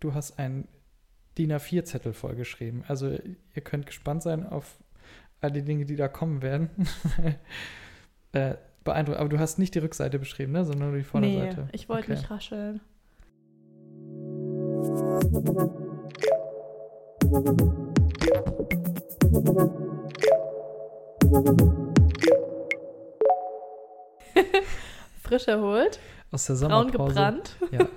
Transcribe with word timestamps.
Du 0.00 0.12
hast 0.12 0.38
einen 0.38 0.68
DIN 1.38 1.52
A4-Zettel 1.52 2.12
vollgeschrieben. 2.12 2.84
Also 2.86 3.08
ihr 3.08 3.62
könnt 3.62 3.86
gespannt 3.86 4.22
sein 4.22 4.46
auf 4.46 4.76
all 5.40 5.50
die 5.50 5.62
Dinge, 5.62 5.86
die 5.86 5.96
da 5.96 6.06
kommen 6.06 6.42
werden. 6.42 6.68
äh, 8.32 8.56
beeindruckend. 8.84 9.20
Aber 9.20 9.30
du 9.30 9.38
hast 9.38 9.58
nicht 9.58 9.74
die 9.74 9.78
Rückseite 9.78 10.18
beschrieben, 10.18 10.52
ne? 10.52 10.66
sondern 10.66 10.90
nur 10.90 10.98
die 10.98 11.04
Vorderseite. 11.04 11.62
Nee, 11.62 11.70
ich 11.72 11.88
wollte 11.88 12.12
okay. 12.12 12.20
nicht 12.20 12.30
rascheln. 12.30 12.82
Frisch 25.22 25.48
erholt. 25.48 25.98
Aus 26.30 26.44
der 26.44 26.56
Sommerpause. 26.56 26.98
Braun 26.98 27.08
gebrannt. 27.08 27.56
Ja. 27.70 27.88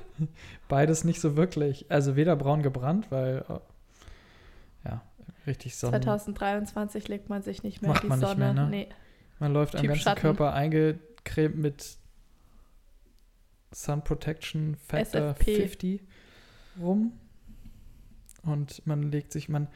Beides 0.67 1.03
nicht 1.03 1.21
so 1.21 1.37
wirklich. 1.37 1.85
Also 1.89 2.15
weder 2.15 2.35
braun 2.35 2.61
gebrannt, 2.61 3.07
weil 3.09 3.45
oh, 3.49 3.61
ja, 4.85 5.01
richtig 5.47 5.75
Sonne. 5.75 5.99
2023 6.01 7.07
legt 7.07 7.29
man 7.29 7.41
sich 7.41 7.63
nicht 7.63 7.81
mehr 7.81 7.91
Macht 7.91 8.03
in 8.03 8.07
die 8.07 8.09
man 8.09 8.19
Sonne. 8.19 8.45
Nicht 8.45 8.55
mehr, 8.55 8.63
ne? 8.65 8.69
nee. 8.69 8.89
Man 9.39 9.53
läuft 9.53 9.75
am 9.75 9.85
ganzen 9.85 10.01
Schatten. 10.01 10.21
Körper 10.21 10.53
eingecremt 10.53 11.57
mit 11.57 11.97
Sun 13.71 14.03
Protection 14.03 14.75
Factor 14.75 15.31
SFP. 15.31 15.55
50 15.55 16.01
rum. 16.79 17.13
Und 18.43 18.85
man 18.85 19.03
legt 19.03 19.31
sich, 19.31 19.49
man, 19.49 19.67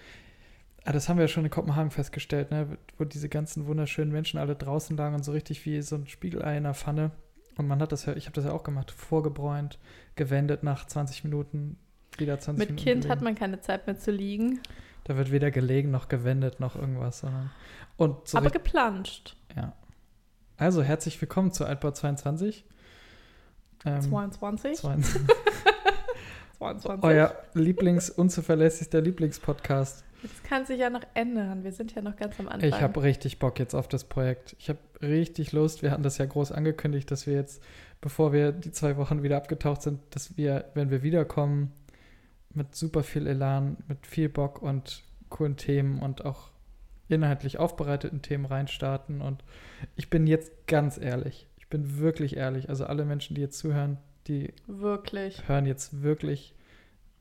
ah, 0.85 0.91
das 0.91 1.09
haben 1.09 1.17
wir 1.17 1.25
ja 1.25 1.27
schon 1.27 1.45
in 1.45 1.51
Kopenhagen 1.51 1.91
festgestellt, 1.91 2.51
ne, 2.51 2.77
wo 2.97 3.03
diese 3.03 3.29
ganzen 3.29 3.67
wunderschönen 3.67 4.11
Menschen 4.11 4.39
alle 4.39 4.55
draußen 4.55 4.95
lagen 4.95 5.15
und 5.15 5.23
so 5.23 5.31
richtig 5.31 5.65
wie 5.65 5.81
so 5.81 5.95
ein 5.95 6.07
Spiegelei 6.07 6.57
in 6.57 6.63
der 6.63 6.73
Pfanne. 6.73 7.11
Und 7.55 7.67
man 7.67 7.81
hat 7.81 7.91
das 7.91 8.05
ja, 8.05 8.15
ich 8.15 8.25
habe 8.25 8.35
das 8.35 8.45
ja 8.45 8.51
auch 8.51 8.63
gemacht, 8.63 8.91
vorgebräunt, 8.91 9.79
gewendet 10.15 10.63
nach 10.63 10.85
20 10.87 11.23
Minuten, 11.23 11.77
wieder 12.17 12.39
20 12.39 12.59
Mit 12.59 12.69
Minuten. 12.69 12.83
Kind 12.83 13.01
gelegen. 13.03 13.11
hat 13.11 13.21
man 13.21 13.35
keine 13.35 13.61
Zeit 13.61 13.85
mehr 13.87 13.97
zu 13.97 14.11
liegen, 14.11 14.59
Da 15.03 15.17
wird 15.17 15.31
weder 15.31 15.51
gelegen 15.51 15.91
noch 15.91 16.07
gewendet 16.07 16.59
noch 16.59 16.75
irgendwas, 16.75 17.19
sondern. 17.19 17.51
Und 17.97 18.27
so 18.27 18.37
aber 18.37 18.49
geplanscht. 18.49 19.35
ja. 19.55 19.73
Also 20.57 20.81
herzlich 20.83 21.19
willkommen 21.19 21.51
zu 21.51 21.65
Altbau 21.65 21.91
22. 21.91 22.63
Ähm, 23.85 24.01
22? 24.01 24.75
22. 24.77 25.21
22. 26.63 27.03
Euer 27.03 27.35
Lieblings, 27.53 28.09
unzuverlässigster 28.09 29.01
Lieblingspodcast. 29.01 30.05
Das 30.21 30.43
kann 30.43 30.65
sich 30.65 30.79
ja 30.79 30.89
noch 30.89 31.03
ändern. 31.13 31.65
Wir 31.65 31.73
sind 31.73 31.93
ja 31.93 32.01
noch 32.01 32.15
ganz 32.15 32.39
am 32.39 32.47
Anfang. 32.47 32.69
Ich 32.69 32.81
habe 32.81 33.03
richtig 33.03 33.39
Bock 33.39 33.59
jetzt 33.59 33.73
auf 33.73 33.89
das 33.89 34.05
Projekt. 34.05 34.55
Ich 34.57 34.69
habe 34.69 34.79
richtig 35.01 35.51
Lust. 35.51 35.81
Wir 35.81 35.91
hatten 35.91 36.03
das 36.03 36.17
ja 36.17 36.25
groß 36.25 36.53
angekündigt, 36.53 37.11
dass 37.11 37.27
wir 37.27 37.33
jetzt, 37.33 37.61
bevor 37.99 38.31
wir 38.31 38.53
die 38.53 38.71
zwei 38.71 38.95
Wochen 38.95 39.21
wieder 39.23 39.35
abgetaucht 39.35 39.81
sind, 39.81 39.99
dass 40.11 40.37
wir, 40.37 40.65
wenn 40.75 40.89
wir 40.89 41.03
wiederkommen, 41.03 41.73
mit 42.53 42.75
super 42.75 43.03
viel 43.03 43.27
Elan, 43.27 43.77
mit 43.89 44.07
viel 44.07 44.29
Bock 44.29 44.61
und 44.61 45.03
coolen 45.27 45.57
Themen 45.57 45.99
und 45.99 46.23
auch 46.23 46.51
inhaltlich 47.09 47.59
aufbereiteten 47.59 48.21
Themen 48.21 48.45
reinstarten. 48.45 49.21
Und 49.21 49.43
ich 49.97 50.09
bin 50.09 50.25
jetzt 50.25 50.67
ganz 50.67 50.97
ehrlich. 50.97 51.49
Ich 51.57 51.67
bin 51.67 51.99
wirklich 51.99 52.37
ehrlich. 52.37 52.69
Also 52.69 52.85
alle 52.85 53.03
Menschen, 53.03 53.35
die 53.35 53.41
jetzt 53.41 53.57
zuhören, 53.57 53.97
die 54.27 54.53
Wirklich. 54.67 55.47
hören 55.47 55.65
jetzt 55.65 56.01
wirklich 56.01 56.53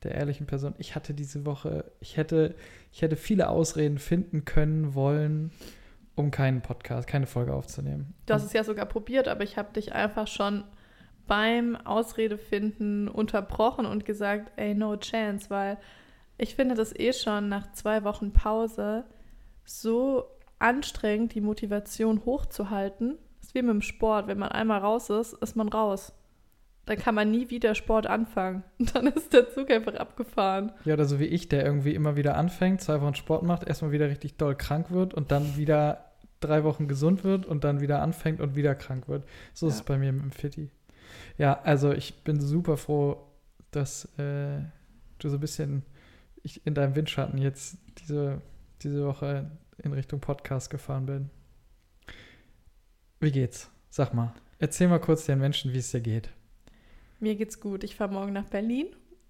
der 0.02 0.12
ehrlichen 0.12 0.46
Person. 0.46 0.74
Ich 0.78 0.94
hatte 0.94 1.14
diese 1.14 1.46
Woche, 1.46 1.84
ich 2.00 2.16
hätte, 2.16 2.54
ich 2.92 3.02
hätte 3.02 3.16
viele 3.16 3.48
Ausreden 3.48 3.98
finden 3.98 4.44
können, 4.44 4.94
wollen, 4.94 5.52
um 6.14 6.30
keinen 6.30 6.60
Podcast, 6.60 7.08
keine 7.08 7.26
Folge 7.26 7.54
aufzunehmen. 7.54 8.14
Du 8.26 8.34
hast 8.34 8.44
es 8.44 8.52
ja 8.52 8.64
sogar 8.64 8.86
probiert, 8.86 9.28
aber 9.28 9.44
ich 9.44 9.56
habe 9.56 9.72
dich 9.72 9.92
einfach 9.92 10.26
schon 10.26 10.64
beim 11.26 11.76
Ausredefinden 11.76 13.08
unterbrochen 13.08 13.86
und 13.86 14.04
gesagt, 14.04 14.52
ey, 14.56 14.74
no 14.74 14.96
chance, 14.96 15.48
weil 15.50 15.78
ich 16.36 16.56
finde 16.56 16.74
das 16.74 16.94
eh 16.98 17.12
schon 17.12 17.48
nach 17.48 17.72
zwei 17.72 18.04
Wochen 18.04 18.32
Pause 18.32 19.04
so 19.64 20.24
anstrengend, 20.58 21.34
die 21.34 21.40
Motivation 21.40 22.24
hochzuhalten. 22.24 23.18
Das 23.38 23.48
ist 23.48 23.54
wie 23.54 23.62
mit 23.62 23.70
dem 23.70 23.82
Sport. 23.82 24.26
Wenn 24.26 24.38
man 24.38 24.50
einmal 24.50 24.80
raus 24.80 25.10
ist, 25.10 25.34
ist 25.34 25.56
man 25.56 25.68
raus. 25.68 26.12
Dann 26.86 26.98
kann 26.98 27.14
man 27.14 27.30
nie 27.30 27.48
wieder 27.50 27.74
Sport 27.74 28.06
anfangen. 28.06 28.64
Und 28.78 28.92
dann 28.94 29.06
ist 29.06 29.32
der 29.32 29.48
Zug 29.50 29.70
einfach 29.70 29.94
abgefahren. 29.94 30.72
Ja, 30.84 30.94
oder 30.94 31.04
so 31.04 31.20
wie 31.20 31.26
ich, 31.26 31.48
der 31.48 31.64
irgendwie 31.64 31.94
immer 31.94 32.16
wieder 32.16 32.36
anfängt, 32.36 32.80
zwei 32.80 33.00
Wochen 33.00 33.14
Sport 33.14 33.44
macht, 33.44 33.64
erstmal 33.64 33.92
wieder 33.92 34.08
richtig 34.08 34.36
doll 34.36 34.56
krank 34.56 34.90
wird 34.90 35.14
und 35.14 35.30
dann 35.30 35.56
wieder 35.56 36.06
drei 36.40 36.64
Wochen 36.64 36.88
gesund 36.88 37.22
wird 37.22 37.46
und 37.46 37.62
dann 37.62 37.80
wieder 37.80 38.02
anfängt 38.02 38.40
und 38.40 38.56
wieder 38.56 38.74
krank 38.74 39.08
wird. 39.08 39.24
So 39.54 39.68
ist 39.68 39.74
Ja. 39.74 39.80
es 39.80 39.84
bei 39.86 39.96
mir 39.98 40.12
mit 40.12 40.22
dem 40.24 40.32
Fitti. 40.32 40.70
Ja, 41.38 41.60
also 41.62 41.92
ich 41.92 42.24
bin 42.24 42.40
super 42.40 42.76
froh, 42.76 43.28
dass 43.70 44.06
äh, 44.18 44.58
du 45.18 45.28
so 45.28 45.36
ein 45.36 45.40
bisschen 45.40 45.84
ich 46.42 46.66
in 46.66 46.74
deinem 46.74 46.96
Windschatten 46.96 47.38
jetzt 47.38 47.76
diese, 47.98 48.42
diese 48.82 49.06
Woche 49.06 49.52
in 49.78 49.92
Richtung 49.92 50.18
Podcast 50.18 50.68
gefahren 50.70 51.06
bin. 51.06 51.30
Wie 53.20 53.30
geht's? 53.30 53.70
Sag 53.88 54.12
mal. 54.14 54.34
Erzähl 54.58 54.88
mal 54.88 54.98
kurz 54.98 55.26
den 55.26 55.38
Menschen, 55.38 55.72
wie 55.72 55.78
es 55.78 55.92
dir 55.92 56.00
geht. 56.00 56.30
Mir 57.22 57.36
geht's 57.36 57.60
gut. 57.60 57.84
Ich 57.84 57.94
fahre 57.94 58.12
morgen 58.12 58.32
nach 58.32 58.46
Berlin. 58.46 58.86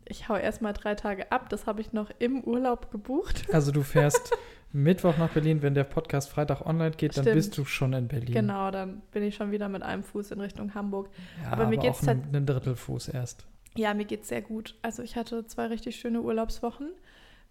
Ich 0.07 0.29
hau 0.31 0.35
erstmal 0.35 0.73
drei 0.73 0.95
Tage 0.95 1.31
ab. 1.31 1.51
Das 1.51 1.67
habe 1.67 1.83
ich 1.83 1.93
noch 1.93 2.11
im 2.19 2.43
Urlaub 2.43 2.91
gebucht. 2.91 3.45
Also 3.53 3.71
du 3.71 3.83
fährst 3.83 4.33
Mittwoch 4.73 5.19
nach 5.19 5.29
Berlin, 5.29 5.61
wenn 5.61 5.75
der 5.75 5.85
Podcast 5.85 6.31
Freitag 6.31 6.65
online 6.65 6.93
geht, 6.93 7.19
dann 7.19 7.25
Stimmt. 7.25 7.37
bist 7.37 7.59
du 7.59 7.67
schon 7.67 7.93
in 7.93 8.09
Berlin. 8.09 8.33
Genau, 8.33 8.71
dann 8.71 9.03
bin 9.13 9.23
ich 9.23 9.35
schon 9.35 9.51
wieder 9.51 9.69
mit 9.69 9.83
einem 9.83 10.03
Fuß 10.03 10.31
in 10.31 10.41
Richtung 10.41 10.75
Hamburg. 10.75 11.11
Ja, 11.45 11.53
Aber 11.53 11.67
mir 11.67 11.77
geht's 11.77 12.03
auch 12.03 12.07
halt- 12.07 12.25
einen 12.33 12.47
Drittelfuß 12.47 13.09
erst. 13.09 13.47
Ja, 13.77 13.93
mir 13.93 14.07
geht's 14.07 14.29
sehr 14.29 14.41
gut. 14.41 14.75
Also 14.81 15.03
ich 15.03 15.15
hatte 15.17 15.47
zwei 15.47 15.67
richtig 15.67 15.97
schöne 15.97 16.23
Urlaubswochen. 16.23 16.89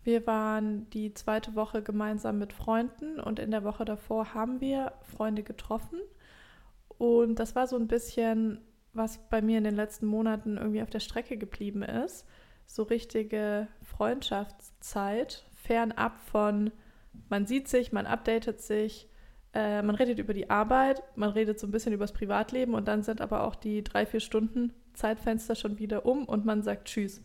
Wir 0.03 0.25
waren 0.25 0.89
die 0.89 1.13
zweite 1.13 1.53
Woche 1.53 1.83
gemeinsam 1.83 2.39
mit 2.39 2.51
Freunden 2.53 3.19
und 3.19 3.37
in 3.37 3.51
der 3.51 3.63
Woche 3.63 3.85
davor 3.85 4.33
haben 4.33 4.59
wir 4.59 4.93
Freunde 5.03 5.43
getroffen. 5.43 5.99
Und 6.97 7.35
das 7.35 7.55
war 7.55 7.67
so 7.67 7.75
ein 7.75 7.87
bisschen, 7.87 8.59
was 8.93 9.19
bei 9.29 9.41
mir 9.41 9.57
in 9.57 9.63
den 9.63 9.75
letzten 9.75 10.05
Monaten 10.05 10.57
irgendwie 10.57 10.81
auf 10.81 10.89
der 10.89 10.99
Strecke 10.99 11.37
geblieben 11.37 11.83
ist. 11.83 12.25
So 12.65 12.83
richtige 12.83 13.67
Freundschaftszeit, 13.83 15.43
fernab 15.55 16.19
von, 16.31 16.71
man 17.29 17.45
sieht 17.45 17.67
sich, 17.67 17.91
man 17.91 18.05
updatet 18.05 18.61
sich, 18.61 19.07
äh, 19.53 19.81
man 19.81 19.95
redet 19.95 20.19
über 20.19 20.33
die 20.33 20.49
Arbeit, 20.49 21.03
man 21.15 21.29
redet 21.29 21.59
so 21.59 21.67
ein 21.67 21.71
bisschen 21.71 21.93
über 21.93 22.03
das 22.03 22.13
Privatleben 22.13 22.73
und 22.73 22.87
dann 22.87 23.03
sind 23.03 23.21
aber 23.21 23.43
auch 23.43 23.55
die 23.55 23.83
drei, 23.83 24.05
vier 24.05 24.19
Stunden 24.21 24.73
Zeitfenster 24.93 25.55
schon 25.55 25.79
wieder 25.79 26.05
um 26.05 26.25
und 26.25 26.45
man 26.45 26.63
sagt 26.63 26.87
Tschüss. 26.87 27.21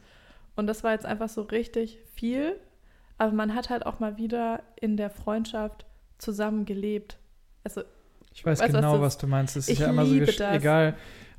Und 0.57 0.67
das 0.67 0.83
war 0.83 0.93
jetzt 0.93 1.07
einfach 1.07 1.29
so 1.29 1.43
richtig 1.43 1.99
viel, 2.15 2.59
aber 3.19 3.33
man 3.33 3.55
hat 3.55 3.71
halt 3.71 3.87
auch 3.87 4.01
mal 4.01 4.17
wieder 4.17 4.63
in 4.81 4.97
der 4.97 5.11
Freundschaft 5.11 5.85
zusammen 6.19 6.65
gelebt. 6.65 7.19
Also 7.63 7.83
Ich 8.33 8.45
weiß 8.45 8.61
Weißt 8.61 8.75
genau, 8.75 9.01
was 9.01 9.19
du 9.19 9.27
meinst. 9.27 9.57
Es 9.57 9.69
ist 9.69 9.75
Ich 9.75 9.79
ja 9.81 9.89
immer 9.89 10.07
so, 10.07 10.19
das. 10.19 10.41
egal 10.41 10.97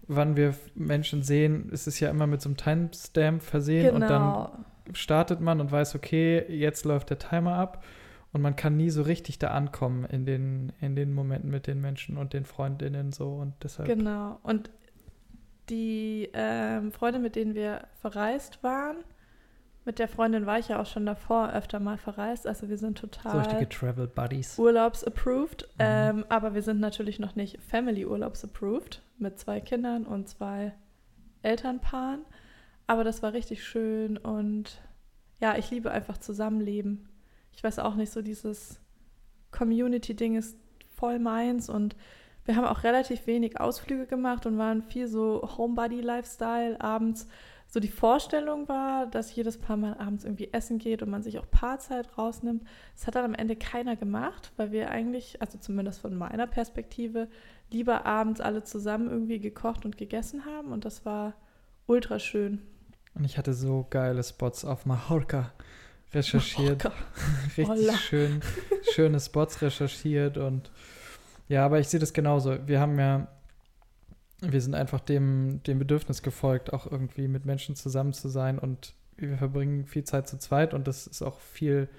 wann 0.07 0.35
wir 0.35 0.55
Menschen 0.75 1.23
sehen, 1.23 1.69
es 1.71 1.87
ist 1.87 1.99
ja 1.99 2.09
immer 2.09 2.27
mit 2.27 2.41
so 2.41 2.49
einem 2.49 2.57
Timestamp 2.57 3.41
versehen 3.41 3.93
und 3.93 4.01
dann 4.01 4.09
genau. 4.09 4.51
startet 4.93 5.41
man 5.41 5.59
und 5.59 5.71
weiß, 5.71 5.95
okay, 5.95 6.45
jetzt 6.49 6.85
läuft 6.85 7.09
der 7.09 7.19
Timer 7.19 7.55
ab 7.55 7.83
und 8.31 8.41
man 8.41 8.55
kann 8.55 8.77
nie 8.77 8.89
so 8.89 9.01
richtig 9.01 9.39
da 9.39 9.49
ankommen 9.49 10.05
in 10.05 10.25
den, 10.25 10.71
in 10.79 10.95
den 10.95 11.13
Momenten 11.13 11.49
mit 11.49 11.67
den 11.67 11.81
Menschen 11.81 12.17
und 12.17 12.33
den 12.33 12.45
Freundinnen 12.45 13.11
so 13.11 13.35
und 13.35 13.53
deshalb. 13.63 13.87
Genau. 13.87 14.39
Und 14.43 14.69
die 15.69 16.29
ähm, 16.33 16.91
Freunde, 16.91 17.19
mit 17.19 17.35
denen 17.35 17.53
wir 17.53 17.87
verreist 17.99 18.63
waren, 18.63 18.97
mit 19.87 19.99
der 19.99 20.09
Freundin 20.09 20.45
war 20.45 20.59
ich 20.59 20.67
ja 20.67 20.81
auch 20.81 20.85
schon 20.85 21.05
davor 21.05 21.53
öfter 21.53 21.79
mal 21.79 21.97
verreist. 21.97 22.45
Also 22.45 22.67
wir 22.69 22.77
sind 22.77 22.99
So 22.99 23.07
total 23.07 23.39
richtige 23.39 23.69
Travel 23.69 24.05
Buddies. 24.05 24.59
Urlaubs-approved. 24.59 25.63
Mhm. 25.63 25.79
Ähm, 25.79 26.25
aber 26.27 26.53
wir 26.53 26.61
sind 26.61 26.81
natürlich 26.81 27.19
noch 27.19 27.35
nicht 27.35 27.59
Family-Urlaubs-approved 27.63 29.01
mit 29.17 29.39
zwei 29.39 29.61
Kindern 29.61 30.05
und 30.05 30.27
zwei 30.27 30.73
Elternpaaren. 31.41 32.25
Aber 32.85 33.05
das 33.05 33.23
war 33.23 33.31
richtig 33.33 33.63
schön 33.63 34.17
und 34.17 34.81
ja, 35.39 35.57
ich 35.57 35.71
liebe 35.71 35.89
einfach 35.89 36.17
Zusammenleben. 36.17 37.07
Ich 37.53 37.63
weiß 37.63 37.79
auch 37.79 37.95
nicht, 37.95 38.11
so 38.11 38.21
dieses 38.21 38.79
Community-Ding 39.51 40.35
ist 40.35 40.57
voll 40.95 41.17
meins 41.19 41.69
und 41.69 41.95
wir 42.43 42.55
haben 42.55 42.65
auch 42.65 42.83
relativ 42.83 43.25
wenig 43.25 43.59
Ausflüge 43.59 44.05
gemacht 44.05 44.45
und 44.45 44.57
waren 44.57 44.81
viel 44.83 45.07
so 45.07 45.47
Homebody-Lifestyle 45.57 46.79
abends. 46.81 47.27
So 47.69 47.81
die 47.81 47.89
Vorstellung 47.89 48.69
war, 48.69 49.07
dass 49.07 49.35
jedes 49.35 49.57
Paar 49.57 49.75
mal 49.75 49.95
abends 49.95 50.23
irgendwie 50.23 50.49
essen 50.53 50.79
geht 50.79 51.01
und 51.01 51.09
man 51.09 51.21
sich 51.21 51.37
auch 51.37 51.49
Paarzeit 51.51 52.17
rausnimmt. 52.17 52.63
Das 52.95 53.07
hat 53.07 53.15
dann 53.15 53.25
am 53.25 53.33
Ende 53.33 53.57
keiner 53.57 53.97
gemacht, 53.97 54.51
weil 54.55 54.71
wir 54.71 54.89
eigentlich, 54.89 55.41
also 55.41 55.57
zumindest 55.57 55.99
von 55.99 56.15
meiner 56.15 56.47
Perspektive, 56.47 57.27
lieber 57.69 58.05
abends 58.05 58.39
alle 58.39 58.63
zusammen 58.63 59.09
irgendwie 59.09 59.39
gekocht 59.39 59.83
und 59.85 59.97
gegessen 59.97 60.45
haben 60.45 60.71
und 60.71 60.85
das 60.85 61.05
war 61.05 61.33
ultra 61.87 62.19
schön. 62.19 62.61
Und 63.13 63.25
ich 63.25 63.37
hatte 63.37 63.53
so 63.53 63.85
geile 63.89 64.23
Spots 64.23 64.63
auf 64.63 64.85
Mallorca 64.85 65.51
recherchiert. 66.13 66.83
Gott. 66.83 66.93
richtig 67.57 67.67
Holla. 67.67 67.93
schön, 67.93 68.41
schöne 68.93 69.19
Spots 69.19 69.61
recherchiert 69.61 70.37
und 70.37 70.71
ja, 71.49 71.65
aber 71.65 71.79
ich 71.79 71.87
sehe 71.87 71.99
das 71.99 72.13
genauso. 72.13 72.67
Wir 72.67 72.79
haben 72.79 72.99
ja, 72.99 73.27
wir 74.41 74.61
sind 74.61 74.75
einfach 74.75 74.99
dem, 74.99 75.61
dem 75.63 75.79
Bedürfnis 75.79 76.21
gefolgt, 76.21 76.73
auch 76.73 76.89
irgendwie 76.89 77.27
mit 77.27 77.45
Menschen 77.45 77.75
zusammen 77.75 78.13
zu 78.13 78.29
sein 78.29 78.59
und 78.59 78.93
wir 79.17 79.37
verbringen 79.37 79.85
viel 79.85 80.03
Zeit 80.03 80.27
zu 80.27 80.37
zweit 80.37 80.73
und 80.73 80.87
das 80.87 81.07
ist 81.07 81.21
auch 81.21 81.39
viel 81.39 81.89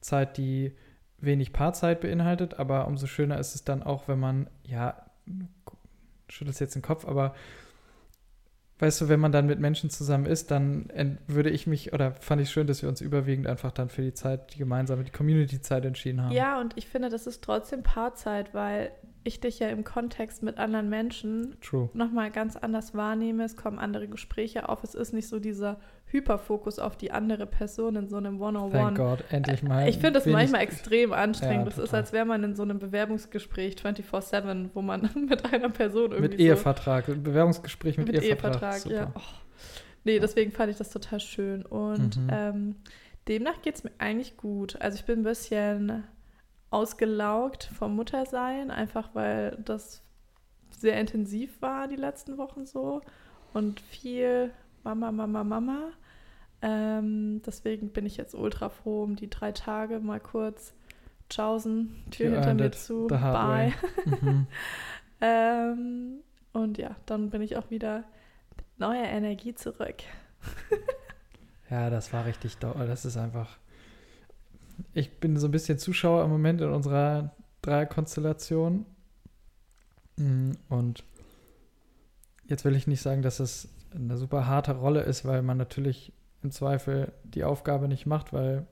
Zeit, 0.00 0.36
die 0.36 0.72
wenig 1.18 1.52
Paarzeit 1.52 2.00
beinhaltet, 2.00 2.58
aber 2.58 2.86
umso 2.86 3.06
schöner 3.06 3.38
ist 3.38 3.54
es 3.54 3.64
dann 3.64 3.82
auch, 3.82 4.06
wenn 4.06 4.20
man, 4.20 4.48
ja, 4.64 5.06
schüttelst 6.28 6.60
jetzt 6.60 6.74
den 6.74 6.82
Kopf, 6.82 7.06
aber 7.06 7.34
weißt 8.78 9.00
du, 9.00 9.08
wenn 9.08 9.20
man 9.20 9.32
dann 9.32 9.46
mit 9.46 9.58
Menschen 9.58 9.90
zusammen 9.90 10.26
ist, 10.26 10.50
dann 10.50 11.18
würde 11.26 11.50
ich 11.50 11.66
mich, 11.66 11.92
oder 11.92 12.12
fand 12.12 12.40
ich 12.40 12.50
schön, 12.50 12.66
dass 12.66 12.82
wir 12.82 12.88
uns 12.88 13.00
überwiegend 13.00 13.46
einfach 13.46 13.72
dann 13.72 13.88
für 13.88 14.02
die 14.02 14.14
Zeit, 14.14 14.54
die 14.54 14.58
gemeinsame, 14.58 15.04
die 15.04 15.10
Community-Zeit 15.10 15.84
entschieden 15.84 16.22
haben. 16.22 16.32
Ja, 16.32 16.60
und 16.60 16.76
ich 16.76 16.86
finde, 16.86 17.08
das 17.08 17.26
ist 17.26 17.42
trotzdem 17.42 17.82
Paarzeit, 17.82 18.54
weil 18.54 18.92
ich 19.24 19.40
dich 19.40 19.58
ja 19.58 19.68
im 19.68 19.84
Kontext 19.84 20.42
mit 20.42 20.58
anderen 20.58 20.88
Menschen 20.88 21.56
nochmal 21.92 22.30
ganz 22.30 22.56
anders 22.56 22.94
wahrnehme. 22.94 23.44
Es 23.44 23.56
kommen 23.56 23.78
andere 23.78 24.08
Gespräche 24.08 24.68
auf. 24.68 24.84
Es 24.84 24.94
ist 24.94 25.12
nicht 25.12 25.28
so 25.28 25.38
dieser 25.38 25.80
Hyperfokus 26.10 26.78
auf 26.78 26.96
die 26.96 27.10
andere 27.10 27.46
Person 27.46 27.96
in 27.96 28.08
so 28.08 28.16
einem 28.16 28.40
One-on-One. 28.40 28.72
Thank 28.72 28.96
God, 28.96 29.24
endlich 29.30 29.62
mal. 29.62 29.88
Ich 29.88 29.96
finde 29.96 30.12
das 30.12 30.26
manchmal 30.26 30.62
extrem 30.62 31.12
anstrengend. 31.12 31.66
Ja, 31.66 31.76
das 31.76 31.78
ist, 31.78 31.94
als 31.94 32.12
wäre 32.12 32.24
man 32.24 32.42
in 32.44 32.54
so 32.54 32.62
einem 32.62 32.78
Bewerbungsgespräch 32.78 33.74
24-7, 33.74 34.70
wo 34.72 34.80
man 34.80 35.10
mit 35.28 35.44
einer 35.52 35.68
Person 35.68 36.12
irgendwie. 36.12 36.30
Mit 36.30 36.40
Ehevertrag, 36.40 37.06
so 37.06 37.14
Bewerbungsgespräch 37.14 37.98
mit, 37.98 38.06
mit 38.10 38.22
Ehevertrag. 38.22 38.86
Ehevertrag 38.86 38.90
ja. 38.90 39.12
Oh. 39.14 39.20
Nee, 40.04 40.18
deswegen 40.18 40.52
fand 40.52 40.70
ich 40.70 40.78
das 40.78 40.90
total 40.90 41.20
schön. 41.20 41.66
Und 41.66 42.16
mhm. 42.16 42.28
ähm, 42.30 42.76
demnach 43.28 43.60
geht 43.60 43.74
es 43.74 43.84
mir 43.84 43.92
eigentlich 43.98 44.38
gut. 44.38 44.80
Also 44.80 44.96
ich 44.96 45.04
bin 45.04 45.20
ein 45.20 45.24
bisschen 45.24 46.04
ausgelaugt 46.70 47.64
vom 47.64 47.94
Muttersein, 47.96 48.70
einfach 48.70 49.10
weil 49.14 49.58
das 49.64 50.02
sehr 50.70 50.98
intensiv 50.98 51.60
war 51.60 51.88
die 51.88 51.96
letzten 51.96 52.38
Wochen 52.38 52.66
so 52.66 53.00
und 53.52 53.80
viel 53.80 54.50
Mama, 54.94 55.12
Mama, 55.12 55.44
Mama. 55.44 55.92
Ähm, 56.60 57.40
deswegen 57.46 57.90
bin 57.90 58.06
ich 58.06 58.16
jetzt 58.16 58.34
ultra 58.34 58.68
froh 58.68 59.04
um 59.04 59.16
die 59.16 59.30
drei 59.30 59.52
Tage 59.52 60.00
mal 60.00 60.18
kurz 60.18 60.74
Tschaußen, 61.30 62.04
Tür 62.10 62.30
hinter 62.30 62.54
mir 62.54 62.72
zu, 62.72 63.06
bye. 63.06 63.72
Mhm. 64.20 64.46
ähm, 65.20 66.20
und 66.52 66.78
ja, 66.78 66.96
dann 67.06 67.30
bin 67.30 67.42
ich 67.42 67.56
auch 67.56 67.70
wieder 67.70 68.04
mit 68.56 68.66
neuer 68.78 69.04
Energie 69.04 69.54
zurück. 69.54 69.96
ja, 71.70 71.90
das 71.90 72.12
war 72.12 72.24
richtig 72.24 72.56
doll. 72.56 72.86
Das 72.86 73.04
ist 73.04 73.16
einfach. 73.16 73.58
Ich 74.94 75.18
bin 75.18 75.36
so 75.36 75.48
ein 75.48 75.50
bisschen 75.50 75.78
Zuschauer 75.78 76.24
im 76.24 76.30
Moment 76.30 76.60
in 76.60 76.70
unserer 76.70 77.34
Dreierkonstellation. 77.62 78.86
Mm, 80.16 80.52
und 80.68 81.04
jetzt 82.46 82.64
will 82.64 82.74
ich 82.74 82.86
nicht 82.86 83.02
sagen, 83.02 83.22
dass 83.22 83.40
es 83.40 83.68
eine 83.98 84.16
super 84.16 84.46
harte 84.46 84.76
Rolle 84.76 85.02
ist, 85.02 85.24
weil 85.24 85.42
man 85.42 85.58
natürlich 85.58 86.12
im 86.42 86.50
Zweifel 86.50 87.12
die 87.24 87.44
Aufgabe 87.44 87.88
nicht 87.88 88.06
macht, 88.06 88.32
weil 88.32 88.66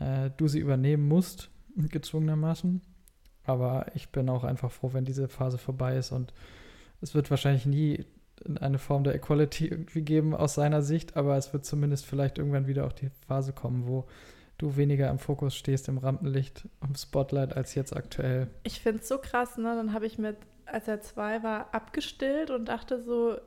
äh, 0.00 0.30
du 0.36 0.48
sie 0.48 0.60
übernehmen 0.60 1.06
musst, 1.06 1.50
gezwungenermaßen. 1.76 2.80
Aber 3.44 3.86
ich 3.94 4.08
bin 4.08 4.28
auch 4.28 4.44
einfach 4.44 4.72
froh, 4.72 4.92
wenn 4.92 5.04
diese 5.04 5.28
Phase 5.28 5.58
vorbei 5.58 5.96
ist 5.96 6.12
und 6.12 6.32
es 7.00 7.14
wird 7.14 7.30
wahrscheinlich 7.30 7.66
nie 7.66 8.04
eine 8.60 8.78
Form 8.78 9.04
der 9.04 9.14
Equality 9.14 9.68
irgendwie 9.68 10.02
geben 10.02 10.34
aus 10.34 10.54
seiner 10.54 10.82
Sicht, 10.82 11.16
aber 11.16 11.36
es 11.36 11.52
wird 11.52 11.64
zumindest 11.64 12.06
vielleicht 12.06 12.38
irgendwann 12.38 12.66
wieder 12.66 12.86
auch 12.86 12.92
die 12.92 13.10
Phase 13.26 13.52
kommen, 13.52 13.86
wo 13.86 14.06
du 14.58 14.76
weniger 14.76 15.10
im 15.10 15.18
Fokus 15.18 15.54
stehst, 15.54 15.88
im 15.88 15.98
Rampenlicht, 15.98 16.68
im 16.82 16.94
Spotlight 16.94 17.56
als 17.56 17.74
jetzt 17.74 17.94
aktuell. 17.94 18.48
Ich 18.62 18.80
finde 18.80 19.00
es 19.00 19.08
so 19.08 19.18
krass, 19.18 19.58
ne? 19.58 19.74
Dann 19.76 19.92
habe 19.92 20.06
ich 20.06 20.18
mit 20.18 20.36
als 20.66 20.88
er 20.88 21.00
zwei 21.00 21.42
war, 21.42 21.74
abgestillt 21.74 22.50
und 22.50 22.66
dachte 22.66 23.02
so, 23.02 23.38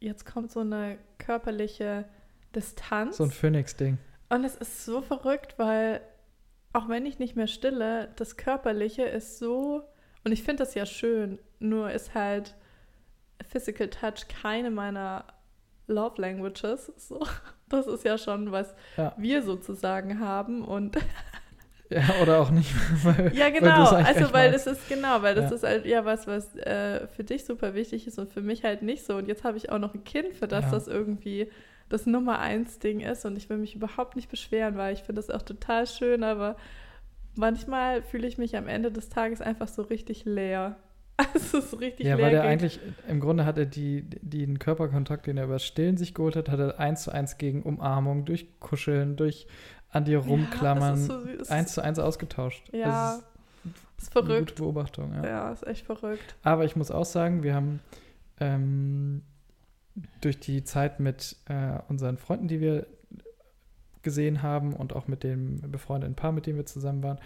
jetzt 0.00 0.26
kommt 0.26 0.50
so 0.52 0.60
eine 0.60 0.98
körperliche 1.18 2.04
Distanz. 2.54 3.16
So 3.16 3.24
ein 3.24 3.30
Phoenix-Ding. 3.30 3.98
Und 4.28 4.44
es 4.44 4.56
ist 4.56 4.84
so 4.84 5.02
verrückt, 5.02 5.58
weil 5.58 6.00
auch 6.72 6.88
wenn 6.88 7.06
ich 7.06 7.18
nicht 7.18 7.36
mehr 7.36 7.46
stille, 7.46 8.12
das 8.16 8.36
Körperliche 8.36 9.02
ist 9.02 9.38
so, 9.38 9.82
und 10.24 10.32
ich 10.32 10.42
finde 10.42 10.64
das 10.64 10.74
ja 10.74 10.84
schön, 10.86 11.38
nur 11.58 11.90
ist 11.90 12.14
halt 12.14 12.54
Physical 13.48 13.88
Touch 13.88 14.28
keine 14.28 14.70
meiner 14.70 15.24
Love 15.86 16.20
Languages. 16.20 16.92
So, 16.96 17.24
das 17.68 17.86
ist 17.86 18.04
ja 18.04 18.18
schon, 18.18 18.52
was 18.52 18.74
ja. 18.96 19.14
wir 19.16 19.42
sozusagen 19.42 20.20
haben. 20.20 20.64
Und 20.64 20.98
Ja, 21.90 22.02
oder 22.20 22.40
auch 22.40 22.50
nicht. 22.50 22.74
Weil, 23.04 23.32
ja, 23.34 23.50
genau. 23.50 23.92
Weil 23.92 24.04
also, 24.04 24.32
weil 24.32 24.50
das 24.50 24.66
ist, 24.66 24.88
genau, 24.88 25.22
weil 25.22 25.34
das 25.34 25.50
ja. 25.50 25.56
ist 25.56 25.62
halt 25.62 25.86
ja 25.86 26.04
was, 26.04 26.26
was 26.26 26.56
äh, 26.56 27.06
für 27.06 27.22
dich 27.22 27.44
super 27.44 27.74
wichtig 27.74 28.06
ist 28.06 28.18
und 28.18 28.32
für 28.32 28.40
mich 28.40 28.64
halt 28.64 28.82
nicht 28.82 29.04
so. 29.04 29.16
Und 29.16 29.28
jetzt 29.28 29.44
habe 29.44 29.56
ich 29.56 29.70
auch 29.70 29.78
noch 29.78 29.94
ein 29.94 30.04
Kind, 30.04 30.34
für 30.34 30.48
das 30.48 30.64
ja. 30.64 30.70
das 30.72 30.88
irgendwie 30.88 31.48
das 31.88 32.06
Nummer 32.06 32.40
eins 32.40 32.78
Ding 32.78 33.00
ist. 33.00 33.24
Und 33.24 33.36
ich 33.36 33.48
will 33.48 33.58
mich 33.58 33.74
überhaupt 33.74 34.16
nicht 34.16 34.28
beschweren, 34.28 34.76
weil 34.76 34.94
ich 34.94 35.00
finde 35.00 35.20
das 35.20 35.30
auch 35.30 35.42
total 35.42 35.86
schön, 35.86 36.24
aber 36.24 36.56
manchmal 37.36 38.02
fühle 38.02 38.26
ich 38.26 38.38
mich 38.38 38.56
am 38.56 38.66
Ende 38.66 38.90
des 38.90 39.08
Tages 39.08 39.40
einfach 39.40 39.68
so 39.68 39.82
richtig 39.82 40.24
leer. 40.24 40.76
Also 41.16 41.58
es 41.58 41.72
ist 41.72 41.80
richtig 41.80 42.06
ja, 42.06 42.16
leer. 42.16 42.26
Ja, 42.26 42.32
weil 42.32 42.34
er 42.34 42.50
eigentlich, 42.50 42.80
im 43.08 43.20
Grunde 43.20 43.46
hat 43.46 43.58
er 43.58 43.66
die, 43.66 44.02
den 44.02 44.58
Körperkontakt, 44.58 45.26
den 45.26 45.38
er 45.38 45.44
über 45.44 45.58
Stillen 45.58 45.96
sich 45.96 46.14
geholt 46.14 46.36
hat, 46.36 46.48
hat 46.48 46.58
er 46.58 46.78
eins 46.78 47.04
zu 47.04 47.10
eins 47.10 47.38
gegen 47.38 47.62
Umarmung, 47.62 48.24
durch 48.24 48.60
Kuscheln, 48.60 49.16
durch 49.16 49.46
an 49.96 50.04
dir 50.04 50.18
rumklammern, 50.18 51.00
ja, 51.00 51.44
so 51.44 51.52
eins 51.52 51.72
zu 51.72 51.82
eins 51.82 51.98
ausgetauscht. 51.98 52.62
Ja, 52.72 53.18
das 53.64 54.04
ist, 54.04 54.12
verrückt. 54.12 54.30
Eine 54.30 54.40
gute 54.40 54.54
Beobachtung, 54.54 55.14
ja. 55.14 55.26
Ja, 55.26 55.52
ist 55.52 55.66
echt 55.66 55.86
verrückt. 55.86 56.36
Aber 56.42 56.64
ich 56.64 56.76
muss 56.76 56.90
auch 56.90 57.04
sagen, 57.04 57.42
wir 57.42 57.54
haben 57.54 57.80
ähm, 58.38 59.22
durch 60.20 60.38
die 60.38 60.64
Zeit 60.64 61.00
mit 61.00 61.36
äh, 61.46 61.78
unseren 61.88 62.18
Freunden, 62.18 62.48
die 62.48 62.60
wir 62.60 62.86
gesehen 64.02 64.42
haben 64.42 64.72
und 64.74 64.94
auch 64.94 65.08
mit 65.08 65.24
dem 65.24 65.60
befreundeten 65.72 66.14
Paar, 66.14 66.32
mit 66.32 66.46
dem 66.46 66.56
wir 66.56 66.66
zusammen 66.66 67.02
waren, 67.02 67.18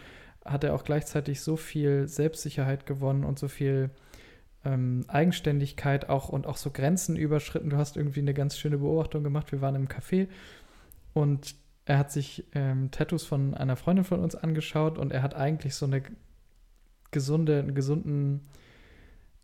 hat 0.45 0.65
er 0.65 0.75
auch 0.75 0.85
gleichzeitig 0.85 1.43
so 1.43 1.57
viel 1.57 2.09
Selbstsicherheit 2.09 2.87
gewonnen 2.87 3.25
und 3.25 3.39
so 3.39 3.49
viel 3.49 3.91
ähm, 4.65 5.05
Eigenständigkeit 5.09 6.09
auch 6.09 6.29
und 6.29 6.47
auch 6.47 6.57
so 6.57 6.71
Grenzen 6.71 7.17
überschritten. 7.17 7.71
Du 7.71 7.77
hast 7.77 7.97
irgendwie 7.97 8.21
eine 8.21 8.33
ganz 8.33 8.57
schöne 8.59 8.79
Beobachtung 8.79 9.25
gemacht. 9.25 9.53
Wir 9.53 9.61
waren 9.61 9.75
im 9.75 9.89
Café 9.89 10.29
und 11.13 11.55
er 11.85 11.99
hat 11.99 12.13
sich 12.13 12.45
ähm, 12.55 12.91
Tattoos 12.91 13.25
von 13.25 13.55
einer 13.55 13.77
Freundin 13.77 14.05
von 14.05 14.21
uns 14.21 14.35
angeschaut 14.35 14.99
und 14.99 15.13
er 15.13 15.23
hat 15.23 15.35
eigentlich 15.35 15.75
so 15.75 15.87
eine 15.87 16.03
gesunde, 17.11 17.59
einen 17.59 17.75
gesunden, 17.75 18.43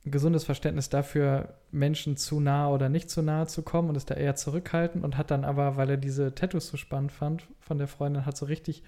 ein 0.05 0.11
gesundes 0.11 0.45
Verständnis 0.45 0.89
dafür, 0.89 1.55
Menschen 1.73 2.17
zu 2.17 2.41
nah 2.41 2.69
oder 2.71 2.89
nicht 2.89 3.11
zu 3.11 3.23
nahe 3.23 3.47
zu 3.47 3.63
kommen 3.63 3.89
und 3.89 3.97
ist 3.97 4.11
da 4.11 4.15
eher 4.15 4.37
zurückhaltend 4.37 5.05
und 5.05 5.17
hat 5.17 5.31
dann 5.31 5.45
aber, 5.45 5.77
weil 5.77 5.91
er 5.91 5.97
diese 5.97 6.35
Tattoos 6.35 6.69
so 6.69 6.77
spannend 6.77 7.13
fand 7.13 7.49
von 7.61 7.79
der 7.79 7.89
Freundin, 7.89 8.27
hat 8.27 8.37
so 8.37 8.47
richtig 8.47 8.83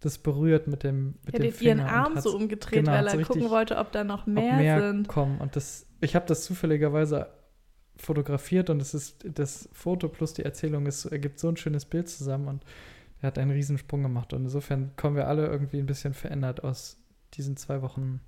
das 0.00 0.18
berührt 0.18 0.66
mit 0.66 0.82
dem 0.82 1.14
mit 1.24 1.34
ja, 1.34 1.40
dem 1.40 1.52
Finger 1.52 1.76
ihren 1.76 1.80
Arm 1.80 2.20
so 2.20 2.36
umgedreht, 2.36 2.84
genau, 2.84 2.92
weil 2.92 3.06
er 3.06 3.18
so 3.18 3.20
gucken 3.20 3.48
wollte, 3.48 3.78
ob 3.78 3.92
da 3.92 4.04
noch 4.04 4.26
mehr, 4.26 4.56
mehr 4.56 4.80
sind. 4.80 5.08
kommen 5.08 5.38
und 5.40 5.56
das 5.56 5.86
ich 6.00 6.14
habe 6.14 6.26
das 6.26 6.44
zufälligerweise 6.44 7.28
fotografiert 7.96 8.70
und 8.70 8.80
es 8.80 8.94
ist 8.94 9.24
das 9.24 9.68
Foto 9.72 10.08
plus 10.08 10.34
die 10.34 10.42
Erzählung 10.42 10.86
ist 10.86 11.06
ergibt 11.06 11.38
so 11.38 11.48
ein 11.48 11.56
schönes 11.56 11.84
Bild 11.84 12.08
zusammen 12.08 12.48
und 12.48 12.64
er 13.20 13.28
hat 13.28 13.38
einen 13.38 13.50
Riesensprung 13.50 14.02
gemacht. 14.02 14.32
Und 14.32 14.44
insofern 14.44 14.94
kommen 14.96 15.16
wir 15.16 15.26
alle 15.28 15.46
irgendwie 15.46 15.78
ein 15.78 15.86
bisschen 15.86 16.14
verändert 16.14 16.62
aus 16.62 16.98
diesen 17.34 17.56
zwei 17.56 17.82
Wochen. 17.82 18.20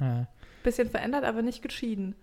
Äh, 0.00 0.24
bisschen 0.62 0.88
verändert, 0.88 1.24
aber 1.24 1.42
nicht 1.42 1.62
geschieden. 1.62 2.14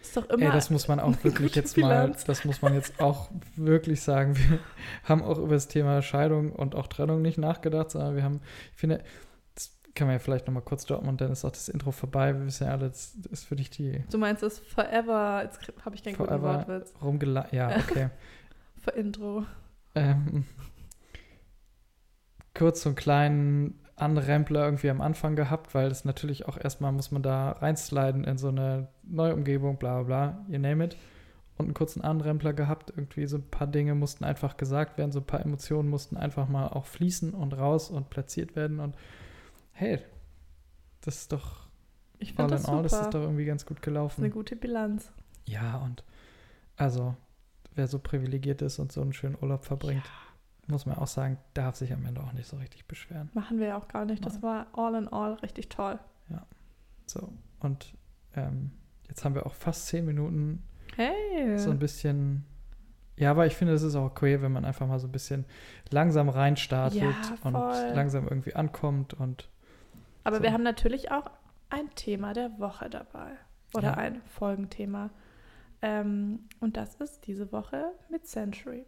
Ist 0.00 0.16
doch 0.16 0.28
immer. 0.28 0.46
Ey, 0.46 0.52
das 0.52 0.70
muss 0.70 0.86
man 0.86 1.00
auch 1.00 1.24
wirklich 1.24 1.54
jetzt 1.54 1.76
mal, 1.78 2.14
das 2.26 2.44
muss 2.44 2.60
man 2.62 2.74
jetzt 2.74 3.00
auch 3.00 3.30
wirklich 3.56 4.02
sagen. 4.02 4.36
Wir 4.36 4.58
haben 5.04 5.22
auch 5.22 5.38
über 5.38 5.54
das 5.54 5.68
Thema 5.68 6.02
Scheidung 6.02 6.52
und 6.52 6.74
auch 6.74 6.86
Trennung 6.86 7.22
nicht 7.22 7.38
nachgedacht, 7.38 7.90
sondern 7.90 8.14
wir 8.14 8.22
haben, 8.22 8.40
ich 8.72 8.78
finde, 8.78 9.02
kann 9.94 10.08
man 10.08 10.14
ja 10.14 10.18
vielleicht 10.18 10.46
nochmal 10.46 10.62
kurz 10.62 10.84
droppen 10.86 11.08
und 11.08 11.20
dann 11.20 11.30
ist 11.30 11.44
auch 11.44 11.52
das 11.52 11.68
Intro 11.68 11.92
vorbei. 11.92 12.34
Wir 12.34 12.46
wissen 12.46 12.64
ja 12.64 12.72
alle, 12.72 12.88
das 12.88 13.14
ist 13.30 13.44
für 13.44 13.56
dich 13.56 13.70
die. 13.70 14.02
Du 14.10 14.18
meinst 14.18 14.42
es 14.42 14.58
forever, 14.58 15.42
jetzt 15.42 15.60
habe 15.84 15.94
ich 15.94 16.02
keinen 16.02 16.16
guten 16.16 16.42
Wortwitz. 16.42 16.92
Rumgela 17.00 17.46
ja, 17.52 17.76
okay. 17.76 18.10
Für 18.78 18.90
Intro. 18.90 19.44
Ähm, 19.94 20.44
kurz 22.54 22.82
so 22.82 22.88
einen 22.88 22.96
kleinen 22.96 23.80
Anrempler 23.96 24.64
irgendwie 24.64 24.90
am 24.90 25.00
Anfang 25.00 25.36
gehabt, 25.36 25.74
weil 25.74 25.88
das 25.88 26.04
natürlich 26.04 26.46
auch 26.46 26.58
erstmal 26.58 26.90
muss 26.90 27.12
man 27.12 27.22
da 27.22 27.52
reinsliden 27.52 28.24
in 28.24 28.36
so 28.36 28.48
eine 28.48 28.88
neue 29.04 29.34
Umgebung, 29.34 29.76
bla 29.78 30.02
bla 30.02 30.32
bla, 30.32 30.46
you 30.48 30.58
name 30.58 30.84
it. 30.84 30.96
Und 31.56 31.66
einen 31.66 31.74
kurzen 31.74 32.02
Anrempler 32.02 32.52
gehabt, 32.52 32.90
irgendwie 32.90 33.26
so 33.26 33.36
ein 33.36 33.48
paar 33.48 33.68
Dinge 33.68 33.94
mussten 33.94 34.24
einfach 34.24 34.56
gesagt 34.56 34.98
werden, 34.98 35.12
so 35.12 35.20
ein 35.20 35.26
paar 35.26 35.40
Emotionen 35.40 35.88
mussten 35.88 36.16
einfach 36.16 36.48
mal 36.48 36.66
auch 36.66 36.86
fließen 36.86 37.32
und 37.32 37.56
raus 37.56 37.90
und 37.90 38.10
platziert 38.10 38.56
werden 38.56 38.80
und 38.80 38.96
hey, 39.74 40.00
das 41.02 41.16
ist 41.18 41.32
doch 41.32 41.68
ich 42.18 42.38
all 42.38 42.48
das 42.48 42.64
in 42.64 42.70
all, 42.70 42.82
das 42.82 42.92
ist 42.92 43.10
doch 43.10 43.20
irgendwie 43.20 43.44
ganz 43.44 43.66
gut 43.66 43.82
gelaufen. 43.82 44.08
Das 44.08 44.18
ist 44.18 44.24
eine 44.24 44.30
gute 44.30 44.56
Bilanz. 44.56 45.12
Ja, 45.46 45.76
und 45.78 46.04
also 46.76 47.14
wer 47.74 47.86
so 47.86 47.98
privilegiert 47.98 48.62
ist 48.62 48.78
und 48.78 48.90
so 48.90 49.02
einen 49.02 49.12
schönen 49.12 49.36
Urlaub 49.40 49.64
verbringt, 49.64 50.04
ja 50.04 50.24
muss 50.68 50.86
man 50.86 50.96
auch 50.96 51.06
sagen, 51.06 51.38
darf 51.54 51.76
sich 51.76 51.92
am 51.92 52.04
Ende 52.04 52.22
auch 52.22 52.32
nicht 52.32 52.48
so 52.48 52.56
richtig 52.56 52.86
beschweren. 52.86 53.30
Machen 53.34 53.58
wir 53.58 53.68
ja 53.68 53.78
auch 53.78 53.88
gar 53.88 54.04
nicht. 54.04 54.24
Das 54.24 54.42
war 54.42 54.66
all 54.72 54.94
in 54.94 55.08
all 55.08 55.34
richtig 55.34 55.68
toll. 55.68 55.98
Ja. 56.30 56.46
So, 57.06 57.32
und 57.60 57.94
ähm, 58.34 58.72
jetzt 59.08 59.24
haben 59.24 59.34
wir 59.34 59.46
auch 59.46 59.54
fast 59.54 59.86
zehn 59.86 60.04
Minuten 60.04 60.62
hey. 60.96 61.58
so 61.58 61.70
ein 61.70 61.78
bisschen 61.78 62.44
Ja, 63.16 63.30
aber 63.30 63.46
ich 63.46 63.56
finde, 63.56 63.74
es 63.74 63.82
ist 63.82 63.94
auch 63.94 64.06
okay, 64.06 64.40
wenn 64.40 64.52
man 64.52 64.64
einfach 64.64 64.86
mal 64.86 64.98
so 64.98 65.06
ein 65.06 65.12
bisschen 65.12 65.44
langsam 65.90 66.28
reinstartet 66.28 67.02
Ja, 67.02 67.36
und 67.42 67.54
langsam 67.94 68.26
irgendwie 68.26 68.54
ankommt 68.54 69.14
und 69.14 69.50
Aber 70.24 70.38
So. 70.38 70.42
wir 70.42 70.52
haben 70.52 70.62
natürlich 70.62 71.10
auch 71.10 71.30
ein 71.70 71.90
Thema 71.94 72.32
der 72.32 72.58
Woche 72.58 72.90
dabei. 72.90 73.32
Oder 73.74 73.88
Ja. 73.88 73.94
ein 73.94 74.22
Folgenthema. 74.26 75.10
Ähm, 75.82 76.40
und 76.60 76.76
das 76.76 76.94
ist 76.96 77.26
diese 77.26 77.52
Woche 77.52 77.92
mit 78.10 78.26
Century. 78.26 78.86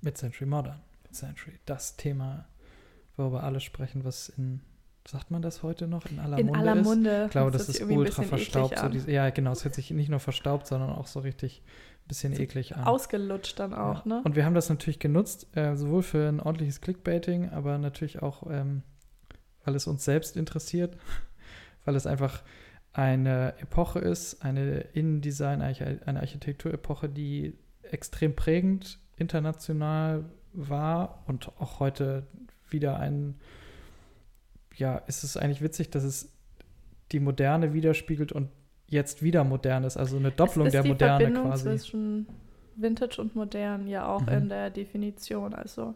mit 0.00 0.18
Century 0.18 0.46
Modern. 0.46 0.80
Mit 1.04 1.14
Century. 1.14 1.58
Das 1.64 1.96
Thema, 1.96 2.46
worüber 3.16 3.44
alle 3.44 3.60
sprechen, 3.60 4.04
was 4.04 4.28
in, 4.30 4.60
sagt 5.06 5.30
man 5.30 5.42
das 5.42 5.62
heute 5.62 5.86
noch, 5.86 6.06
in 6.06 6.18
aller 6.18 6.38
In 6.38 6.46
Munde 6.46 6.58
aller. 6.60 6.74
Munde. 6.82 7.24
Ich 7.26 7.30
glaube, 7.30 7.52
das 7.52 7.66
sich 7.66 7.80
ist 7.80 7.88
ultra 7.88 8.22
verstaubt. 8.24 8.78
So 8.78 8.88
diese, 8.88 9.10
ja, 9.12 9.30
genau, 9.30 9.52
es 9.52 9.64
hört 9.64 9.74
sich 9.76 9.90
nicht 9.92 10.08
nur 10.08 10.18
verstaubt, 10.20 10.66
sondern 10.66 10.90
auch 10.90 11.06
so 11.06 11.20
richtig 11.20 11.62
ein 12.04 12.08
bisschen 12.08 12.34
So 12.34 12.42
eklig 12.42 12.74
an. 12.76 12.82
Ausgelutscht 12.84 13.60
dann 13.60 13.72
auch, 13.72 14.04
ja. 14.04 14.16
ne? 14.16 14.22
Und 14.24 14.34
wir 14.34 14.44
haben 14.44 14.54
das 14.54 14.68
natürlich 14.68 14.98
genutzt, 14.98 15.46
äh, 15.56 15.76
sowohl 15.76 16.02
für 16.02 16.28
ein 16.28 16.40
ordentliches 16.40 16.80
Clickbaiting, 16.80 17.50
aber 17.50 17.78
natürlich 17.78 18.20
auch, 18.22 18.50
ähm, 18.50 18.82
weil 19.64 19.74
es 19.74 19.86
uns 19.86 20.04
selbst 20.04 20.36
interessiert, 20.36 20.96
weil 21.84 21.96
es 21.96 22.06
einfach 22.06 22.42
eine 22.92 23.54
Epoche 23.58 23.98
ist, 24.00 24.44
eine 24.44 24.80
Innendesign, 24.92 25.62
eine 25.62 26.20
Architekturepoche, 26.20 27.08
die 27.08 27.54
extrem 27.82 28.34
prägend 28.36 28.98
international 29.16 30.24
war 30.52 31.22
und 31.26 31.48
auch 31.58 31.80
heute 31.80 32.26
wieder 32.68 32.98
ein, 32.98 33.36
ja, 34.76 34.96
ist 35.06 35.24
es 35.24 35.36
eigentlich 35.36 35.62
witzig, 35.62 35.90
dass 35.90 36.04
es 36.04 36.30
die 37.12 37.20
Moderne 37.20 37.72
widerspiegelt 37.72 38.32
und 38.32 38.48
jetzt 38.86 39.22
wieder 39.22 39.44
modern 39.44 39.84
ist, 39.84 39.96
also 39.96 40.16
eine 40.18 40.30
Doppelung 40.30 40.70
der 40.70 40.84
Moderne 40.84 41.24
Verbindung 41.24 41.44
quasi. 41.50 41.64
zwischen 41.64 42.26
Vintage 42.76 43.20
und 43.20 43.34
Modern 43.34 43.86
ja 43.86 44.06
auch 44.06 44.22
Mhm. 44.22 44.28
in 44.28 44.48
der 44.50 44.70
Definition. 44.70 45.54
Also 45.54 45.94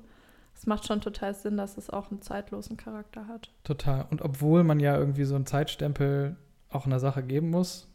es 0.57 0.67
macht 0.67 0.87
schon 0.87 1.03
total 1.03 1.35
Sinn, 1.35 1.59
dass 1.59 1.77
es 1.77 1.91
auch 1.91 2.11
einen 2.11 2.23
zeitlosen 2.23 2.79
Charakter 2.79 3.29
hat. 3.29 3.51
Total. 3.63 4.07
Und 4.11 4.23
obwohl 4.23 4.65
man 4.65 4.81
ja 4.81 4.97
irgendwie 4.97 5.25
so 5.25 5.35
einen 5.35 5.45
Zeitstempel 5.45 6.37
auch 6.71 6.87
einer 6.87 6.99
Sache 6.99 7.23
geben 7.23 7.51
muss, 7.51 7.89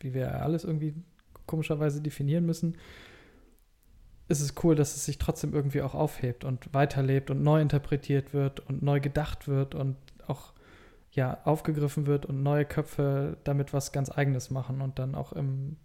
wie 0.00 0.14
wir 0.14 0.22
ja 0.22 0.30
alles 0.40 0.64
irgendwie 0.64 0.94
komischerweise 1.46 2.02
definieren 2.02 2.44
müssen, 2.44 2.76
ist 4.26 4.40
es 4.40 4.54
cool, 4.62 4.74
dass 4.74 4.96
es 4.96 5.04
sich 5.04 5.18
trotzdem 5.18 5.54
irgendwie 5.54 5.80
auch 5.80 5.94
aufhebt 5.94 6.44
und 6.44 6.74
weiterlebt 6.74 7.30
und 7.30 7.42
neu 7.42 7.60
interpretiert 7.60 8.34
wird 8.34 8.60
und 8.60 8.82
neu 8.82 9.00
gedacht 9.00 9.46
wird 9.46 9.76
und 9.76 9.96
auch 10.26 10.52
ja 11.12 11.38
aufgegriffen 11.44 12.06
wird 12.06 12.26
und 12.26 12.42
neue 12.42 12.64
Köpfe 12.64 13.38
damit 13.44 13.72
was 13.72 13.92
ganz 13.92 14.10
Eigenes 14.10 14.50
machen 14.50 14.82
und 14.82 14.98
dann 14.98 15.14
auch 15.14 15.32
im 15.32 15.76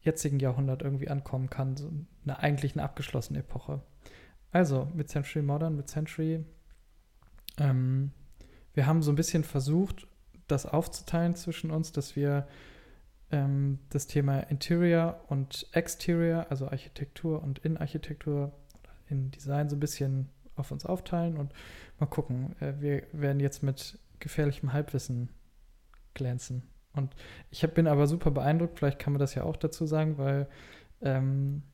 jetzigen 0.00 0.40
Jahrhundert 0.40 0.82
irgendwie 0.82 1.08
ankommen 1.08 1.50
kann, 1.50 1.76
so 1.76 1.92
eine 2.24 2.38
eigentlich 2.38 2.72
eine 2.72 2.82
abgeschlossene 2.82 3.40
Epoche. 3.40 3.82
Also 4.54 4.88
mit 4.94 5.08
Century 5.08 5.42
Modern, 5.42 5.74
mit 5.74 5.88
Century, 5.88 6.44
ähm, 7.58 8.12
wir 8.72 8.86
haben 8.86 9.02
so 9.02 9.10
ein 9.10 9.16
bisschen 9.16 9.42
versucht, 9.42 10.06
das 10.46 10.64
aufzuteilen 10.64 11.34
zwischen 11.34 11.72
uns, 11.72 11.90
dass 11.90 12.14
wir 12.14 12.46
ähm, 13.32 13.80
das 13.90 14.06
Thema 14.06 14.38
Interior 14.42 15.24
und 15.26 15.66
Exterior, 15.72 16.46
also 16.50 16.68
Architektur 16.68 17.42
und 17.42 17.58
Innenarchitektur, 17.58 18.52
in 19.08 19.32
Design 19.32 19.68
so 19.68 19.74
ein 19.74 19.80
bisschen 19.80 20.28
auf 20.54 20.70
uns 20.70 20.86
aufteilen 20.86 21.36
und 21.36 21.52
mal 21.98 22.06
gucken. 22.06 22.54
Äh, 22.60 22.74
wir 22.78 23.02
werden 23.10 23.40
jetzt 23.40 23.64
mit 23.64 23.98
gefährlichem 24.20 24.72
Halbwissen 24.72 25.30
glänzen. 26.14 26.62
Und 26.92 27.16
ich 27.50 27.64
hab, 27.64 27.74
bin 27.74 27.88
aber 27.88 28.06
super 28.06 28.30
beeindruckt, 28.30 28.78
vielleicht 28.78 29.00
kann 29.00 29.14
man 29.14 29.20
das 29.20 29.34
ja 29.34 29.42
auch 29.42 29.56
dazu 29.56 29.84
sagen, 29.84 30.16
weil 30.16 30.46
ähm, 31.02 31.64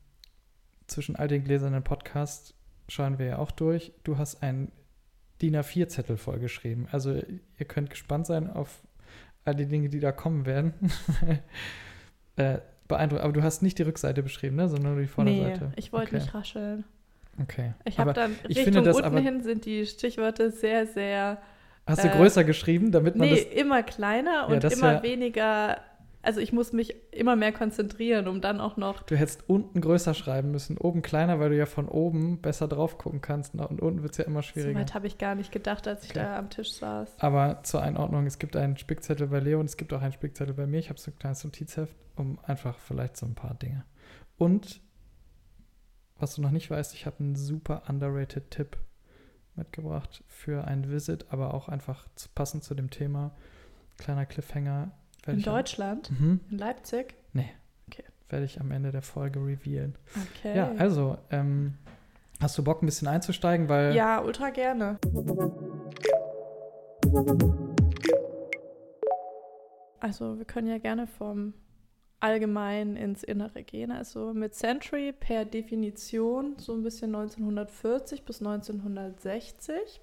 zwischen 0.87 1.15
all 1.15 1.27
den 1.27 1.43
gläsernen 1.43 1.83
Podcasts 1.83 2.55
schauen 2.91 3.19
wir 3.19 3.25
ja 3.25 3.37
auch 3.37 3.51
durch. 3.51 3.93
Du 4.03 4.17
hast 4.17 4.43
einen 4.43 4.71
DIN 5.41 5.55
A4-Zettel 5.55 6.17
vollgeschrieben. 6.17 6.87
Also 6.91 7.13
ihr 7.13 7.65
könnt 7.65 7.89
gespannt 7.89 8.27
sein 8.27 8.49
auf 8.49 8.81
all 9.45 9.55
die 9.55 9.65
Dinge, 9.65 9.89
die 9.89 9.99
da 9.99 10.11
kommen 10.11 10.45
werden. 10.45 10.73
äh, 12.35 12.59
beeindruckend. 12.87 13.23
Aber 13.23 13.33
du 13.33 13.41
hast 13.43 13.61
nicht 13.61 13.77
die 13.79 13.83
Rückseite 13.83 14.21
beschrieben, 14.23 14.57
ne? 14.57 14.67
sondern 14.69 14.93
nur 14.93 15.01
die 15.01 15.07
Vorderseite. 15.07 15.65
Nee, 15.65 15.73
ich 15.77 15.93
wollte 15.93 16.07
Okay. 16.15 16.19
nicht 16.23 16.33
rascheln. 16.33 16.83
Okay. 17.41 17.73
Ich 17.85 17.97
habe 17.97 18.13
dann 18.13 18.33
ich 18.43 18.49
Richtung 18.57 18.63
finde 18.65 18.83
das 18.83 18.97
unten 18.97 19.07
aber- 19.07 19.19
hin 19.21 19.41
sind 19.41 19.65
die 19.65 19.85
Stichworte 19.85 20.51
sehr, 20.51 20.85
sehr 20.85 21.37
hast 21.87 22.03
du 22.03 22.09
äh, 22.09 22.15
größer 22.15 22.43
geschrieben, 22.43 22.91
damit 22.91 23.15
man 23.15 23.29
Nee, 23.29 23.35
das. 23.45 23.53
immer 23.59 23.83
kleiner 23.83 24.47
und 24.49 24.63
das 24.63 24.73
immer 24.73 24.95
wär- 24.95 25.03
weniger. 25.03 25.77
Also 26.23 26.39
ich 26.39 26.53
muss 26.53 26.71
mich 26.71 26.95
immer 27.11 27.35
mehr 27.35 27.51
konzentrieren, 27.51 28.27
um 28.27 28.41
dann 28.41 28.59
auch 28.61 28.77
noch. 28.77 29.01
Du 29.03 29.15
hättest 29.15 29.49
unten 29.49 29.81
größer 29.81 30.13
schreiben 30.13 30.51
müssen, 30.51 30.77
oben 30.77 31.01
kleiner, 31.01 31.39
weil 31.39 31.49
du 31.49 31.57
ja 31.57 31.65
von 31.65 31.87
oben 31.87 32.41
besser 32.41 32.67
drauf 32.67 32.97
gucken 32.99 33.21
kannst. 33.21 33.55
Und 33.55 33.81
unten 33.81 34.03
wird 34.03 34.11
es 34.11 34.17
ja 34.19 34.25
immer 34.25 34.41
So 34.43 34.49
schwieriger. 34.49 34.79
weit 34.79 34.93
habe 34.93 35.07
ich 35.07 35.17
gar 35.17 35.33
nicht 35.35 35.51
gedacht, 35.51 35.87
als 35.87 36.03
ich 36.03 36.11
Okay. 36.11 36.19
da 36.19 36.37
am 36.37 36.49
Tisch 36.51 36.73
saß. 36.73 37.17
Aber 37.19 37.63
zur 37.63 37.81
Einordnung, 37.81 38.27
es 38.27 38.37
gibt 38.37 38.55
einen 38.55 38.77
Spickzettel 38.77 39.27
bei 39.27 39.39
Leo 39.39 39.59
und 39.59 39.65
es 39.65 39.77
gibt 39.77 39.93
auch 39.93 40.01
einen 40.01 40.13
Spickzettel 40.13 40.53
bei 40.53 40.67
mir. 40.67 40.77
Ich 40.77 40.89
habe 40.89 40.99
so 40.99 41.09
ein 41.09 41.17
kleines 41.17 41.43
Notizheft, 41.43 41.95
um 42.15 42.37
einfach 42.43 42.77
vielleicht 42.77 43.17
so 43.17 43.25
ein 43.25 43.33
paar 43.33 43.55
Dinge. 43.55 43.83
Und 44.37 44.81
was 46.19 46.35
du 46.35 46.41
noch 46.43 46.51
nicht 46.51 46.69
weißt, 46.69 46.93
ich 46.93 47.07
habe 47.07 47.19
einen 47.19 47.35
super 47.35 47.81
underrated 47.89 48.51
Tipp 48.51 48.77
mitgebracht 49.55 50.23
für 50.27 50.65
ein 50.65 50.89
Visit, 50.91 51.25
aber 51.31 51.53
auch 51.55 51.67
einfach 51.67 52.07
passend 52.35 52.63
zu 52.63 52.75
dem 52.75 52.91
Thema. 52.91 53.31
Kleiner 53.97 54.25
Cliffhanger. 54.27 54.91
In 55.27 55.41
Deutschland? 55.41 56.11
Mhm. 56.11 56.39
In 56.49 56.57
Leipzig? 56.57 57.15
Werde 58.31 58.45
ich 58.45 58.61
am 58.61 58.71
Ende 58.71 58.91
der 58.91 59.01
Folge 59.01 59.39
revealen. 59.39 59.93
Okay. 60.15 60.55
Ja, 60.55 60.71
also, 60.77 61.17
ähm, 61.31 61.73
hast 62.39 62.57
du 62.57 62.63
Bock, 62.63 62.81
ein 62.81 62.85
bisschen 62.85 63.09
einzusteigen? 63.09 63.67
Weil 63.67 63.93
Ja, 63.93 64.21
ultra 64.21 64.51
gerne. 64.51 64.99
Also, 69.99 70.37
wir 70.37 70.45
können 70.45 70.67
ja 70.67 70.77
gerne 70.77 71.07
vom 71.07 71.53
Allgemeinen 72.21 72.95
ins 72.95 73.23
Innere 73.23 73.63
gehen. 73.63 73.91
Also 73.91 74.33
mit 74.33 74.53
Century 74.53 75.11
per 75.11 75.43
Definition 75.43 76.55
so 76.57 76.73
ein 76.73 76.83
bisschen 76.83 77.13
1940 77.13 78.23
bis 78.23 78.39
1960. 78.39 79.99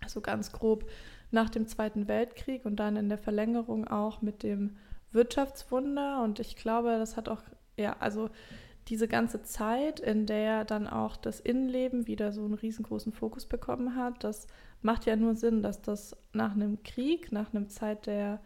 Also 0.00 0.20
ganz 0.20 0.52
grob 0.52 0.88
nach 1.36 1.50
dem 1.50 1.66
Zweiten 1.66 2.08
Weltkrieg 2.08 2.64
und 2.64 2.76
dann 2.76 2.96
in 2.96 3.10
der 3.10 3.18
Verlängerung 3.18 3.86
auch 3.86 4.22
mit 4.22 4.42
dem 4.42 4.76
Wirtschaftswunder. 5.12 6.22
Und 6.22 6.40
ich 6.40 6.56
glaube, 6.56 6.96
das 6.98 7.16
hat 7.16 7.28
auch, 7.28 7.42
ja, 7.76 7.94
also 8.00 8.30
diese 8.88 9.06
ganze 9.06 9.42
Zeit, 9.42 10.00
in 10.00 10.24
der 10.24 10.64
dann 10.64 10.86
auch 10.86 11.16
das 11.16 11.40
Innenleben 11.40 12.06
wieder 12.06 12.32
so 12.32 12.44
einen 12.44 12.54
riesengroßen 12.54 13.12
Fokus 13.12 13.44
bekommen 13.44 13.96
hat, 13.96 14.24
das 14.24 14.46
macht 14.80 15.04
ja 15.04 15.14
nur 15.14 15.34
Sinn, 15.34 15.62
dass 15.62 15.82
das 15.82 16.16
nach 16.32 16.52
einem 16.52 16.82
Krieg, 16.82 17.32
nach 17.32 17.52
einer 17.52 17.68
Zeit 17.68 18.06
der 18.06 18.40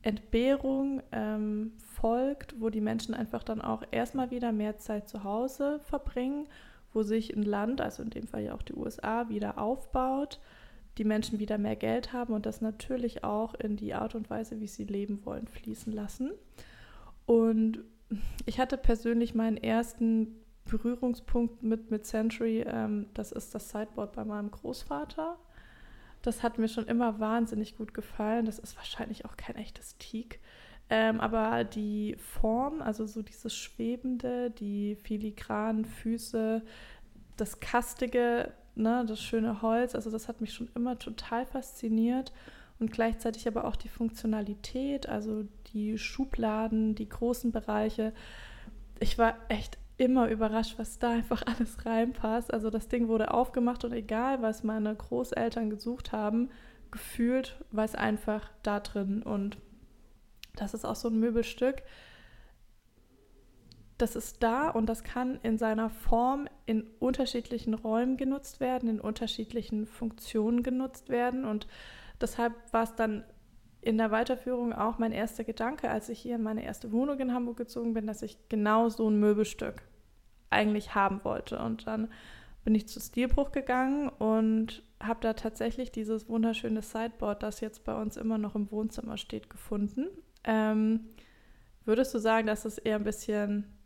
Entbehrung 0.00 1.02
ähm, 1.12 1.72
folgt, 1.84 2.58
wo 2.60 2.70
die 2.70 2.80
Menschen 2.80 3.14
einfach 3.14 3.42
dann 3.42 3.60
auch 3.60 3.82
erstmal 3.90 4.30
wieder 4.30 4.52
mehr 4.52 4.78
Zeit 4.78 5.06
zu 5.06 5.22
Hause 5.22 5.80
verbringen, 5.82 6.48
wo 6.94 7.02
sich 7.02 7.36
ein 7.36 7.42
Land, 7.42 7.82
also 7.82 8.02
in 8.02 8.10
dem 8.10 8.26
Fall 8.26 8.42
ja 8.42 8.54
auch 8.54 8.62
die 8.62 8.74
USA, 8.74 9.28
wieder 9.28 9.58
aufbaut, 9.58 10.40
die 10.98 11.04
Menschen 11.04 11.38
wieder 11.38 11.58
mehr 11.58 11.76
Geld 11.76 12.12
haben 12.12 12.34
und 12.34 12.46
das 12.46 12.60
natürlich 12.60 13.24
auch 13.24 13.54
in 13.54 13.76
die 13.76 13.94
Art 13.94 14.14
und 14.14 14.28
Weise, 14.30 14.60
wie 14.60 14.66
sie 14.66 14.84
leben 14.84 15.24
wollen, 15.24 15.46
fließen 15.46 15.92
lassen. 15.92 16.32
Und 17.24 17.80
ich 18.46 18.58
hatte 18.58 18.76
persönlich 18.76 19.34
meinen 19.34 19.56
ersten 19.56 20.36
Berührungspunkt 20.64 21.62
mit, 21.62 21.90
mit 21.90 22.06
Century, 22.06 22.64
ähm, 22.66 23.06
das 23.14 23.32
ist 23.32 23.54
das 23.54 23.70
Sideboard 23.70 24.12
bei 24.12 24.24
meinem 24.24 24.50
Großvater. 24.50 25.38
Das 26.20 26.42
hat 26.42 26.58
mir 26.58 26.68
schon 26.68 26.86
immer 26.86 27.18
wahnsinnig 27.18 27.76
gut 27.76 27.94
gefallen. 27.94 28.46
Das 28.46 28.58
ist 28.58 28.76
wahrscheinlich 28.76 29.24
auch 29.24 29.36
kein 29.36 29.56
echtes 29.56 29.98
Teak. 29.98 30.40
Ähm, 30.88 31.20
aber 31.20 31.64
die 31.64 32.16
Form, 32.16 32.80
also 32.80 33.06
so 33.06 33.22
dieses 33.22 33.56
Schwebende, 33.56 34.50
die 34.50 34.94
filigranen 34.96 35.84
Füße, 35.84 36.62
das 37.36 37.60
Kastige, 37.60 38.52
ne, 38.74 39.04
das 39.06 39.20
schöne 39.20 39.62
Holz, 39.62 39.94
also 39.94 40.10
das 40.10 40.28
hat 40.28 40.40
mich 40.40 40.52
schon 40.52 40.70
immer 40.74 40.98
total 40.98 41.46
fasziniert. 41.46 42.32
Und 42.78 42.90
gleichzeitig 42.90 43.46
aber 43.46 43.64
auch 43.64 43.76
die 43.76 43.88
Funktionalität, 43.88 45.08
also 45.08 45.44
die 45.72 45.98
Schubladen, 45.98 46.96
die 46.96 47.08
großen 47.08 47.52
Bereiche. 47.52 48.12
Ich 48.98 49.18
war 49.18 49.36
echt 49.48 49.78
immer 49.98 50.28
überrascht, 50.28 50.78
was 50.78 50.98
da 50.98 51.10
einfach 51.10 51.42
alles 51.46 51.86
reinpasst. 51.86 52.52
Also 52.52 52.70
das 52.70 52.88
Ding 52.88 53.06
wurde 53.06 53.32
aufgemacht 53.32 53.84
und 53.84 53.92
egal, 53.92 54.42
was 54.42 54.64
meine 54.64 54.94
Großeltern 54.94 55.70
gesucht 55.70 56.10
haben, 56.10 56.50
gefühlt 56.90 57.56
war 57.70 57.84
es 57.84 57.94
einfach 57.94 58.50
da 58.62 58.80
drin. 58.80 59.22
Und 59.22 59.58
das 60.56 60.74
ist 60.74 60.84
auch 60.84 60.96
so 60.96 61.08
ein 61.08 61.20
Möbelstück. 61.20 61.82
Das 64.02 64.16
ist 64.16 64.42
da 64.42 64.68
und 64.68 64.86
das 64.86 65.04
kann 65.04 65.38
in 65.44 65.58
seiner 65.58 65.88
Form 65.88 66.48
in 66.66 66.82
unterschiedlichen 66.98 67.72
Räumen 67.72 68.16
genutzt 68.16 68.58
werden, 68.58 68.88
in 68.88 69.00
unterschiedlichen 69.00 69.86
Funktionen 69.86 70.64
genutzt 70.64 71.08
werden. 71.08 71.44
Und 71.44 71.68
deshalb 72.20 72.52
war 72.72 72.82
es 72.82 72.96
dann 72.96 73.22
in 73.80 73.98
der 73.98 74.10
Weiterführung 74.10 74.72
auch 74.72 74.98
mein 74.98 75.12
erster 75.12 75.44
Gedanke, 75.44 75.88
als 75.88 76.08
ich 76.08 76.18
hier 76.18 76.34
in 76.34 76.42
meine 76.42 76.64
erste 76.64 76.90
Wohnung 76.90 77.20
in 77.20 77.32
Hamburg 77.32 77.58
gezogen 77.58 77.94
bin, 77.94 78.08
dass 78.08 78.22
ich 78.22 78.48
genau 78.48 78.88
so 78.88 79.08
ein 79.08 79.20
Möbelstück 79.20 79.82
eigentlich 80.50 80.96
haben 80.96 81.22
wollte. 81.22 81.60
Und 81.60 81.86
dann 81.86 82.08
bin 82.64 82.74
ich 82.74 82.88
zu 82.88 82.98
Stilbruch 82.98 83.52
gegangen 83.52 84.08
und 84.08 84.82
habe 84.98 85.20
da 85.20 85.34
tatsächlich 85.34 85.92
dieses 85.92 86.28
wunderschöne 86.28 86.82
Sideboard, 86.82 87.44
das 87.44 87.60
jetzt 87.60 87.84
bei 87.84 87.94
uns 87.94 88.16
immer 88.16 88.36
noch 88.36 88.56
im 88.56 88.68
Wohnzimmer 88.72 89.16
steht, 89.16 89.48
gefunden. 89.48 90.08
Ähm, 90.42 91.10
würdest 91.84 92.12
du 92.12 92.18
sagen, 92.18 92.48
dass 92.48 92.64
es 92.64 92.78
eher 92.78 92.96
ein 92.96 93.04
bisschen 93.04 93.78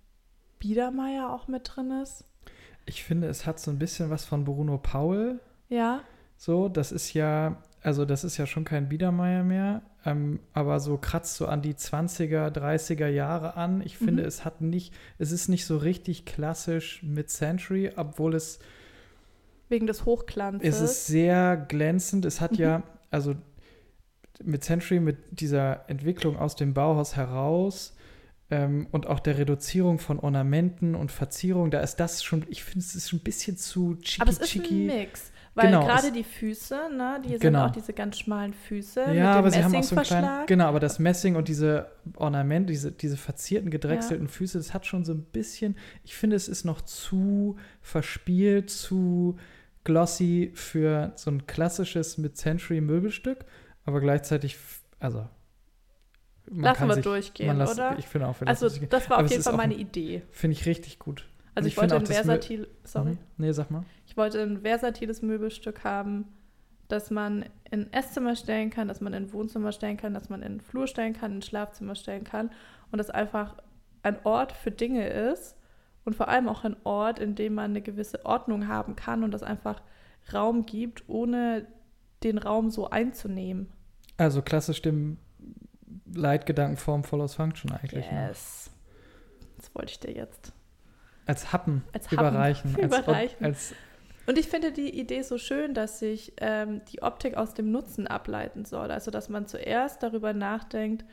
Biedermeier 0.66 1.30
auch 1.32 1.46
mit 1.48 1.62
drin 1.76 1.90
ist? 2.02 2.24
Ich 2.86 3.04
finde, 3.04 3.28
es 3.28 3.46
hat 3.46 3.60
so 3.60 3.70
ein 3.70 3.78
bisschen 3.78 4.10
was 4.10 4.24
von 4.24 4.44
Bruno 4.44 4.78
Paul. 4.78 5.40
Ja. 5.68 6.00
So, 6.36 6.68
das 6.68 6.92
ist 6.92 7.14
ja, 7.14 7.62
also 7.82 8.04
das 8.04 8.24
ist 8.24 8.36
ja 8.36 8.46
schon 8.46 8.64
kein 8.64 8.88
Biedermeier 8.88 9.42
mehr, 9.44 9.82
ähm, 10.04 10.40
aber 10.52 10.80
so 10.80 10.98
kratzt 10.98 11.36
so 11.36 11.46
an 11.46 11.62
die 11.62 11.74
20er, 11.74 12.50
30er 12.50 13.06
Jahre 13.08 13.56
an. 13.56 13.80
Ich 13.84 13.96
finde, 13.96 14.22
Mhm. 14.22 14.28
es 14.28 14.44
hat 14.44 14.60
nicht, 14.60 14.92
es 15.18 15.30
ist 15.32 15.48
nicht 15.48 15.66
so 15.66 15.76
richtig 15.78 16.24
klassisch 16.26 17.02
Mid-Century, 17.02 17.92
obwohl 17.96 18.34
es, 18.34 18.58
Wegen 19.68 19.86
des 19.86 20.04
Hochglanzes. 20.04 20.68
es 20.76 20.80
ist 20.80 21.06
sehr 21.06 21.56
glänzend. 21.56 22.24
Es 22.24 22.40
hat 22.40 22.52
Mhm. 22.52 22.58
ja, 22.58 22.82
also 23.10 23.34
Mid-Century 24.44 25.00
mit 25.00 25.40
dieser 25.40 25.88
Entwicklung 25.88 26.36
aus 26.36 26.56
dem 26.56 26.74
Bauhaus 26.74 27.16
heraus 27.16 27.95
ähm, 28.50 28.86
und 28.92 29.06
auch 29.06 29.20
der 29.20 29.38
Reduzierung 29.38 29.98
von 29.98 30.20
Ornamenten 30.20 30.94
und 30.94 31.10
Verzierung, 31.10 31.70
da 31.70 31.80
ist 31.80 31.96
das 31.96 32.22
schon, 32.22 32.44
ich 32.48 32.62
finde, 32.62 32.80
es 32.80 32.94
ist 32.94 33.10
schon 33.10 33.18
ein 33.18 33.24
bisschen 33.24 33.56
zu 33.56 33.98
Aber 34.18 34.30
es 34.30 34.38
ist 34.38 34.54
ein 34.56 34.86
Mix. 34.86 35.32
Weil 35.56 35.68
Genau, 35.70 35.86
gerade 35.86 36.12
die 36.12 36.22
Füße, 36.22 36.78
ne, 36.94 37.18
die 37.24 37.30
sind 37.30 37.40
Genau. 37.40 37.66
auch 37.66 37.70
diese 37.70 37.94
ganz 37.94 38.18
schmalen 38.18 38.52
Füße 38.52 39.00
Ja, 39.00 39.06
mit 39.06 39.16
dem 39.16 39.24
aber 39.24 39.50
sie 39.50 39.64
haben 39.64 39.74
auch 39.74 39.82
so 39.82 39.96
einen 39.96 40.04
kleinen, 40.04 40.46
genau, 40.46 40.66
aber 40.66 40.80
das 40.80 40.98
Messing 40.98 41.34
und 41.34 41.48
diese 41.48 41.86
Ornamente, 42.16 42.72
diese, 42.72 42.92
diese 42.92 43.16
verzierten, 43.16 43.70
gedrechselten 43.70 44.28
Füße, 44.28 44.58
das 44.58 44.74
hat 44.74 44.84
schon 44.84 45.06
so 45.06 45.14
ein 45.14 45.22
bisschen, 45.22 45.76
ich 46.04 46.14
finde, 46.14 46.36
es 46.36 46.46
ist 46.46 46.64
noch 46.64 46.82
zu 46.82 47.56
verspielt, 47.80 48.68
zu 48.68 49.38
glossy 49.84 50.50
für 50.54 51.12
so 51.16 51.30
ein 51.30 51.46
klassisches 51.46 52.18
Mid-Century-Möbelstück, 52.18 53.46
aber 53.86 54.02
gleichzeitig, 54.02 54.58
also 54.98 55.26
man 56.50 56.62
Lassen 56.62 56.88
wir 56.88 56.94
sich, 56.94 57.04
durchgehen, 57.04 57.58
lässt, 57.58 57.74
oder? 57.74 57.98
Ich 57.98 58.06
finde 58.06 58.28
auch, 58.28 58.40
wir 58.40 58.48
Also 58.48 58.68
das 58.68 59.10
war 59.10 59.18
auf 59.24 59.30
jeden 59.30 59.42
Fall 59.42 59.56
meine 59.56 59.74
ein- 59.74 59.80
Idee. 59.80 60.22
Finde 60.30 60.52
ich 60.56 60.66
richtig 60.66 60.98
gut. 60.98 61.26
Also 61.54 61.66
ich, 61.66 61.74
ich 61.74 61.78
wollte 61.80 61.94
ein 61.96 62.02
auch, 62.02 62.06
das 62.06 62.10
Mö- 62.10 62.14
versatil, 62.24 62.68
sorry, 62.84 63.10
Mhm. 63.12 63.18
Nee, 63.38 63.52
sag 63.52 63.70
mal. 63.70 63.84
ich 64.06 64.16
wollte 64.16 64.42
ein 64.42 64.60
versatiles 64.60 65.22
Möbelstück 65.22 65.84
haben, 65.84 66.26
das 66.88 67.10
man 67.10 67.46
in 67.70 67.92
Esszimmer 67.92 68.36
stellen 68.36 68.70
kann, 68.70 68.86
das 68.88 69.00
man 69.00 69.12
in 69.14 69.32
Wohnzimmer 69.32 69.72
stellen 69.72 69.96
kann, 69.96 70.14
das 70.14 70.28
man 70.28 70.42
in 70.42 70.54
den 70.54 70.60
Flur 70.60 70.86
stellen 70.86 71.14
kann, 71.14 71.32
in 71.36 71.42
Schlafzimmer 71.42 71.94
stellen 71.94 72.24
kann 72.24 72.50
und 72.92 72.98
das 72.98 73.10
einfach 73.10 73.56
ein 74.02 74.18
Ort 74.24 74.52
für 74.52 74.70
Dinge 74.70 75.08
ist 75.08 75.56
und 76.04 76.14
vor 76.14 76.28
allem 76.28 76.48
auch 76.48 76.62
ein 76.64 76.76
Ort, 76.84 77.18
in 77.18 77.34
dem 77.34 77.54
man 77.54 77.70
eine 77.70 77.82
gewisse 77.82 78.24
Ordnung 78.24 78.68
haben 78.68 78.94
kann 78.94 79.24
und 79.24 79.32
das 79.32 79.42
einfach 79.42 79.82
Raum 80.32 80.64
gibt, 80.66 81.04
ohne 81.08 81.66
den 82.22 82.38
Raum 82.38 82.70
so 82.70 82.88
einzunehmen. 82.90 83.68
Also 84.16 84.42
klassisch 84.42 84.80
dem 84.82 85.18
Leitgedanken 86.16 86.76
Form 86.76 87.04
follows 87.04 87.34
Function 87.34 87.72
eigentlich. 87.72 88.10
Ne? 88.10 88.28
Yes. 88.28 88.70
Das 89.56 89.74
wollte 89.74 89.92
ich 89.92 90.00
dir 90.00 90.12
jetzt. 90.12 90.52
Als 91.26 91.52
Happen 91.52 91.84
Als 91.92 92.06
Happen 92.06 92.14
überreichen. 92.14 92.76
Als, 92.82 92.84
überreichen. 92.84 93.44
als 93.44 93.74
Und 94.26 94.38
ich 94.38 94.48
finde 94.48 94.72
die 94.72 94.98
Idee 94.98 95.22
so 95.22 95.38
schön, 95.38 95.74
dass 95.74 95.98
sich 95.98 96.34
ähm, 96.38 96.82
die 96.92 97.02
Optik 97.02 97.36
aus 97.36 97.54
dem 97.54 97.70
Nutzen 97.70 98.06
ableiten 98.06 98.64
soll. 98.64 98.90
Also, 98.90 99.10
dass 99.10 99.28
man 99.28 99.46
zuerst 99.46 100.02
darüber 100.02 100.32
nachdenkt, 100.32 101.04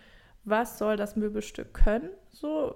was 0.46 0.78
soll 0.78 0.98
das 0.98 1.16
Möbelstück 1.16 1.74
können, 1.74 2.10
so 2.32 2.76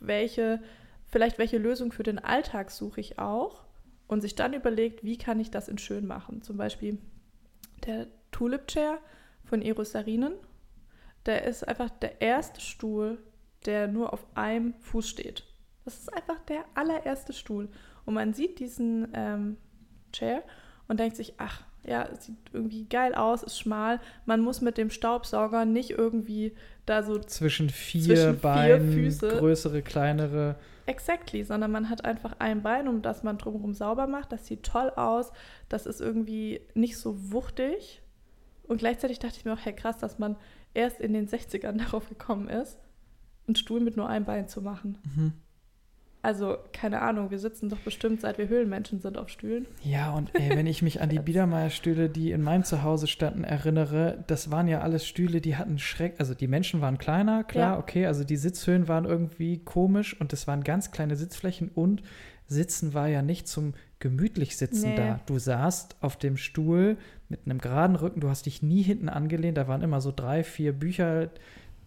welche, 0.00 0.60
vielleicht 1.06 1.38
welche 1.38 1.58
Lösung 1.58 1.92
für 1.92 2.02
den 2.02 2.18
Alltag 2.18 2.70
suche 2.70 3.00
ich 3.00 3.18
auch 3.18 3.64
und 4.06 4.20
sich 4.20 4.34
dann 4.34 4.52
überlegt, 4.52 5.04
wie 5.04 5.16
kann 5.16 5.40
ich 5.40 5.50
das 5.50 5.68
in 5.68 5.78
schön 5.78 6.06
machen. 6.06 6.42
Zum 6.42 6.56
Beispiel 6.56 6.98
der 7.86 8.06
Tulip 8.32 8.66
Chair 8.66 8.98
von 9.44 9.62
Eros 9.62 9.92
Sarinen. 9.92 10.34
Der 11.26 11.44
ist 11.44 11.66
einfach 11.66 11.90
der 11.90 12.20
erste 12.22 12.60
Stuhl, 12.60 13.18
der 13.64 13.88
nur 13.88 14.12
auf 14.12 14.26
einem 14.34 14.74
Fuß 14.80 15.08
steht. 15.08 15.44
Das 15.84 15.98
ist 15.98 16.12
einfach 16.14 16.38
der 16.48 16.64
allererste 16.74 17.32
Stuhl. 17.32 17.68
Und 18.04 18.14
man 18.14 18.32
sieht 18.32 18.58
diesen 18.58 19.08
ähm, 19.14 19.56
Chair 20.12 20.42
und 20.88 21.00
denkt 21.00 21.16
sich, 21.16 21.34
ach, 21.38 21.62
ja, 21.84 22.08
es 22.12 22.26
sieht 22.26 22.36
irgendwie 22.52 22.84
geil 22.88 23.14
aus, 23.14 23.42
ist 23.42 23.58
schmal. 23.58 24.00
Man 24.24 24.40
muss 24.40 24.60
mit 24.60 24.76
dem 24.76 24.90
Staubsauger 24.90 25.64
nicht 25.64 25.90
irgendwie 25.90 26.54
da 26.84 27.02
so 27.02 27.18
zwischen 27.18 27.70
vier 27.70 28.02
Zwischen 28.02 28.32
vier 28.32 28.40
Beinen, 28.40 28.92
Füße. 28.92 29.28
größere, 29.28 29.82
kleinere. 29.82 30.56
Exactly, 30.86 31.44
sondern 31.44 31.70
man 31.70 31.88
hat 31.88 32.04
einfach 32.04 32.34
ein 32.38 32.62
Bein, 32.62 32.88
um 32.88 33.02
das 33.02 33.22
man 33.22 33.38
drumherum 33.38 33.74
sauber 33.74 34.06
macht. 34.06 34.32
Das 34.32 34.46
sieht 34.46 34.64
toll 34.64 34.90
aus. 34.90 35.32
Das 35.68 35.86
ist 35.86 36.00
irgendwie 36.00 36.60
nicht 36.74 36.96
so 36.98 37.32
wuchtig. 37.32 38.02
Und 38.64 38.78
gleichzeitig 38.78 39.18
dachte 39.20 39.36
ich 39.38 39.44
mir 39.44 39.52
auch, 39.52 39.64
hey, 39.64 39.74
krass, 39.74 39.98
dass 39.98 40.18
man 40.18 40.36
erst 40.76 41.00
in 41.00 41.12
den 41.12 41.26
60ern 41.28 41.78
darauf 41.84 42.08
gekommen 42.08 42.48
ist, 42.48 42.78
einen 43.48 43.56
Stuhl 43.56 43.80
mit 43.80 43.96
nur 43.96 44.08
einem 44.08 44.24
Bein 44.24 44.48
zu 44.48 44.60
machen. 44.62 44.98
Mhm. 45.16 45.32
Also, 46.22 46.56
keine 46.72 47.02
Ahnung, 47.02 47.30
wir 47.30 47.38
sitzen 47.38 47.68
doch 47.68 47.78
bestimmt, 47.78 48.20
seit 48.20 48.36
wir 48.36 48.48
Höhlenmenschen 48.48 48.98
sind, 48.98 49.16
auf 49.16 49.28
Stühlen. 49.28 49.66
Ja, 49.84 50.12
und 50.12 50.34
ey, 50.34 50.56
wenn 50.56 50.66
ich 50.66 50.82
mich 50.82 51.00
an 51.00 51.08
die 51.08 51.18
Biedermeierstühle, 51.20 52.08
die 52.10 52.32
in 52.32 52.42
meinem 52.42 52.64
Zuhause 52.64 53.06
standen, 53.06 53.44
erinnere, 53.44 54.24
das 54.26 54.50
waren 54.50 54.66
ja 54.66 54.80
alles 54.80 55.06
Stühle, 55.06 55.40
die 55.40 55.54
hatten 55.54 55.78
Schreck. 55.78 56.14
Also 56.18 56.34
die 56.34 56.48
Menschen 56.48 56.80
waren 56.80 56.98
kleiner, 56.98 57.44
klar, 57.44 57.74
Ja. 57.74 57.78
okay. 57.78 58.06
Also 58.06 58.24
die 58.24 58.36
Sitzhöhen 58.36 58.88
waren 58.88 59.04
irgendwie 59.04 59.58
komisch 59.58 60.20
und 60.20 60.32
es 60.32 60.48
waren 60.48 60.64
ganz 60.64 60.90
kleine 60.90 61.14
Sitzflächen 61.14 61.70
und 61.72 62.02
Sitzen 62.48 62.94
war 62.94 63.08
ja 63.08 63.22
nicht 63.22 63.48
zum 63.48 63.74
gemütlich 63.98 64.56
sitzen 64.56 64.90
Nee. 64.90 64.96
da. 64.96 65.20
Du 65.26 65.38
saßt 65.38 65.96
auf 66.00 66.16
dem 66.16 66.36
Stuhl 66.36 66.96
mit 67.28 67.40
einem 67.44 67.58
geraden 67.58 67.96
Rücken, 67.96 68.20
du 68.20 68.28
hast 68.28 68.46
dich 68.46 68.62
nie 68.62 68.82
hinten 68.82 69.08
angelehnt, 69.08 69.56
da 69.56 69.66
waren 69.68 69.82
immer 69.82 70.00
so 70.00 70.12
drei, 70.14 70.44
vier 70.44 70.72
Bücher. 70.72 71.30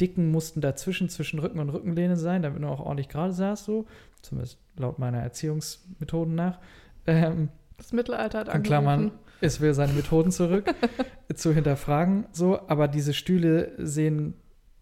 Dicken 0.01 0.31
mussten 0.31 0.61
dazwischen, 0.61 1.09
zwischen 1.09 1.39
Rücken 1.39 1.59
und 1.59 1.69
Rückenlehne 1.69 2.15
sein, 2.15 2.41
damit 2.41 2.63
du 2.63 2.67
auch 2.67 2.79
ordentlich 2.79 3.09
gerade 3.09 3.33
saßt, 3.33 3.65
so. 3.65 3.85
Zumindest 4.21 4.57
laut 4.77 4.97
meiner 4.97 5.19
Erziehungsmethoden 5.19 6.35
nach. 6.35 6.59
Ähm, 7.05 7.49
Das 7.77 7.91
Mittelalter 7.93 8.39
hat 8.39 8.53
in 8.53 8.63
Klammern, 8.63 8.99
angerufen. 8.99 9.19
es 9.41 9.59
will 9.61 9.73
seine 9.73 9.93
Methoden 9.93 10.31
zurück, 10.31 10.73
zu 11.35 11.53
hinterfragen, 11.53 12.25
so, 12.31 12.59
aber 12.67 12.87
diese 12.87 13.13
Stühle 13.13 13.71
sehen, 13.77 14.33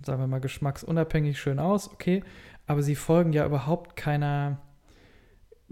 sagen 0.04 0.22
wir 0.22 0.28
mal, 0.28 0.40
geschmacksunabhängig 0.40 1.40
schön 1.40 1.60
aus, 1.60 1.92
okay, 1.92 2.24
aber 2.68 2.82
sie 2.84 2.96
folgen 2.96 3.34
ja 3.34 3.46
überhaupt 3.46 3.96
keiner, 3.96 4.60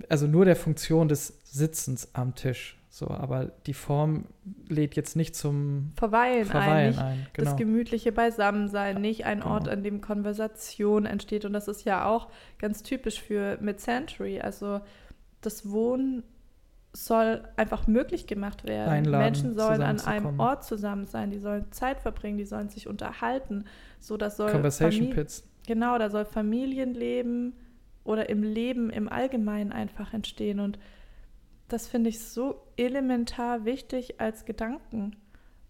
also 0.10 0.28
nur 0.28 0.46
der 0.46 0.56
Funktion 0.56 1.08
des 1.08 1.40
Sitzens 1.44 2.10
am 2.14 2.36
Tisch, 2.36 2.78
so, 2.96 3.10
aber 3.10 3.52
die 3.66 3.74
Form 3.74 4.24
lädt 4.70 4.96
jetzt 4.96 5.18
nicht 5.18 5.36
zum 5.36 5.92
Verweilen, 5.98 6.46
Verweilen 6.46 6.98
ein, 6.98 7.06
ein, 7.06 7.28
genau. 7.34 7.50
das 7.50 7.58
gemütliche 7.58 8.14
Beisammensein, 8.14 9.02
nicht 9.02 9.26
ein 9.26 9.42
Genau. 9.42 9.52
Ort, 9.52 9.68
an 9.68 9.84
dem 9.84 10.00
Konversation 10.00 11.06
entsteht. 11.06 11.44
Und 11.44 11.52
das 11.52 11.68
ist 11.68 11.84
ja 11.84 12.06
auch 12.06 12.30
ganz 12.58 12.84
typisch 12.84 13.22
für 13.22 13.58
Mid-Century. 13.60 14.40
Also 14.40 14.80
das 15.42 15.70
Wohnen 15.70 16.24
soll 16.94 17.44
einfach 17.58 17.88
möglich 17.88 18.28
gemacht 18.28 18.66
werden. 18.66 18.90
Einladen, 18.90 19.26
Menschen 19.26 19.54
sollen 19.56 19.82
an 19.82 20.00
einem. 20.00 20.40
Ort 20.40 20.64
zusammen 20.64 21.06
sein, 21.06 21.32
die 21.32 21.40
sollen 21.40 21.70
Zeit 21.74 22.00
verbringen, 22.00 22.38
die 22.38 22.46
sollen 22.46 22.70
sich 22.70 22.88
unterhalten. 22.88 23.66
So, 24.00 24.16
das 24.16 24.38
soll 24.38 24.52
Conversation 24.52 25.10
Pits. 25.10 25.46
Genau, 25.68 25.98
da 25.98 26.10
soll 26.10 26.24
Familienleben 26.24 27.56
oder 28.06 28.30
im 28.30 28.44
Leben 28.44 28.90
im 28.90 29.10
Allgemeinen 29.10 29.74
einfach 29.74 30.14
entstehen. 30.14 30.62
Und 30.62 30.80
das 31.68 31.88
finde 31.88 32.10
ich 32.10 32.20
so 32.20 32.62
elementar 32.78 33.66
wichtig 33.66 34.22
als 34.22 34.46
Gedanken. 34.46 35.18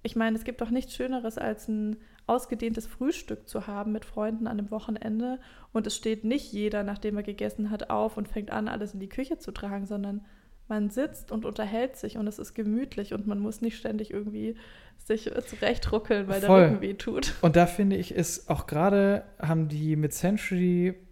Ich 0.04 0.16
meine, 0.16 0.38
es 0.38 0.44
gibt 0.44 0.62
doch 0.62 0.70
nichts 0.70 0.94
Schöneres, 0.94 1.40
als 1.40 1.68
ein 1.68 1.98
ausgedehntes 2.28 2.86
Frühstück 2.86 3.48
zu 3.48 3.66
haben 3.66 3.92
mit 3.92 4.06
Freunden 4.06 4.46
an 4.46 4.60
einem 4.60 4.70
Wochenende. 4.70 5.40
Und 5.74 5.88
es 5.88 5.96
steht 5.96 6.24
nicht 6.24 6.52
jeder, 6.52 6.84
nachdem 6.84 7.18
er 7.18 7.24
gegessen 7.24 7.72
hat, 7.72 7.90
auf 7.90 8.18
und 8.18 8.28
fängt 8.28 8.52
an, 8.52 8.68
alles 8.68 8.94
in 8.94 9.00
die 9.00 9.10
Küche 9.10 9.40
zu 9.40 9.52
tragen, 9.52 9.86
sondern 9.86 10.26
man 10.68 10.90
sitzt 10.90 11.32
und 11.32 11.46
unterhält 11.46 11.96
sich 11.96 12.18
und 12.18 12.28
es 12.28 12.40
ist 12.40 12.56
gemütlich 12.56 13.14
und 13.14 13.28
man 13.28 13.40
muss 13.40 13.62
nicht 13.62 13.78
ständig 13.78 14.12
irgendwie 14.12 14.56
sich 14.98 15.32
zurechtruckeln, 15.48 16.28
weil 16.28 16.42
Voll. 16.42 16.62
der 16.62 16.72
Rücken 16.72 16.82
weh 16.82 16.94
tut. 16.96 17.34
Und 17.42 17.56
da 17.56 17.68
finde 17.68 17.96
ich, 17.96 18.12
ist 18.12 18.50
auch 18.50 18.66
gerade 18.66 19.26
haben 19.40 19.68
die 19.68 19.96
Mid-Century 19.96 20.96
mh, 20.96 21.05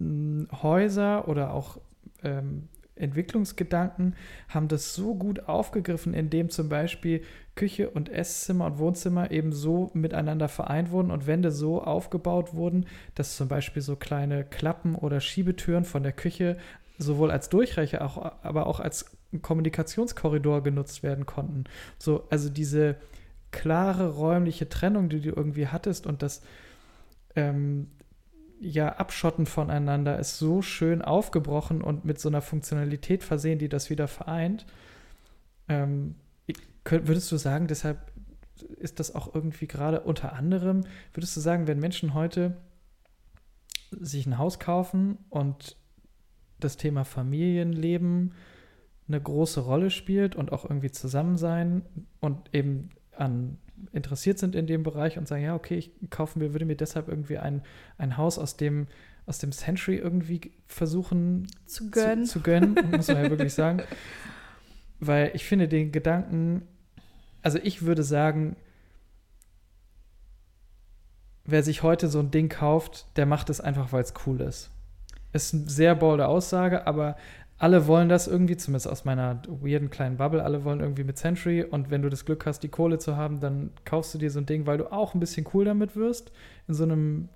Häuser 0.00 1.28
oder 1.28 1.52
auch 1.52 1.78
ähm, 2.22 2.68
Entwicklungsgedanken 2.98 4.16
haben 4.48 4.68
das 4.68 4.94
so 4.94 5.14
gut 5.14 5.48
aufgegriffen, 5.48 6.14
indem 6.14 6.50
zum 6.50 6.68
Beispiel 6.68 7.22
Küche 7.54 7.90
und 7.90 8.08
Esszimmer 8.08 8.66
und 8.66 8.78
Wohnzimmer 8.78 9.30
eben 9.30 9.52
so 9.52 9.90
miteinander 9.94 10.48
vereint 10.48 10.90
wurden 10.90 11.10
und 11.10 11.26
Wände 11.26 11.50
so 11.50 11.82
aufgebaut 11.82 12.54
wurden, 12.54 12.86
dass 13.14 13.36
zum 13.36 13.48
Beispiel 13.48 13.82
so 13.82 13.96
kleine 13.96 14.44
Klappen 14.44 14.94
oder 14.94 15.20
Schiebetüren 15.20 15.84
von 15.84 16.02
der 16.02 16.12
Küche 16.12 16.56
sowohl 16.98 17.30
als 17.30 17.48
Durchreiche, 17.48 18.04
auch, 18.04 18.32
aber 18.42 18.66
auch 18.66 18.80
als 18.80 19.16
Kommunikationskorridor 19.42 20.62
genutzt 20.62 21.02
werden 21.02 21.26
konnten. 21.26 21.64
So, 21.98 22.24
also 22.30 22.48
diese 22.48 22.96
klare 23.50 24.10
räumliche 24.10 24.68
Trennung, 24.68 25.08
die 25.08 25.20
du 25.20 25.30
irgendwie 25.30 25.68
hattest 25.68 26.06
und 26.06 26.22
das 26.22 26.42
ähm, 27.36 27.88
ja 28.60 28.96
abschotten 28.96 29.46
voneinander 29.46 30.18
ist 30.18 30.38
so 30.38 30.62
schön 30.62 31.02
aufgebrochen 31.02 31.82
und 31.82 32.04
mit 32.04 32.18
so 32.18 32.28
einer 32.28 32.42
Funktionalität 32.42 33.22
versehen, 33.22 33.58
die 33.58 33.68
das 33.68 33.90
wieder 33.90 34.08
vereint. 34.08 34.66
Ähm, 35.68 36.16
würdest 36.84 37.30
du 37.30 37.36
sagen, 37.36 37.66
deshalb 37.66 38.12
ist 38.78 38.98
das 38.98 39.14
auch 39.14 39.34
irgendwie 39.34 39.66
gerade 39.66 40.00
unter 40.00 40.32
anderem, 40.32 40.84
würdest 41.12 41.36
du 41.36 41.40
sagen, 41.40 41.66
wenn 41.66 41.78
Menschen 41.78 42.14
heute 42.14 42.56
sich 43.90 44.26
ein 44.26 44.38
Haus 44.38 44.58
kaufen 44.58 45.18
und 45.30 45.76
das 46.60 46.76
Thema 46.76 47.04
Familienleben 47.04 48.34
eine 49.06 49.20
große 49.20 49.60
Rolle 49.60 49.90
spielt 49.90 50.36
und 50.36 50.52
auch 50.52 50.64
irgendwie 50.64 50.90
zusammen 50.90 51.36
sein 51.36 51.82
und 52.20 52.54
eben 52.54 52.90
an 53.16 53.58
interessiert 53.92 54.38
sind 54.38 54.54
in 54.54 54.66
dem 54.66 54.82
Bereich 54.82 55.18
und 55.18 55.28
sagen, 55.28 55.42
ja, 55.42 55.54
okay, 55.54 55.76
ich 55.76 55.92
kaufe 56.10 56.38
mir, 56.38 56.52
würde 56.52 56.64
mir 56.64 56.76
deshalb 56.76 57.08
irgendwie 57.08 57.38
ein, 57.38 57.62
ein 57.96 58.16
Haus 58.16 58.38
aus 58.38 58.56
dem, 58.56 58.86
aus 59.26 59.38
dem 59.38 59.52
Century 59.52 59.96
irgendwie 59.96 60.52
versuchen 60.66 61.46
zu 61.66 61.90
gönnen. 61.90 62.26
Zu, 62.26 62.34
zu 62.34 62.40
gönnen, 62.40 62.76
muss 62.90 63.08
man 63.08 63.24
ja 63.24 63.30
wirklich 63.30 63.54
sagen. 63.54 63.82
Weil 65.00 65.30
ich 65.34 65.44
finde 65.44 65.68
den 65.68 65.92
Gedanken, 65.92 66.62
also 67.42 67.58
ich 67.62 67.82
würde 67.82 68.02
sagen, 68.02 68.56
wer 71.44 71.62
sich 71.62 71.82
heute 71.82 72.08
so 72.08 72.18
ein 72.20 72.30
Ding 72.30 72.48
kauft, 72.48 73.06
der 73.16 73.26
macht 73.26 73.48
es 73.48 73.60
einfach, 73.60 73.92
weil 73.92 74.02
es 74.02 74.12
cool 74.26 74.40
ist. 74.40 74.70
Ist 75.32 75.54
eine 75.54 75.68
sehr 75.68 75.94
bolde 75.94 76.26
Aussage, 76.26 76.86
aber 76.86 77.16
alle 77.58 77.88
wollen 77.88 78.08
das 78.08 78.28
irgendwie, 78.28 78.56
zumindest 78.56 78.88
aus 78.88 79.04
meiner 79.04 79.42
weirden 79.48 79.90
kleinen 79.90 80.16
Bubble, 80.16 80.44
alle 80.44 80.64
wollen 80.64 80.80
irgendwie 80.80 81.04
mit 81.04 81.18
Century 81.18 81.64
und 81.64 81.90
wenn 81.90 82.02
du 82.02 82.08
das 82.08 82.24
Glück 82.24 82.46
hast, 82.46 82.60
die 82.60 82.68
Kohle 82.68 82.98
zu 82.98 83.16
haben, 83.16 83.40
dann 83.40 83.70
kaufst 83.84 84.14
du 84.14 84.18
dir 84.18 84.30
so 84.30 84.38
ein 84.38 84.46
Ding, 84.46 84.66
weil 84.66 84.78
du 84.78 84.92
auch 84.92 85.14
ein 85.14 85.20
bisschen 85.20 85.46
cool 85.52 85.64
damit 85.64 85.96
wirst, 85.96 86.30
in 86.68 86.74
so 86.74 86.84
einem 86.84 87.28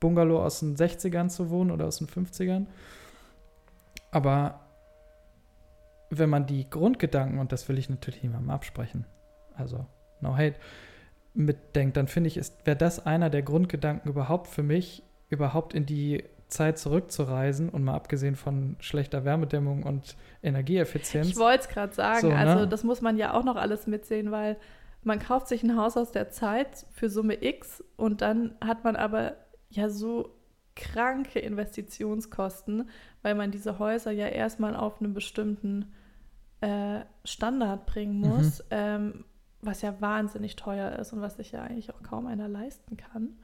Bungalow 0.00 0.42
aus 0.42 0.60
den 0.60 0.76
60ern 0.76 1.28
zu 1.28 1.50
wohnen 1.50 1.70
oder 1.70 1.86
aus 1.86 1.98
den 1.98 2.08
50ern. 2.08 2.66
Aber 4.10 4.60
wenn 6.08 6.30
man 6.30 6.46
die 6.46 6.68
Grundgedanken, 6.68 7.38
und 7.38 7.52
das 7.52 7.68
will 7.68 7.78
ich 7.78 7.90
natürlich 7.90 8.22
niemandem 8.22 8.50
absprechen, 8.50 9.04
also 9.54 9.84
no 10.20 10.36
hate, 10.36 10.56
mitdenkt, 11.34 11.98
dann 11.98 12.08
finde 12.08 12.28
ich, 12.28 12.40
wäre 12.64 12.76
das 12.76 13.04
einer 13.04 13.28
der 13.28 13.42
Grundgedanken 13.42 14.10
überhaupt 14.10 14.46
für 14.46 14.62
mich, 14.62 15.02
überhaupt 15.28 15.74
in 15.74 15.84
die 15.84 16.24
Zeit 16.48 16.78
zurückzureisen 16.78 17.68
und 17.68 17.84
mal 17.84 17.94
abgesehen 17.94 18.36
von 18.36 18.76
schlechter 18.78 19.24
Wärmedämmung 19.24 19.82
und 19.82 20.16
Energieeffizienz. 20.42 21.28
Ich 21.28 21.36
wollte 21.36 21.64
es 21.64 21.68
gerade 21.68 21.92
sagen, 21.92 22.20
so, 22.20 22.28
ne? 22.28 22.36
also 22.36 22.66
das 22.66 22.84
muss 22.84 23.00
man 23.00 23.16
ja 23.16 23.34
auch 23.34 23.44
noch 23.44 23.56
alles 23.56 23.86
mitsehen, 23.86 24.30
weil 24.30 24.56
man 25.02 25.18
kauft 25.18 25.48
sich 25.48 25.62
ein 25.62 25.76
Haus 25.76 25.96
aus 25.96 26.12
der 26.12 26.30
Zeit 26.30 26.86
für 26.92 27.08
Summe 27.10 27.42
X 27.42 27.82
und 27.96 28.22
dann 28.22 28.54
hat 28.60 28.84
man 28.84 28.96
aber 28.96 29.36
ja 29.70 29.88
so 29.88 30.36
kranke 30.76 31.38
Investitionskosten, 31.38 32.90
weil 33.22 33.34
man 33.34 33.50
diese 33.50 33.78
Häuser 33.78 34.12
ja 34.12 34.26
erstmal 34.26 34.76
auf 34.76 35.00
einen 35.00 35.14
bestimmten 35.14 35.92
äh, 36.60 37.00
Standard 37.24 37.86
bringen 37.86 38.20
mhm. 38.20 38.28
muss, 38.28 38.58
mhm. 38.60 38.64
ähm, 38.70 39.24
was 39.62 39.82
ja 39.82 40.00
wahnsinnig 40.00 40.54
teuer 40.54 40.92
ist 40.98 41.12
und 41.12 41.20
was 41.20 41.36
sich 41.36 41.52
ja 41.52 41.62
eigentlich 41.62 41.92
auch 41.92 42.02
kaum 42.02 42.26
einer 42.26 42.48
leisten 42.48 42.96
kann. 42.96 43.36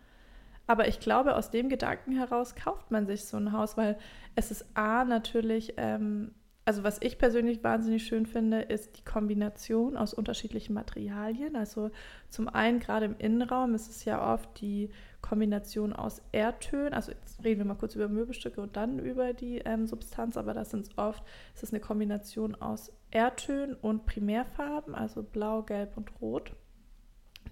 Aber 0.73 0.89
ich 0.89 1.01
glaube, 1.01 1.37
aus 1.37 1.51
dem 1.51 1.69
Gedanken 1.69 2.13
heraus 2.13 2.55
kauft 2.55 2.91
man 2.91 3.07
sich 3.07 3.27
so 3.27 3.37
ein 3.37 3.53
Haus, 3.53 3.77
weil 3.77 3.99
es 4.37 4.51
ist 4.51 4.65
A 4.73 5.05
natürlich, 5.05 5.75
ähm, 5.77 6.31
also 6.65 6.83
was 6.83 6.97
ich 7.03 7.19
persönlich 7.19 7.63
wahnsinnig 7.63 8.07
schön 8.07 8.25
finde, 8.25 8.63
ist 8.63 8.97
die 8.97 9.05
Kombination 9.05 9.99
aus 9.99 10.15
unterschiedlichen 10.15 10.73
Materialien. 10.73 11.57
Also 11.57 11.91
zum 12.31 12.49
einen 12.49 12.81
gerade 12.81 13.05
im 13.05 13.19
Innenraum 13.19 13.75
ist 13.75 13.91
es 13.91 14.07
ja 14.07 14.33
oft 14.33 14.63
die 14.63 14.89
Kombination 15.21 15.93
aus 15.93 16.23
Erdtönen. 16.33 16.95
Also 16.95 17.13
jetzt 17.13 17.45
reden 17.45 17.61
wir 17.61 17.67
mal 17.67 17.75
kurz 17.75 17.95
über 17.95 18.09
Möbelstücke 18.09 18.63
und 18.63 18.75
dann 18.75 18.99
über 18.99 19.35
die 19.35 19.59
ähm, 19.59 19.87
Substanz, 19.87 20.39
aber 20.39 20.55
das 20.55 20.71
sind 20.71 20.89
oft, 20.97 21.23
es 21.55 21.63
ist 21.63 21.75
eine 21.75 21.81
Kombination 21.81 22.55
aus 22.55 22.91
Erdtönen 23.11 23.75
und 23.75 24.07
Primärfarben, 24.07 24.95
also 24.95 25.23
Blau, 25.23 25.65
Gelb 25.65 25.99
und 25.99 26.19
Rot, 26.23 26.55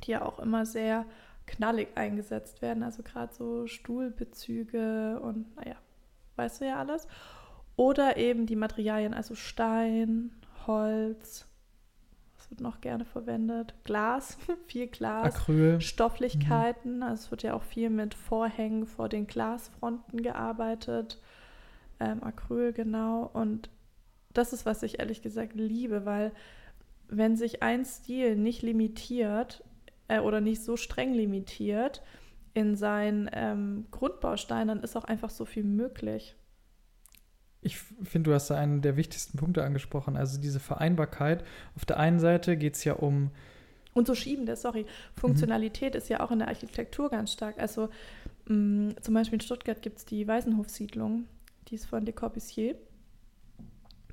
die 0.04 0.12
ja 0.12 0.24
auch 0.24 0.38
immer 0.38 0.64
sehr 0.64 1.04
knallig 1.46 1.88
eingesetzt 1.96 2.62
werden. 2.62 2.82
Also 2.82 3.02
gerade 3.02 3.32
so 3.34 3.66
Stuhlbezüge 3.66 5.20
und 5.20 5.54
naja, 5.56 5.76
weißt 6.36 6.60
du 6.60 6.66
ja 6.66 6.78
alles. 6.78 7.06
Oder 7.76 8.16
eben 8.16 8.46
die 8.46 8.56
Materialien, 8.56 9.14
also 9.14 9.34
Stein, 9.34 10.32
Holz, 10.66 11.46
was 12.36 12.50
wird 12.50 12.60
noch 12.60 12.80
gerne 12.80 13.04
verwendet? 13.04 13.74
Glas, 13.84 14.38
viel 14.66 14.86
Glas, 14.86 15.36
Acryl. 15.36 15.80
Stofflichkeiten. 15.80 16.96
Mhm. 16.96 17.02
Also 17.02 17.24
es 17.24 17.30
wird 17.30 17.42
ja 17.42 17.54
auch 17.54 17.62
viel 17.62 17.90
mit 17.90 18.14
Vorhängen 18.14 18.86
vor 18.86 19.08
den 19.08 19.26
Glasfronten 19.26 20.22
gearbeitet. 20.22 21.20
Ähm, 21.98 22.22
Acryl, 22.22 22.72
genau. 22.72 23.30
Und 23.32 23.70
das 24.32 24.52
ist, 24.52 24.64
was 24.64 24.82
ich 24.82 25.00
ehrlich 25.00 25.22
gesagt 25.22 25.54
liebe, 25.54 26.04
weil 26.04 26.32
wenn 27.08 27.36
sich 27.36 27.62
ein 27.62 27.84
Stil 27.84 28.36
nicht 28.36 28.62
limitiert 28.62 29.64
äh, 30.10 30.20
oder 30.20 30.40
nicht 30.40 30.62
so 30.62 30.76
streng 30.76 31.14
limitiert 31.14 32.02
in 32.52 32.74
seinen 32.74 33.30
ähm, 33.32 33.86
Grundbausteinen, 33.90 34.68
dann 34.68 34.82
ist 34.82 34.96
auch 34.96 35.04
einfach 35.04 35.30
so 35.30 35.44
viel 35.44 35.62
möglich. 35.62 36.36
Ich 37.62 37.78
finde, 37.78 38.30
du 38.30 38.34
hast 38.34 38.50
da 38.50 38.56
einen 38.56 38.82
der 38.82 38.96
wichtigsten 38.96 39.38
Punkte 39.38 39.62
angesprochen, 39.62 40.16
also 40.16 40.40
diese 40.40 40.60
Vereinbarkeit. 40.60 41.44
Auf 41.76 41.84
der 41.84 41.98
einen 41.98 42.18
Seite 42.18 42.56
geht 42.56 42.74
es 42.74 42.84
ja 42.84 42.94
um. 42.94 43.30
Und 43.92 44.06
so 44.06 44.14
schiebende, 44.14 44.56
sorry. 44.56 44.86
Funktionalität 45.14 45.94
mhm. 45.94 45.98
ist 45.98 46.08
ja 46.08 46.20
auch 46.20 46.30
in 46.30 46.40
der 46.40 46.48
Architektur 46.48 47.10
ganz 47.10 47.32
stark. 47.32 47.58
Also 47.58 47.90
mh, 48.46 48.54
mm, 48.54 48.94
zum 49.02 49.14
Beispiel 49.14 49.34
in 49.34 49.40
Stuttgart 49.42 49.82
gibt 49.82 49.98
es 49.98 50.04
die 50.06 50.26
Waisenhofsiedlung, 50.26 51.26
die 51.68 51.74
ist 51.76 51.86
von 51.86 52.04
Le 52.04 52.12
Corbusier. 52.12 52.76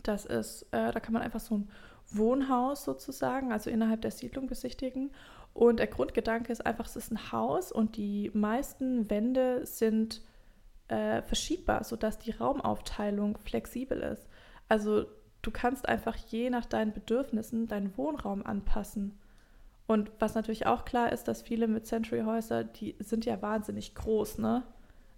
Das 0.03 0.25
ist, 0.25 0.63
äh, 0.71 0.91
da 0.91 0.99
kann 0.99 1.13
man 1.13 1.21
einfach 1.21 1.39
so 1.39 1.57
ein 1.57 1.69
Wohnhaus 2.09 2.83
sozusagen, 2.83 3.51
also 3.51 3.69
innerhalb 3.69 4.01
der 4.01 4.11
Siedlung 4.11 4.47
besichtigen. 4.47 5.11
Und 5.57 5.77
der 5.77 5.87
Grundgedanke 5.87 6.51
ist 6.51 6.63
einfach, 6.63 6.85
es 6.85 6.95
ist 6.95 7.11
ein 7.11 7.31
Haus 7.31 7.71
und 7.71 7.97
die 7.97 8.29
meisten 8.35 9.09
Wände 9.09 9.65
sind 9.65 10.21
äh, 10.87 11.23
verschiebbar, 11.23 11.83
sodass 11.83 12.19
die 12.19 12.29
Raumaufteilung 12.29 13.39
flexibel 13.39 14.01
ist. 14.01 14.27
Also 14.69 15.07
du 15.41 15.49
kannst 15.49 15.89
einfach 15.89 16.15
je 16.15 16.51
nach 16.51 16.67
deinen 16.67 16.93
Bedürfnissen 16.93 17.67
deinen 17.67 17.97
Wohnraum 17.97 18.45
anpassen. 18.45 19.17
Und 19.87 20.11
was 20.19 20.35
natürlich 20.35 20.67
auch 20.67 20.85
klar 20.85 21.11
ist, 21.11 21.27
dass 21.27 21.41
viele 21.41 21.67
mit 21.67 21.87
Century-Häuser, 21.87 22.63
die 22.63 22.95
sind 22.99 23.25
ja 23.25 23.41
wahnsinnig 23.41 23.95
groß, 23.95 24.37
ne? 24.37 24.61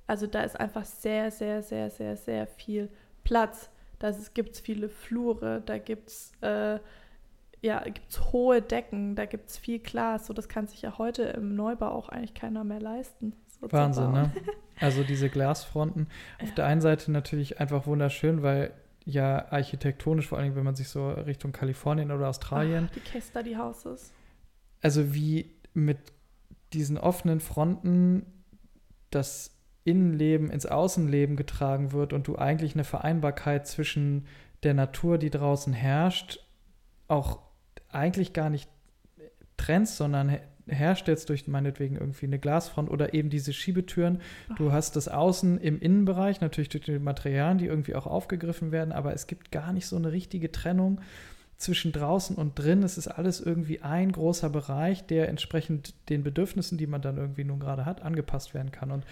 Also 0.07 0.25
da 0.25 0.43
ist 0.43 0.57
einfach 0.57 0.85
sehr, 0.85 1.31
sehr, 1.31 1.63
sehr, 1.63 1.89
sehr, 1.89 2.15
sehr 2.15 2.47
viel 2.47 2.87
Platz. 3.25 3.69
Da 3.99 4.13
gibt 4.33 4.55
es 4.55 4.61
viele 4.61 4.87
Flure, 4.87 5.61
da 5.65 5.79
gibt 5.79 6.07
es 6.07 6.31
äh, 6.39 6.79
ja, 7.61 7.83
gibt 7.83 8.09
es 8.09 8.31
hohe 8.31 8.61
Decken, 8.61 9.15
da 9.15 9.25
gibt 9.25 9.49
es 9.49 9.57
viel 9.57 9.79
Glas. 9.79 10.27
So, 10.27 10.33
das 10.33 10.47
kann 10.47 10.67
sich 10.67 10.81
ja 10.81 10.97
heute 10.97 11.23
im 11.23 11.55
Neubau 11.55 11.89
auch 11.89 12.09
eigentlich 12.09 12.33
keiner 12.33 12.63
mehr 12.63 12.79
leisten. 12.79 13.33
So 13.59 13.71
Wahnsinn, 13.71 14.11
ne? 14.11 14.31
Also 14.81 15.03
diese 15.03 15.27
Glasfronten. 15.27 16.07
Ja. 16.39 16.45
Auf 16.45 16.53
der 16.53 16.65
einen 16.65 16.79
Seite 16.79 17.11
natürlich 17.11 17.59
einfach 17.59 17.85
wunderschön, 17.85 18.43
weil 18.43 18.71
ja 19.03 19.51
architektonisch, 19.51 20.27
vor 20.27 20.37
allem 20.37 20.55
wenn 20.55 20.63
man 20.63 20.75
sich 20.75 20.87
so 20.87 21.09
Richtung 21.09 21.51
Kalifornien 21.51 22.11
oder 22.11 22.29
Australien. 22.29 22.87
Ach, 22.89 22.93
die 22.93 23.01
Kester, 23.01 23.43
die 23.43 23.57
Houses. 23.57 24.13
Also 24.81 25.13
wie 25.13 25.53
mit 25.73 25.97
diesen 26.71 26.97
offenen 26.97 27.41
Fronten 27.41 28.25
das 29.09 29.51
Innenleben 29.83 30.49
ins 30.49 30.65
Außenleben 30.65 31.35
getragen 31.35 31.91
wird 31.91 32.13
und 32.13 32.27
du 32.27 32.37
eigentlich 32.37 32.75
eine 32.75 32.83
Vereinbarkeit 32.83 33.67
zwischen 33.67 34.27
der 34.63 34.73
Natur, 34.73 35.17
die 35.17 35.29
draußen 35.29 35.73
herrscht, 35.73 36.45
auch 37.07 37.48
eigentlich 37.91 38.33
gar 38.33 38.49
nicht 38.49 38.69
trennst, 39.57 39.97
sondern 39.97 40.37
herstellst 40.67 41.29
durch 41.29 41.47
meinetwegen 41.47 41.95
irgendwie 41.95 42.27
eine 42.27 42.39
Glasfront 42.39 42.89
oder 42.89 43.13
eben 43.13 43.29
diese 43.29 43.53
Schiebetüren. 43.53 44.21
Du 44.57 44.71
hast 44.71 44.95
das 44.95 45.07
Außen 45.07 45.59
im 45.59 45.79
Innenbereich, 45.79 46.41
natürlich 46.41 46.69
durch 46.69 46.85
die 46.85 46.99
Materialien, 46.99 47.57
die 47.57 47.65
irgendwie 47.65 47.95
auch 47.95 48.05
aufgegriffen 48.05 48.71
werden, 48.71 48.91
aber 48.91 49.13
es 49.13 49.27
gibt 49.27 49.51
gar 49.51 49.73
nicht 49.73 49.87
so 49.87 49.95
eine 49.95 50.11
richtige 50.11 50.51
Trennung 50.51 51.01
zwischen 51.57 51.91
draußen 51.91 52.35
und 52.35 52.57
drin. 52.57 52.83
Es 52.83 52.97
ist 52.97 53.07
alles 53.07 53.41
irgendwie 53.41 53.81
ein 53.81 54.11
großer 54.11 54.49
Bereich, 54.49 55.05
der 55.05 55.27
entsprechend 55.27 55.93
den 56.09 56.23
Bedürfnissen, 56.23 56.77
die 56.77 56.87
man 56.87 57.01
dann 57.01 57.17
irgendwie 57.17 57.43
nun 57.43 57.59
gerade 57.59 57.85
hat, 57.85 58.01
angepasst 58.01 58.53
werden 58.53 58.71
kann. 58.71 58.91
Und 58.91 59.05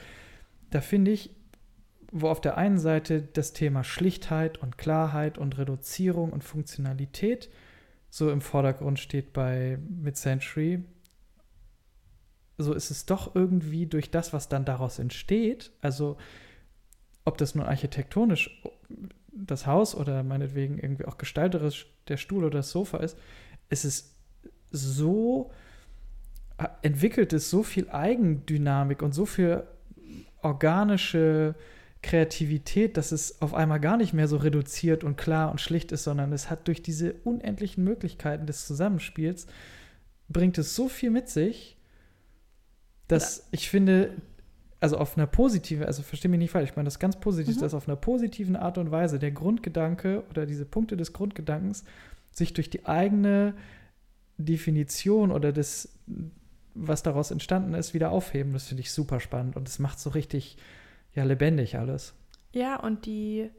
da 0.70 0.80
finde 0.80 1.12
ich, 1.12 1.32
wo 2.12 2.30
auf 2.30 2.40
der 2.40 2.58
einen 2.58 2.80
Seite 2.80 3.22
das 3.22 3.52
Thema 3.52 3.84
Schlichtheit 3.84 4.60
und 4.60 4.78
Klarheit 4.78 5.38
und 5.38 5.58
Reduzierung 5.58 6.32
und 6.32 6.44
Funktionalität 6.44 7.50
so 8.10 8.32
im 8.32 8.41
Vordergrund 8.41 9.00
steht 9.00 9.34
bei 9.34 9.78
Mid-Century, 9.89 10.84
so 12.58 12.74
ist 12.74 12.89
es 12.89 13.06
doch 13.06 13.36
irgendwie 13.36 13.86
durch 13.86 14.10
das, 14.10 14.34
was 14.34 14.50
dann 14.50 14.65
daraus 14.65 15.00
entsteht, 15.00 15.72
also 15.82 16.17
ob 17.26 17.38
das 17.38 17.56
nun 17.56 17.65
architektonisch 17.65 18.63
das 19.32 19.67
Haus 19.67 19.93
oder 19.96 20.24
meinetwegen 20.24 20.80
irgendwie 20.80 21.06
auch 21.06 21.17
gestalterisch 21.17 21.88
der 22.08 22.17
Stuhl 22.17 22.46
oder 22.46 22.60
das 22.60 22.72
Sofa 22.72 22.98
ist, 22.98 23.17
ist 23.70 23.84
es 23.84 24.15
so, 24.72 25.52
entwickelt 26.82 27.34
es 27.34 27.50
so 27.50 27.63
viel 27.63 27.89
Eigendynamik 27.89 29.02
und 29.02 29.13
so 29.13 29.26
viel 29.26 29.63
organische 30.41 31.56
Kreativität, 32.02 32.98
dass 32.98 33.12
es 33.12 33.42
auf 33.42 33.54
einmal 33.54 33.80
gar 33.80 33.98
nicht 33.98 34.14
mehr 34.14 34.28
so 34.28 34.38
reduziert 34.38 35.04
und 35.04 35.18
klar 35.18 35.52
und 35.52 35.60
schlicht 35.60 35.92
ist, 35.92 36.04
sondern 36.04 36.32
es 36.32 36.50
hat 36.50 36.68
durch 36.68 36.82
diese 36.82 37.14
unendlichen 37.24 37.84
Möglichkeiten 37.84 38.46
des 38.46 38.68
Zusammenspiels, 38.68 39.48
bringt 40.30 40.58
es 40.58 40.76
so 40.76 40.90
viel 40.90 41.10
mit 41.10 41.30
sich, 41.30 41.78
dass 43.08 43.38
ja. 43.38 43.44
ich 43.52 43.70
finde, 43.70 44.12
also 44.80 44.98
auf 44.98 45.18
einer 45.18 45.28
positiven, 45.28 45.86
also 45.86 46.04
verstehe 46.04 46.30
mich 46.30 46.40
nicht 46.40 46.52
falsch, 46.52 46.72
ich 46.72 46.76
meine 46.76 46.88
das 46.88 47.00
ganz 47.00 47.20
positiv, 47.20 47.56
mhm. 47.58 47.62
dass 47.62 47.74
auf 47.74 47.88
einer 47.88 47.96
positiven 47.96 48.56
Art 48.56 48.78
und 48.78 48.92
Weise 48.92 49.18
der 49.18 49.32
Grundgedanke 49.32 50.24
oder 50.30 50.46
diese 50.46 50.66
Punkte 50.66 50.98
des 50.98 51.14
Grundgedankens 51.14 51.84
sich 52.32 52.54
durch 52.54 52.70
die 52.70 52.86
eigene 52.86 53.56
Definition 54.38 55.32
oder 55.32 55.52
das, 55.52 55.90
was 56.76 57.02
daraus 57.02 57.32
entstanden 57.32 57.74
ist, 57.74 57.96
wieder 57.96 58.12
aufheben. 58.12 58.54
Das 58.54 58.68
finde 58.68 58.82
ich 58.82 58.92
super 58.92 59.20
spannend 59.20 59.56
und 59.56 59.68
es 59.68 59.80
macht 59.80 60.00
so 60.00 60.12
richtig 60.12 60.58
ja 61.17 61.23
lebendig 61.23 61.77
alles. 61.77 62.13
Ja, 62.53 62.80
und 62.80 63.06
die 63.06 63.49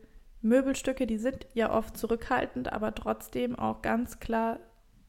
Möbelstücke, 0.41 1.07
die 1.07 1.19
sind 1.19 1.47
ja 1.55 1.73
oft 1.73 1.97
zurückhaltend, 1.97 2.73
aber 2.73 2.95
trotzdem 2.95 3.59
auch 3.59 3.83
ganz 3.83 4.21
klar 4.21 4.59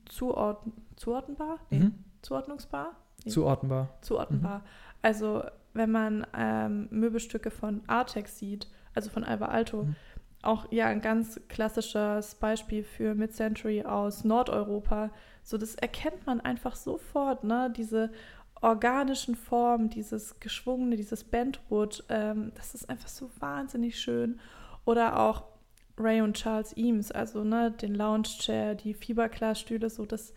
zuordn 0.05 0.73
zuordnenbar? 0.95 1.59
Nee, 1.69 1.79
mhm. 1.79 2.03
Zuordnungsbar? 2.21 2.91
Nee. 3.23 3.31
Zuordnenbar. 3.31 3.97
Zuordnenbar. 4.01 4.59
Mhm. 4.59 4.63
Also, 5.01 5.43
wenn 5.73 5.91
man 5.91 6.27
ähm, 6.35 6.87
Möbelstücke 6.91 7.51
von 7.51 7.81
Artex 7.87 8.37
sieht, 8.37 8.67
also 8.93 9.09
von 9.09 9.23
Alba 9.23 9.45
Alto, 9.45 9.83
mhm. 9.83 9.95
auch 10.41 10.69
ja 10.71 10.87
ein 10.87 10.99
ganz 10.99 11.39
klassisches 11.47 12.35
Beispiel 12.35 12.83
für 12.83 13.15
Mid-Century 13.15 13.83
aus 13.83 14.25
Nordeuropa. 14.25 15.11
So, 15.43 15.57
das 15.57 15.75
erkennt 15.75 16.25
man 16.25 16.41
einfach 16.41 16.75
sofort, 16.75 17.45
ne? 17.45 17.71
Diese 17.75 18.11
organischen 18.61 19.35
Formen, 19.35 19.89
dieses 19.89 20.39
geschwungene, 20.39 20.95
dieses 20.95 21.23
Bentwood, 21.23 22.03
ähm, 22.09 22.51
das 22.55 22.75
ist 22.75 22.89
einfach 22.89 23.07
so 23.07 23.29
wahnsinnig 23.39 23.99
schön. 23.99 24.39
Oder 24.85 25.19
auch 25.19 25.43
Ray 25.97 26.21
und 26.21 26.35
Charles 26.37 26.75
Eames, 26.77 27.11
also 27.11 27.43
ne, 27.43 27.71
den 27.71 27.95
Lounge 27.95 28.27
Chair, 28.39 28.75
die 28.75 28.93
Fiberglasstühle, 28.93 29.89
so 29.89 30.05
das 30.05 30.33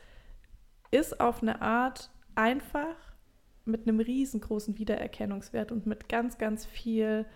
ist 0.90 1.20
auf 1.20 1.42
eine 1.42 1.62
Art 1.62 2.10
einfach 2.34 2.96
mit 3.64 3.86
einem 3.86 4.00
riesengroßen 4.00 4.78
Wiedererkennungswert 4.78 5.72
und 5.72 5.86
mit 5.86 6.08
ganz, 6.08 6.36
ganz 6.38 6.66
viel, 6.66 7.26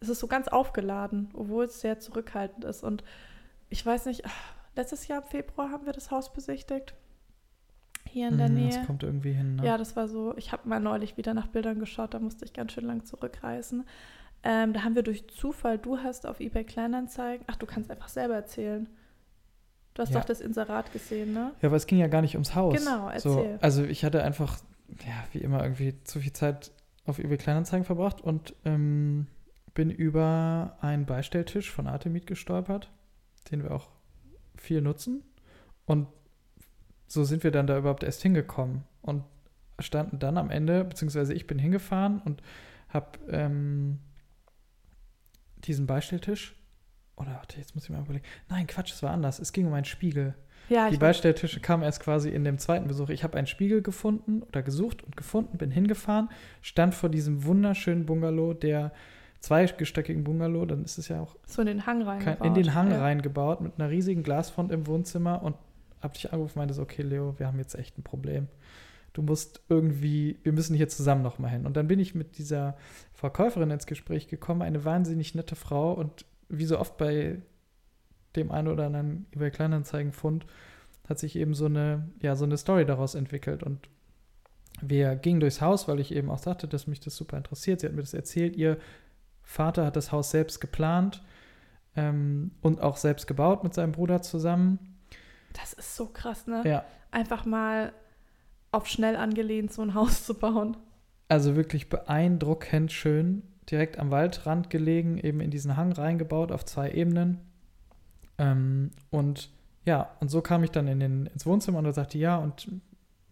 es 0.00 0.08
ist 0.08 0.20
so 0.20 0.26
ganz 0.26 0.48
aufgeladen, 0.48 1.30
obwohl 1.32 1.64
es 1.64 1.80
sehr 1.80 1.98
zurückhaltend 1.98 2.64
ist. 2.64 2.82
Und 2.82 3.02
ich 3.70 3.84
weiß 3.84 4.06
nicht, 4.06 4.22
letztes 4.76 5.08
Jahr 5.08 5.22
im 5.22 5.28
Februar 5.28 5.70
haben 5.70 5.86
wir 5.86 5.92
das 5.92 6.10
Haus 6.10 6.32
besichtigt 6.32 6.94
hier 8.10 8.28
in 8.28 8.38
der 8.38 8.48
mm, 8.48 8.54
Nähe. 8.54 8.68
Das 8.76 8.86
kommt 8.86 9.02
irgendwie 9.02 9.32
hin. 9.32 9.56
Ne? 9.56 9.66
Ja, 9.66 9.78
das 9.78 9.96
war 9.96 10.08
so. 10.08 10.36
Ich 10.36 10.52
habe 10.52 10.68
mal 10.68 10.80
neulich 10.80 11.16
wieder 11.16 11.34
nach 11.34 11.46
Bildern 11.46 11.78
geschaut, 11.78 12.14
da 12.14 12.18
musste 12.18 12.44
ich 12.44 12.52
ganz 12.52 12.72
schön 12.72 12.84
lang 12.84 13.04
zurückreisen. 13.04 13.84
Ähm, 14.42 14.72
da 14.72 14.84
haben 14.84 14.94
wir 14.94 15.02
durch 15.02 15.28
Zufall, 15.28 15.78
du 15.78 15.98
hast 15.98 16.26
auf 16.26 16.40
eBay 16.40 16.64
Kleinanzeigen, 16.64 17.44
ach, 17.48 17.56
du 17.56 17.66
kannst 17.66 17.90
einfach 17.90 18.08
selber 18.08 18.34
erzählen. 18.34 18.88
Du 19.94 20.02
hast 20.02 20.12
ja. 20.12 20.20
doch 20.20 20.24
das 20.24 20.40
Inserat 20.40 20.92
gesehen, 20.92 21.34
ne? 21.34 21.52
Ja, 21.60 21.68
aber 21.68 21.76
es 21.76 21.86
ging 21.86 21.98
ja 21.98 22.06
gar 22.06 22.22
nicht 22.22 22.34
ums 22.34 22.54
Haus. 22.54 22.76
Genau, 22.76 23.08
erzähl. 23.08 23.32
So, 23.32 23.58
also 23.60 23.84
ich 23.84 24.04
hatte 24.04 24.22
einfach, 24.22 24.58
ja, 25.04 25.24
wie 25.32 25.38
immer 25.38 25.62
irgendwie 25.62 25.94
zu 26.04 26.20
viel 26.20 26.32
Zeit 26.32 26.70
auf 27.06 27.18
eBay 27.18 27.36
Kleinanzeigen 27.36 27.84
verbracht 27.84 28.20
und 28.20 28.54
ähm, 28.64 29.26
bin 29.74 29.90
über 29.90 30.78
einen 30.80 31.06
Beistelltisch 31.06 31.70
von 31.70 31.86
Artemid 31.86 32.26
gestolpert, 32.26 32.90
den 33.50 33.62
wir 33.62 33.72
auch 33.72 33.88
viel 34.56 34.80
nutzen. 34.80 35.22
Und 35.86 36.06
so 37.10 37.24
sind 37.24 37.42
wir 37.42 37.50
dann 37.50 37.66
da 37.66 37.76
überhaupt 37.76 38.04
erst 38.04 38.22
hingekommen 38.22 38.84
und 39.02 39.24
standen 39.80 40.20
dann 40.20 40.38
am 40.38 40.48
Ende, 40.48 40.84
beziehungsweise 40.84 41.34
ich 41.34 41.48
bin 41.48 41.58
hingefahren 41.58 42.20
und 42.24 42.40
habe 42.88 43.18
ähm, 43.28 43.98
diesen 45.64 45.88
Beistelltisch, 45.88 46.54
oder 47.16 47.32
warte, 47.32 47.58
jetzt 47.58 47.74
muss 47.74 47.84
ich 47.84 47.90
mal 47.90 48.00
überlegen, 48.00 48.24
nein, 48.48 48.68
Quatsch, 48.68 48.92
es 48.92 49.02
war 49.02 49.10
anders, 49.10 49.40
es 49.40 49.52
ging 49.52 49.66
um 49.66 49.72
einen 49.72 49.84
Spiegel. 49.84 50.34
Ja, 50.68 50.88
die 50.88 50.98
Beistelltische 50.98 51.58
kamen 51.58 51.82
erst 51.82 52.00
quasi 52.00 52.30
in 52.30 52.44
dem 52.44 52.58
zweiten 52.58 52.86
Besuch. 52.86 53.08
Ich 53.08 53.24
habe 53.24 53.36
einen 53.36 53.48
Spiegel 53.48 53.82
gefunden 53.82 54.44
oder 54.44 54.62
gesucht 54.62 55.02
und 55.02 55.16
gefunden, 55.16 55.58
bin 55.58 55.72
hingefahren, 55.72 56.28
stand 56.62 56.94
vor 56.94 57.08
diesem 57.08 57.44
wunderschönen 57.44 58.06
Bungalow, 58.06 58.54
der 58.54 58.92
zweigestöckigen 59.40 60.22
Bungalow, 60.22 60.64
dann 60.64 60.84
ist 60.84 60.96
es 60.98 61.08
ja 61.08 61.20
auch 61.20 61.34
so 61.44 61.60
in 61.62 61.66
den 61.66 61.86
Hang 61.86 62.02
reingebaut. 62.02 62.46
In 62.46 62.54
den 62.54 62.74
Hang 62.74 62.92
ja. 62.92 63.00
reingebaut 63.00 63.62
mit 63.62 63.72
einer 63.78 63.90
riesigen 63.90 64.22
Glasfront 64.22 64.70
im 64.70 64.86
Wohnzimmer 64.86 65.42
und 65.42 65.56
habe 66.00 66.14
dich 66.14 66.32
angerufen 66.32 66.58
und 66.58 66.62
meinte 66.62 66.74
so, 66.74 66.82
okay, 66.82 67.02
Leo, 67.02 67.38
wir 67.38 67.46
haben 67.46 67.58
jetzt 67.58 67.74
echt 67.74 67.98
ein 67.98 68.02
Problem. 68.02 68.48
Du 69.12 69.22
musst 69.22 69.62
irgendwie, 69.68 70.38
wir 70.42 70.52
müssen 70.52 70.76
hier 70.76 70.88
zusammen 70.88 71.22
nochmal 71.22 71.50
hin. 71.50 71.66
Und 71.66 71.76
dann 71.76 71.88
bin 71.88 71.98
ich 71.98 72.14
mit 72.14 72.38
dieser 72.38 72.76
Verkäuferin 73.12 73.70
ins 73.70 73.86
Gespräch 73.86 74.28
gekommen, 74.28 74.62
eine 74.62 74.84
wahnsinnig 74.84 75.34
nette 75.34 75.56
Frau 75.56 75.92
und 75.92 76.24
wie 76.48 76.64
so 76.64 76.78
oft 76.78 76.96
bei 76.96 77.40
dem 78.36 78.50
einen 78.50 78.68
oder 78.68 78.86
anderen 78.86 79.26
eBay 79.32 79.50
Kleinanzeigen-Fund 79.50 80.46
hat 81.08 81.18
sich 81.18 81.36
eben 81.36 81.54
so 81.54 81.66
eine, 81.66 82.08
ja, 82.20 82.36
so 82.36 82.44
eine 82.44 82.56
Story 82.56 82.86
daraus 82.86 83.16
entwickelt. 83.16 83.64
Und 83.64 83.88
wir 84.80 85.16
gingen 85.16 85.40
durchs 85.40 85.60
Haus, 85.60 85.88
weil 85.88 85.98
ich 85.98 86.14
eben 86.14 86.30
auch 86.30 86.38
sagte, 86.38 86.68
dass 86.68 86.86
mich 86.86 87.00
das 87.00 87.16
super 87.16 87.36
interessiert. 87.36 87.80
Sie 87.80 87.86
hat 87.86 87.94
mir 87.94 88.02
das 88.02 88.14
erzählt. 88.14 88.56
Ihr 88.56 88.78
Vater 89.42 89.84
hat 89.84 89.96
das 89.96 90.12
Haus 90.12 90.30
selbst 90.30 90.60
geplant 90.60 91.22
ähm, 91.96 92.52
und 92.60 92.80
auch 92.80 92.96
selbst 92.96 93.26
gebaut 93.26 93.64
mit 93.64 93.74
seinem 93.74 93.92
Bruder 93.92 94.22
zusammen. 94.22 94.89
Das 95.52 95.72
ist 95.72 95.96
so 95.96 96.06
krass, 96.06 96.46
ne? 96.46 96.62
Ja. 96.64 96.84
Einfach 97.10 97.44
mal 97.44 97.92
auf 98.72 98.86
schnell 98.86 99.16
angelehnt 99.16 99.72
so 99.72 99.82
ein 99.82 99.94
Haus 99.94 100.24
zu 100.24 100.34
bauen. 100.34 100.76
Also 101.28 101.56
wirklich 101.56 101.88
beeindruckend 101.88 102.92
schön. 102.92 103.42
Direkt 103.70 103.98
am 103.98 104.10
Waldrand 104.10 104.70
gelegen, 104.70 105.18
eben 105.18 105.40
in 105.40 105.50
diesen 105.50 105.76
Hang 105.76 105.92
reingebaut 105.92 106.50
auf 106.50 106.64
zwei 106.64 106.90
Ebenen. 106.90 107.38
Ähm, 108.38 108.90
und 109.10 109.50
ja, 109.84 110.10
und 110.20 110.30
so 110.30 110.40
kam 110.40 110.64
ich 110.64 110.70
dann 110.70 110.88
in 110.88 111.00
den, 111.00 111.26
ins 111.26 111.46
Wohnzimmer 111.46 111.78
und 111.78 111.84
er 111.84 111.92
sagte, 111.92 112.18
ja, 112.18 112.36
und 112.36 112.68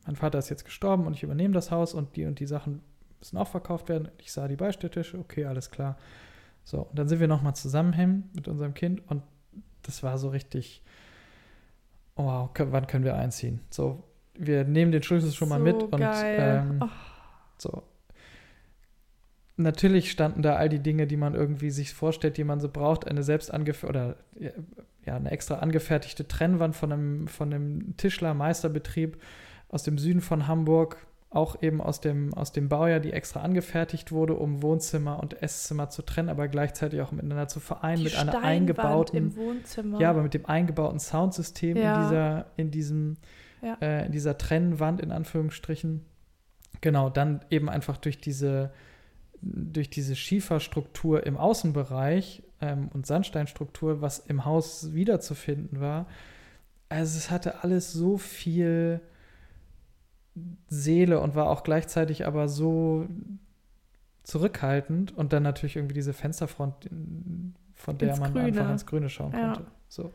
mein 0.06 0.16
Vater 0.16 0.38
ist 0.38 0.48
jetzt 0.48 0.64
gestorben 0.64 1.06
und 1.06 1.14
ich 1.14 1.22
übernehme 1.22 1.54
das 1.54 1.70
Haus 1.70 1.92
und 1.92 2.16
die 2.16 2.24
und 2.24 2.40
die 2.40 2.46
Sachen 2.46 2.82
müssen 3.18 3.36
auch 3.36 3.48
verkauft 3.48 3.88
werden. 3.88 4.08
Ich 4.18 4.32
sah 4.32 4.48
die 4.48 4.56
Beistelltische, 4.56 5.18
okay, 5.18 5.44
alles 5.44 5.70
klar. 5.70 5.98
So, 6.64 6.82
und 6.82 6.98
dann 6.98 7.08
sind 7.08 7.20
wir 7.20 7.28
nochmal 7.28 7.54
zusammen 7.56 7.92
hin 7.92 8.24
mit 8.34 8.48
unserem 8.48 8.74
Kind 8.74 9.02
und 9.10 9.22
das 9.82 10.02
war 10.02 10.18
so 10.18 10.28
richtig, 10.28 10.82
oh, 12.18 12.24
wow, 12.24 12.50
wann 12.54 12.86
können 12.86 13.04
wir 13.04 13.16
einziehen? 13.16 13.60
So, 13.70 14.04
wir 14.34 14.64
nehmen 14.64 14.92
den 14.92 15.02
Schlüssel 15.02 15.32
schon 15.32 15.48
mal 15.48 15.58
so 15.58 15.64
mit 15.64 15.82
und 15.82 16.02
ähm, 16.02 16.80
oh. 16.82 16.88
so. 17.56 17.82
Natürlich 19.56 20.10
standen 20.10 20.42
da 20.42 20.54
all 20.54 20.68
die 20.68 20.78
Dinge, 20.78 21.08
die 21.08 21.16
man 21.16 21.34
irgendwie 21.34 21.70
sich 21.70 21.92
vorstellt, 21.92 22.36
die 22.36 22.44
man 22.44 22.60
so 22.60 22.68
braucht. 22.68 23.08
Eine 23.08 23.24
selbst 23.24 23.52
oder 23.82 24.16
ja, 25.04 25.16
eine 25.16 25.30
extra 25.32 25.56
angefertigte 25.56 26.28
Trennwand 26.28 26.76
von 26.76 26.92
einem, 26.92 27.28
von 27.28 27.52
einem 27.52 27.96
Tischler-Meisterbetrieb 27.96 29.20
aus 29.68 29.82
dem 29.82 29.98
Süden 29.98 30.20
von 30.20 30.46
Hamburg 30.46 31.07
auch 31.30 31.62
eben 31.62 31.80
aus 31.82 32.00
dem, 32.00 32.32
aus 32.32 32.52
dem 32.52 32.68
Baujahr, 32.68 33.00
die 33.00 33.12
extra 33.12 33.40
angefertigt 33.40 34.12
wurde, 34.12 34.34
um 34.34 34.62
Wohnzimmer 34.62 35.20
und 35.20 35.42
Esszimmer 35.42 35.90
zu 35.90 36.02
trennen, 36.02 36.30
aber 36.30 36.48
gleichzeitig 36.48 37.02
auch 37.02 37.12
miteinander 37.12 37.48
zu 37.48 37.60
vereinen, 37.60 37.98
die 37.98 38.04
mit 38.04 38.16
einer 38.16 38.42
eingebauten, 38.42 39.18
im 39.18 39.36
Wohnzimmer. 39.36 40.00
ja, 40.00 40.08
aber 40.10 40.22
mit 40.22 40.32
dem 40.32 40.46
eingebauten 40.46 40.98
Soundsystem 40.98 41.76
ja. 41.76 41.96
in 41.96 42.02
dieser, 42.02 42.46
in 42.56 42.70
diesem, 42.70 43.16
ja. 43.60 43.76
äh, 43.80 44.06
in 44.06 44.12
dieser 44.12 44.38
Trennwand 44.38 45.00
in 45.00 45.12
Anführungsstrichen. 45.12 46.04
Genau, 46.80 47.10
dann 47.10 47.44
eben 47.50 47.68
einfach 47.68 47.98
durch 47.98 48.18
diese, 48.18 48.72
durch 49.42 49.90
diese 49.90 50.16
Schieferstruktur 50.16 51.26
im 51.26 51.36
Außenbereich 51.36 52.42
ähm, 52.62 52.88
und 52.94 53.06
Sandsteinstruktur, 53.06 54.00
was 54.00 54.18
im 54.18 54.46
Haus 54.46 54.94
wiederzufinden 54.94 55.80
war. 55.80 56.06
Also 56.88 57.18
es 57.18 57.30
hatte 57.30 57.64
alles 57.64 57.92
so 57.92 58.16
viel 58.16 59.00
Seele 60.68 61.20
und 61.20 61.34
war 61.34 61.48
auch 61.48 61.62
gleichzeitig 61.62 62.26
aber 62.26 62.48
so 62.48 63.06
zurückhaltend 64.22 65.16
und 65.16 65.32
dann 65.32 65.42
natürlich 65.42 65.76
irgendwie 65.76 65.94
diese 65.94 66.12
Fensterfront, 66.12 66.90
von 67.74 67.98
der 67.98 68.10
ins 68.10 68.20
man 68.20 68.32
Grüne. 68.32 68.46
einfach 68.46 68.70
ins 68.70 68.86
Grüne 68.86 69.08
schauen 69.08 69.32
ja. 69.32 69.54
konnte. 69.54 69.70
So. 69.88 70.12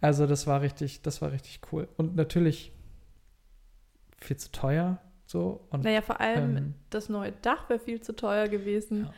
Also 0.00 0.26
das 0.26 0.46
war 0.46 0.60
richtig, 0.60 1.02
das 1.02 1.22
war 1.22 1.30
richtig 1.30 1.60
cool. 1.72 1.88
Und 1.96 2.16
natürlich 2.16 2.72
viel 4.18 4.36
zu 4.36 4.50
teuer. 4.50 4.98
So. 5.26 5.66
Und, 5.70 5.84
naja, 5.84 6.02
vor 6.02 6.20
allem 6.20 6.56
ähm, 6.56 6.74
das 6.90 7.08
neue 7.08 7.32
Dach 7.32 7.68
wäre 7.68 7.78
viel 7.78 8.00
zu 8.00 8.14
teuer 8.14 8.48
gewesen. 8.48 9.04
Ja. 9.04 9.14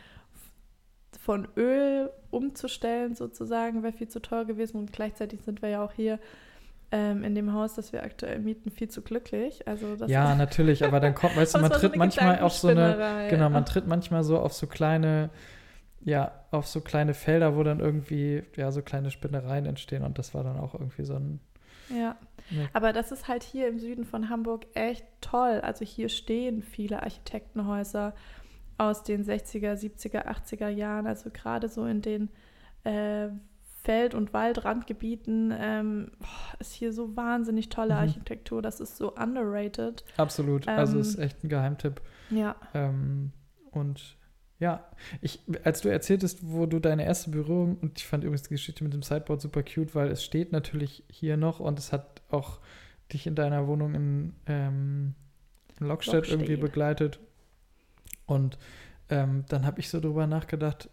Von 1.19 1.47
Öl 1.57 2.11
umzustellen 2.29 3.15
sozusagen 3.15 3.83
wäre 3.83 3.93
viel 3.93 4.07
zu 4.07 4.21
teuer 4.21 4.45
gewesen 4.45 4.77
und 4.77 4.93
gleichzeitig 4.93 5.41
sind 5.41 5.61
wir 5.61 5.69
ja 5.69 5.83
auch 5.83 5.93
hier 5.93 6.19
ähm, 6.91 7.23
in 7.23 7.35
dem 7.35 7.53
Haus, 7.53 7.75
das 7.75 7.91
wir 7.91 8.03
aktuell 8.03 8.39
mieten, 8.39 8.71
viel 8.71 8.89
zu 8.89 9.01
glücklich. 9.01 9.67
Also 9.67 9.95
ja, 10.05 10.35
natürlich, 10.35 10.85
aber 10.85 10.99
dann 10.99 11.15
kommt, 11.15 11.35
weißt 11.35 11.55
du, 11.55 11.59
man 11.61 11.71
tritt 11.71 11.93
so 11.93 11.97
manchmal 11.97 12.39
auf 12.39 12.53
so 12.53 12.69
eine, 12.69 13.27
genau, 13.29 13.49
man 13.49 13.65
tritt 13.65 13.87
manchmal 13.87 14.23
so 14.23 14.39
auf 14.39 14.53
so 14.53 14.67
kleine, 14.67 15.29
ja, 16.01 16.31
auf 16.51 16.67
so 16.67 16.81
kleine 16.81 17.13
Felder, 17.13 17.57
wo 17.57 17.63
dann 17.63 17.79
irgendwie, 17.79 18.43
ja, 18.55 18.71
so 18.71 18.81
kleine 18.81 19.11
Spinnereien 19.11 19.65
entstehen 19.65 20.03
und 20.03 20.17
das 20.17 20.33
war 20.33 20.43
dann 20.43 20.57
auch 20.57 20.73
irgendwie 20.73 21.03
so 21.03 21.15
ein. 21.15 21.39
Ja, 21.89 22.17
ne. 22.49 22.67
aber 22.73 22.91
das 22.91 23.11
ist 23.11 23.27
halt 23.27 23.43
hier 23.43 23.67
im 23.69 23.79
Süden 23.79 24.05
von 24.05 24.29
Hamburg 24.29 24.65
echt 24.73 25.05
toll. 25.21 25.61
Also 25.61 25.85
hier 25.85 26.09
stehen 26.09 26.61
viele 26.61 27.01
Architektenhäuser. 27.03 28.13
aus 28.77 29.03
den 29.03 29.25
60er, 29.25 29.73
70er, 29.73 30.25
80er 30.27 30.69
Jahren, 30.69 31.07
also 31.07 31.31
gerade 31.31 31.67
so 31.67 31.85
in 31.85 32.01
den 32.01 32.29
äh, 32.83 33.29
Feld- 33.87 34.15
und 34.15 34.33
Waldrandgebieten 34.33 35.53
ähm, 35.57 36.11
ist 36.59 36.73
hier 36.73 36.91
so 36.91 37.15
wahnsinnig 37.15 37.69
tolle 37.69 37.93
mhm. 37.93 38.01
Architektur. 38.01 38.61
Das 38.61 38.81
ist 38.81 38.97
so 38.97 39.15
underrated. 39.15 40.03
Absolut. 40.17 40.67
Also 40.67 40.97
ähm, 40.97 40.99
also 40.99 40.99
ist 40.99 41.17
echt 41.17 41.41
ein 41.41 41.47
Geheimtipp. 41.47 42.01
Ja. 42.29 42.57
Ähm, 42.73 43.31
und 43.71 44.17
ja, 44.59 44.83
ich, 45.21 45.39
als 45.63 45.79
du 45.79 45.87
erzähltest, 45.87 46.39
wo 46.41 46.65
du 46.65 46.79
deine 46.79 47.05
erste 47.05 47.29
Berührung, 47.29 47.77
und 47.77 47.97
ich 47.97 48.05
fand 48.05 48.25
übrigens 48.25 48.43
die 48.43 48.55
Geschichte 48.55 48.83
mit 48.83 48.91
dem 48.91 49.03
Sideboard 49.03 49.39
super 49.39 49.63
cute, 49.63 49.95
weil 49.95 50.09
es 50.09 50.21
steht 50.21 50.51
natürlich 50.51 51.05
hier 51.09 51.37
noch 51.37 51.61
und 51.61 51.79
es 51.79 51.93
hat 51.93 52.21
auch 52.29 52.59
dich 53.13 53.25
in 53.25 53.35
deiner 53.35 53.67
Wohnung 53.67 53.95
in, 53.95 54.33
ähm, 54.47 55.15
in 55.79 55.87
Lockstedt 55.87 56.27
irgendwie 56.27 56.57
begleitet. 56.57 57.21
Und 58.25 58.57
ähm, 59.07 59.45
dann 59.47 59.65
habe 59.65 59.79
ich 59.79 59.87
so 59.87 60.01
drüber 60.01 60.27
nachgedacht, 60.27 60.89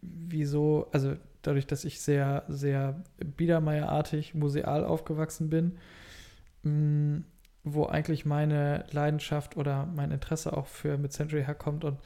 wieso, 0.00 0.86
also 0.92 1.16
dadurch, 1.42 1.66
dass 1.66 1.84
ich 1.84 2.00
sehr, 2.00 2.44
sehr 2.48 3.02
Biedermeierartig 3.18 4.34
museal 4.34 4.84
aufgewachsen 4.84 5.50
bin, 5.50 5.78
mh, 6.62 6.70
mm, 6.70 7.24
wo 7.64 7.86
eigentlich 7.86 8.24
meine 8.24 8.84
Leidenschaft 8.90 9.56
oder 9.56 9.86
mein 9.86 10.10
Interesse 10.10 10.56
auch 10.56 10.66
für 10.66 10.98
Mid-Century 10.98 11.44
herkommt 11.44 11.84
und 11.84 11.98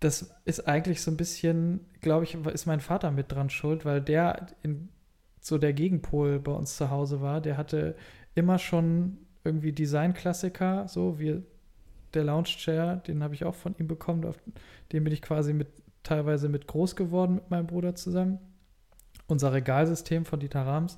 das 0.00 0.34
ist 0.44 0.68
eigentlich 0.68 1.02
so 1.02 1.10
ein 1.10 1.16
bisschen, 1.16 1.80
glaube 2.00 2.24
ich, 2.24 2.34
ist 2.34 2.66
mein 2.66 2.80
Vater 2.80 3.10
mit 3.10 3.32
dran 3.32 3.50
schuld, 3.50 3.84
weil 3.84 4.00
der 4.00 4.46
in, 4.62 4.88
so 5.40 5.58
der 5.58 5.72
Gegenpol 5.72 6.38
bei 6.38 6.52
uns 6.52 6.76
zu 6.76 6.90
Hause 6.90 7.20
war. 7.20 7.40
Der 7.40 7.56
hatte 7.56 7.96
immer 8.34 8.58
schon 8.58 9.18
irgendwie 9.44 9.72
Designklassiker, 9.72 10.86
so 10.88 11.18
wie 11.18 11.42
der 12.14 12.24
Lounge 12.24 12.44
Chair, 12.44 12.96
den 12.96 13.22
habe 13.22 13.34
ich 13.34 13.44
auch 13.44 13.54
von 13.54 13.74
ihm 13.78 13.86
bekommen, 13.86 14.24
auf 14.24 14.38
den 14.92 15.04
bin 15.04 15.12
ich 15.12 15.22
quasi 15.22 15.52
mit 15.52 15.68
teilweise 16.06 16.48
mit 16.48 16.66
groß 16.66 16.96
geworden 16.96 17.34
mit 17.36 17.50
meinem 17.50 17.66
Bruder 17.66 17.94
zusammen. 17.94 18.38
Unser 19.26 19.52
Regalsystem 19.52 20.24
von 20.24 20.40
Dieter 20.40 20.62
Rams 20.66 20.96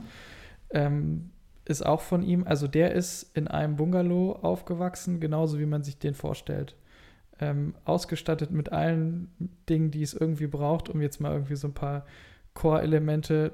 ähm, 0.70 1.30
ist 1.64 1.84
auch 1.84 2.00
von 2.00 2.22
ihm. 2.22 2.44
Also 2.46 2.68
der 2.68 2.92
ist 2.92 3.36
in 3.36 3.48
einem 3.48 3.76
Bungalow 3.76 4.32
aufgewachsen, 4.42 5.20
genauso 5.20 5.58
wie 5.58 5.66
man 5.66 5.82
sich 5.82 5.98
den 5.98 6.14
vorstellt. 6.14 6.76
Ähm, 7.40 7.74
ausgestattet 7.84 8.50
mit 8.50 8.72
allen 8.72 9.30
Dingen, 9.68 9.90
die 9.90 10.02
es 10.02 10.12
irgendwie 10.12 10.48
braucht, 10.48 10.88
um 10.88 11.00
jetzt 11.00 11.20
mal 11.20 11.32
irgendwie 11.32 11.56
so 11.56 11.68
ein 11.68 11.74
paar 11.74 12.04
Core-Elemente, 12.54 13.52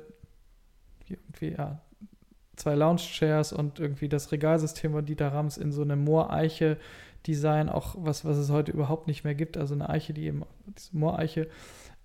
irgendwie, 1.06 1.52
ja, 1.52 1.80
zwei 2.56 2.74
Lounge-Chairs 2.74 3.52
und 3.52 3.80
irgendwie 3.80 4.08
das 4.08 4.32
Regalsystem 4.32 4.92
von 4.92 5.04
Dieter 5.04 5.32
Rams 5.32 5.58
in 5.58 5.72
so 5.72 5.82
eine 5.82 5.96
Mooreiche 5.96 6.78
Design, 7.26 7.68
auch 7.68 7.96
was, 7.98 8.24
was 8.24 8.36
es 8.36 8.50
heute 8.50 8.72
überhaupt 8.72 9.06
nicht 9.06 9.24
mehr 9.24 9.34
gibt. 9.34 9.56
Also 9.56 9.74
eine 9.74 9.88
Eiche, 9.88 10.12
die 10.12 10.26
eben, 10.26 10.44
diese 10.66 10.96
Mooreiche, 10.96 11.48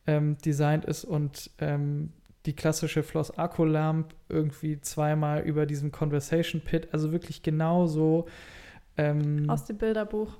ähm, 0.07 0.37
designt 0.39 0.85
ist 0.85 1.05
und 1.05 1.51
ähm, 1.59 2.13
die 2.45 2.55
klassische 2.55 3.03
Floss 3.03 3.37
Akku 3.37 3.65
Lamp 3.65 4.15
irgendwie 4.29 4.79
zweimal 4.79 5.41
über 5.41 5.65
diesem 5.65 5.91
Conversation 5.91 6.61
Pit, 6.61 6.87
also 6.91 7.11
wirklich 7.11 7.43
genau 7.43 7.85
so. 7.85 8.27
Ähm, 8.97 9.49
Aus 9.49 9.65
dem 9.65 9.77
Bilderbuch. 9.77 10.37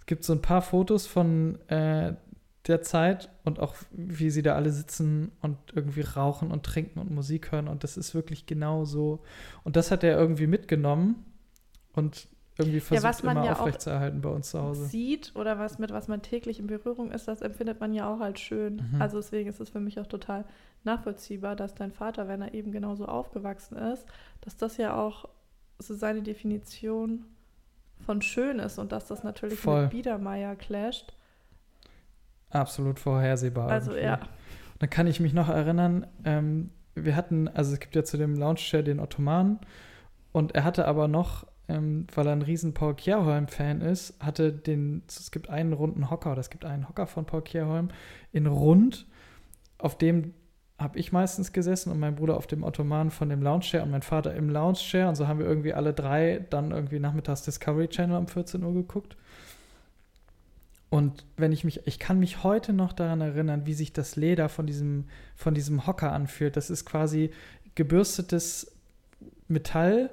Es 0.00 0.06
gibt 0.06 0.24
so 0.24 0.32
ein 0.32 0.42
paar 0.42 0.62
Fotos 0.62 1.06
von 1.06 1.58
äh, 1.68 2.14
der 2.66 2.82
Zeit 2.82 3.30
und 3.44 3.60
auch 3.60 3.76
wie 3.92 4.30
sie 4.30 4.42
da 4.42 4.54
alle 4.54 4.70
sitzen 4.70 5.30
und 5.40 5.56
irgendwie 5.74 6.00
rauchen 6.00 6.50
und 6.50 6.64
trinken 6.64 6.98
und 6.98 7.10
Musik 7.10 7.52
hören 7.52 7.68
und 7.68 7.84
das 7.84 7.96
ist 7.96 8.14
wirklich 8.14 8.46
genau 8.46 8.84
so. 8.84 9.22
Und 9.62 9.76
das 9.76 9.90
hat 9.90 10.02
er 10.04 10.18
irgendwie 10.18 10.46
mitgenommen 10.46 11.24
und 11.92 12.28
irgendwie 12.58 12.80
versucht 12.80 13.02
ja, 13.02 13.08
was 13.08 13.22
man 13.22 13.36
immer 13.36 13.46
ja 13.46 13.52
aufrechtzuerhalten 13.52 14.20
bei 14.22 14.30
uns 14.30 14.50
zu 14.50 14.62
Hause. 14.62 14.86
Sieht 14.86 15.32
oder 15.34 15.58
was 15.58 15.78
mit 15.78 15.92
was 15.92 16.08
man 16.08 16.22
täglich 16.22 16.58
in 16.58 16.66
Berührung 16.66 17.10
ist, 17.10 17.28
das 17.28 17.42
empfindet 17.42 17.80
man 17.80 17.92
ja 17.92 18.12
auch 18.12 18.20
als 18.20 18.40
schön. 18.40 18.82
Mhm. 18.92 19.02
Also 19.02 19.18
deswegen 19.18 19.50
ist 19.50 19.60
es 19.60 19.70
für 19.70 19.80
mich 19.80 20.00
auch 20.00 20.06
total 20.06 20.44
nachvollziehbar, 20.84 21.54
dass 21.54 21.74
dein 21.74 21.92
Vater, 21.92 22.28
wenn 22.28 22.40
er 22.40 22.54
eben 22.54 22.72
genauso 22.72 23.06
aufgewachsen 23.06 23.76
ist, 23.76 24.06
dass 24.40 24.56
das 24.56 24.78
ja 24.78 24.96
auch 24.96 25.28
so 25.78 25.94
seine 25.94 26.22
Definition 26.22 27.26
von 28.04 28.22
schön 28.22 28.58
ist 28.58 28.78
und 28.78 28.92
dass 28.92 29.06
das 29.06 29.22
natürlich 29.22 29.58
Voll. 29.58 29.82
mit 29.82 29.90
Biedermeier 29.90 30.56
clasht. 30.56 31.12
Absolut 32.50 32.98
vorhersehbar. 32.98 33.68
Also 33.68 33.90
irgendwie. 33.90 34.06
ja. 34.06 34.20
Dann 34.78 34.90
kann 34.90 35.06
ich 35.06 35.20
mich 35.20 35.34
noch 35.34 35.48
erinnern, 35.48 36.06
ähm, 36.24 36.70
wir 36.94 37.16
hatten, 37.16 37.48
also 37.48 37.74
es 37.74 37.80
gibt 37.80 37.94
ja 37.94 38.04
zu 38.04 38.16
dem 38.16 38.36
Lounge-Chair 38.36 38.82
den 38.82 39.00
Ottomanen 39.00 39.58
und 40.32 40.54
er 40.54 40.64
hatte 40.64 40.86
aber 40.86 41.08
noch 41.08 41.46
ähm, 41.68 42.06
weil 42.14 42.26
er 42.26 42.32
ein 42.32 42.42
riesen 42.42 42.74
Paul 42.74 42.94
Kierholm-Fan 42.94 43.80
ist, 43.80 44.14
hatte 44.20 44.52
den, 44.52 45.02
es 45.08 45.30
gibt 45.30 45.48
einen 45.50 45.72
runden 45.72 46.10
Hocker, 46.10 46.32
oder 46.32 46.40
es 46.40 46.50
gibt 46.50 46.64
einen 46.64 46.88
Hocker 46.88 47.06
von 47.06 47.26
Paul 47.26 47.42
Kierholm 47.42 47.88
in 48.32 48.46
rund, 48.46 49.06
auf 49.78 49.98
dem 49.98 50.34
habe 50.78 50.98
ich 50.98 51.10
meistens 51.10 51.52
gesessen 51.52 51.90
und 51.90 51.98
mein 51.98 52.16
Bruder 52.16 52.36
auf 52.36 52.46
dem 52.46 52.62
Ottoman 52.62 53.10
von 53.10 53.30
dem 53.30 53.40
Lounge-Chair 53.42 53.82
und 53.82 53.90
mein 53.90 54.02
Vater 54.02 54.34
im 54.34 54.50
Lounge-Chair. 54.50 55.08
Und 55.08 55.14
so 55.14 55.26
haben 55.26 55.38
wir 55.38 55.46
irgendwie 55.46 55.72
alle 55.72 55.94
drei 55.94 56.44
dann 56.50 56.70
irgendwie 56.70 57.00
nachmittags 57.00 57.42
Discovery 57.42 57.88
Channel 57.88 58.18
um 58.18 58.28
14 58.28 58.62
Uhr 58.62 58.74
geguckt. 58.74 59.16
Und 60.90 61.24
wenn 61.36 61.52
ich 61.52 61.64
mich, 61.64 61.86
ich 61.86 61.98
kann 61.98 62.18
mich 62.18 62.44
heute 62.44 62.72
noch 62.72 62.92
daran 62.92 63.22
erinnern, 63.22 63.66
wie 63.66 63.72
sich 63.72 63.92
das 63.92 64.16
Leder 64.16 64.48
von 64.48 64.66
diesem, 64.66 65.06
von 65.34 65.54
diesem 65.54 65.86
Hocker 65.86 66.12
anfühlt. 66.12 66.56
Das 66.56 66.68
ist 66.68 66.84
quasi 66.84 67.30
gebürstetes 67.74 68.72
Metall 69.48 70.10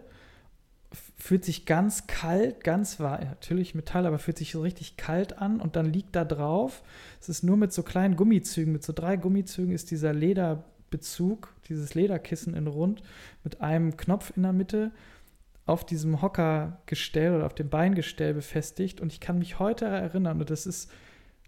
fühlt 1.23 1.45
sich 1.45 1.65
ganz 1.65 2.05
kalt, 2.05 2.65
ganz 2.65 2.99
warm, 2.99 3.23
natürlich 3.23 3.75
Metall, 3.75 4.05
aber 4.05 4.19
fühlt 4.19 4.37
sich 4.37 4.51
so 4.51 4.59
richtig 4.59 4.97
kalt 4.97 5.37
an 5.37 5.61
und 5.61 5.77
dann 5.77 5.85
liegt 5.85 6.17
da 6.17 6.25
drauf. 6.25 6.83
Es 7.21 7.29
ist 7.29 7.43
nur 7.43 7.55
mit 7.55 7.71
so 7.71 7.81
kleinen 7.81 8.17
Gummizügen, 8.17 8.73
mit 8.73 8.83
so 8.83 8.91
drei 8.91 9.15
Gummizügen 9.15 9.71
ist 9.71 9.89
dieser 9.89 10.11
Lederbezug, 10.11 11.55
dieses 11.69 11.93
Lederkissen 11.93 12.55
in 12.55 12.67
rund 12.67 13.03
mit 13.45 13.61
einem 13.61 13.95
Knopf 13.95 14.33
in 14.35 14.43
der 14.43 14.51
Mitte 14.51 14.91
auf 15.65 15.85
diesem 15.85 16.21
Hockergestell 16.21 17.33
oder 17.33 17.45
auf 17.45 17.55
dem 17.55 17.69
Beingestell 17.69 18.33
befestigt 18.33 18.99
und 18.99 19.13
ich 19.13 19.21
kann 19.21 19.39
mich 19.39 19.59
heute 19.59 19.85
erinnern 19.85 20.41
und 20.41 20.49
das 20.49 20.65
ist, 20.65 20.91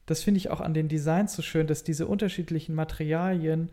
das 0.05 0.23
finde 0.23 0.37
ich 0.37 0.51
auch 0.51 0.61
an 0.61 0.73
den 0.73 0.87
Designs 0.87 1.33
so 1.33 1.41
schön, 1.41 1.67
dass 1.67 1.83
diese 1.83 2.07
unterschiedlichen 2.07 2.75
Materialien 2.75 3.71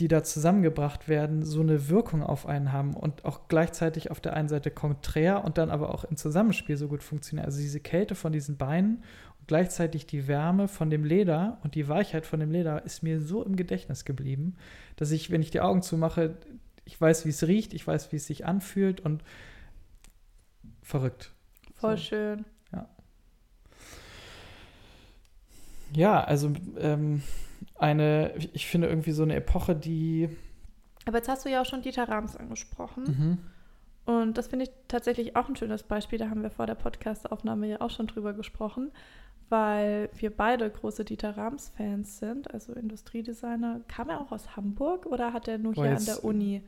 die 0.00 0.08
da 0.08 0.24
zusammengebracht 0.24 1.08
werden, 1.08 1.44
so 1.44 1.60
eine 1.60 1.90
Wirkung 1.90 2.22
auf 2.22 2.46
einen 2.46 2.72
haben 2.72 2.94
und 2.94 3.26
auch 3.26 3.48
gleichzeitig 3.48 4.10
auf 4.10 4.18
der 4.18 4.32
einen 4.32 4.48
Seite 4.48 4.70
konträr 4.70 5.44
und 5.44 5.58
dann 5.58 5.70
aber 5.70 5.94
auch 5.94 6.04
im 6.04 6.16
Zusammenspiel 6.16 6.78
so 6.78 6.88
gut 6.88 7.02
funktionieren. 7.02 7.44
Also 7.44 7.60
diese 7.60 7.80
Kälte 7.80 8.14
von 8.14 8.32
diesen 8.32 8.56
Beinen 8.56 9.04
und 9.38 9.46
gleichzeitig 9.46 10.06
die 10.06 10.26
Wärme 10.26 10.68
von 10.68 10.88
dem 10.88 11.04
Leder 11.04 11.58
und 11.64 11.74
die 11.74 11.86
Weichheit 11.86 12.24
von 12.24 12.40
dem 12.40 12.50
Leder 12.50 12.82
ist 12.86 13.02
mir 13.02 13.20
so 13.20 13.44
im 13.44 13.56
Gedächtnis 13.56 14.06
geblieben, 14.06 14.56
dass 14.96 15.10
ich, 15.10 15.30
wenn 15.30 15.42
ich 15.42 15.50
die 15.50 15.60
Augen 15.60 15.82
zumache, 15.82 16.38
ich 16.86 16.98
weiß, 16.98 17.26
wie 17.26 17.30
es 17.30 17.46
riecht, 17.46 17.74
ich 17.74 17.86
weiß, 17.86 18.10
wie 18.10 18.16
es 18.16 18.26
sich 18.26 18.46
anfühlt 18.46 19.00
und 19.00 19.22
verrückt. 20.82 21.34
Voll 21.74 21.98
so. 21.98 22.04
schön. 22.04 22.46
Ja. 22.72 22.88
Ja, 25.94 26.24
also 26.24 26.54
ähm, 26.78 27.22
eine, 27.80 28.32
ich 28.52 28.66
finde 28.66 28.88
irgendwie 28.88 29.12
so 29.12 29.22
eine 29.22 29.34
Epoche, 29.36 29.74
die. 29.74 30.28
Aber 31.06 31.18
jetzt 31.18 31.28
hast 31.28 31.44
du 31.44 31.50
ja 31.50 31.62
auch 31.62 31.66
schon 31.66 31.82
Dieter 31.82 32.08
Rams 32.08 32.36
angesprochen. 32.36 33.04
Mhm. 33.04 33.38
Und 34.04 34.38
das 34.38 34.48
finde 34.48 34.64
ich 34.64 34.70
tatsächlich 34.88 35.36
auch 35.36 35.48
ein 35.48 35.56
schönes 35.56 35.82
Beispiel. 35.82 36.18
Da 36.18 36.30
haben 36.30 36.42
wir 36.42 36.50
vor 36.50 36.66
der 36.66 36.74
Podcast-Aufnahme 36.74 37.68
ja 37.68 37.80
auch 37.80 37.90
schon 37.90 38.06
drüber 38.06 38.32
gesprochen, 38.32 38.90
weil 39.48 40.10
wir 40.16 40.30
beide 40.30 40.68
große 40.68 41.04
Dieter 41.04 41.36
Rams-Fans 41.36 42.18
sind, 42.18 42.52
also 42.52 42.72
Industriedesigner. 42.72 43.80
Kam 43.88 44.08
er 44.08 44.20
auch 44.20 44.32
aus 44.32 44.56
Hamburg 44.56 45.06
oder 45.06 45.32
hat 45.32 45.48
er 45.48 45.58
nur 45.58 45.74
hier 45.74 45.96
an 45.96 46.04
der 46.04 46.24
Uni? 46.24 46.62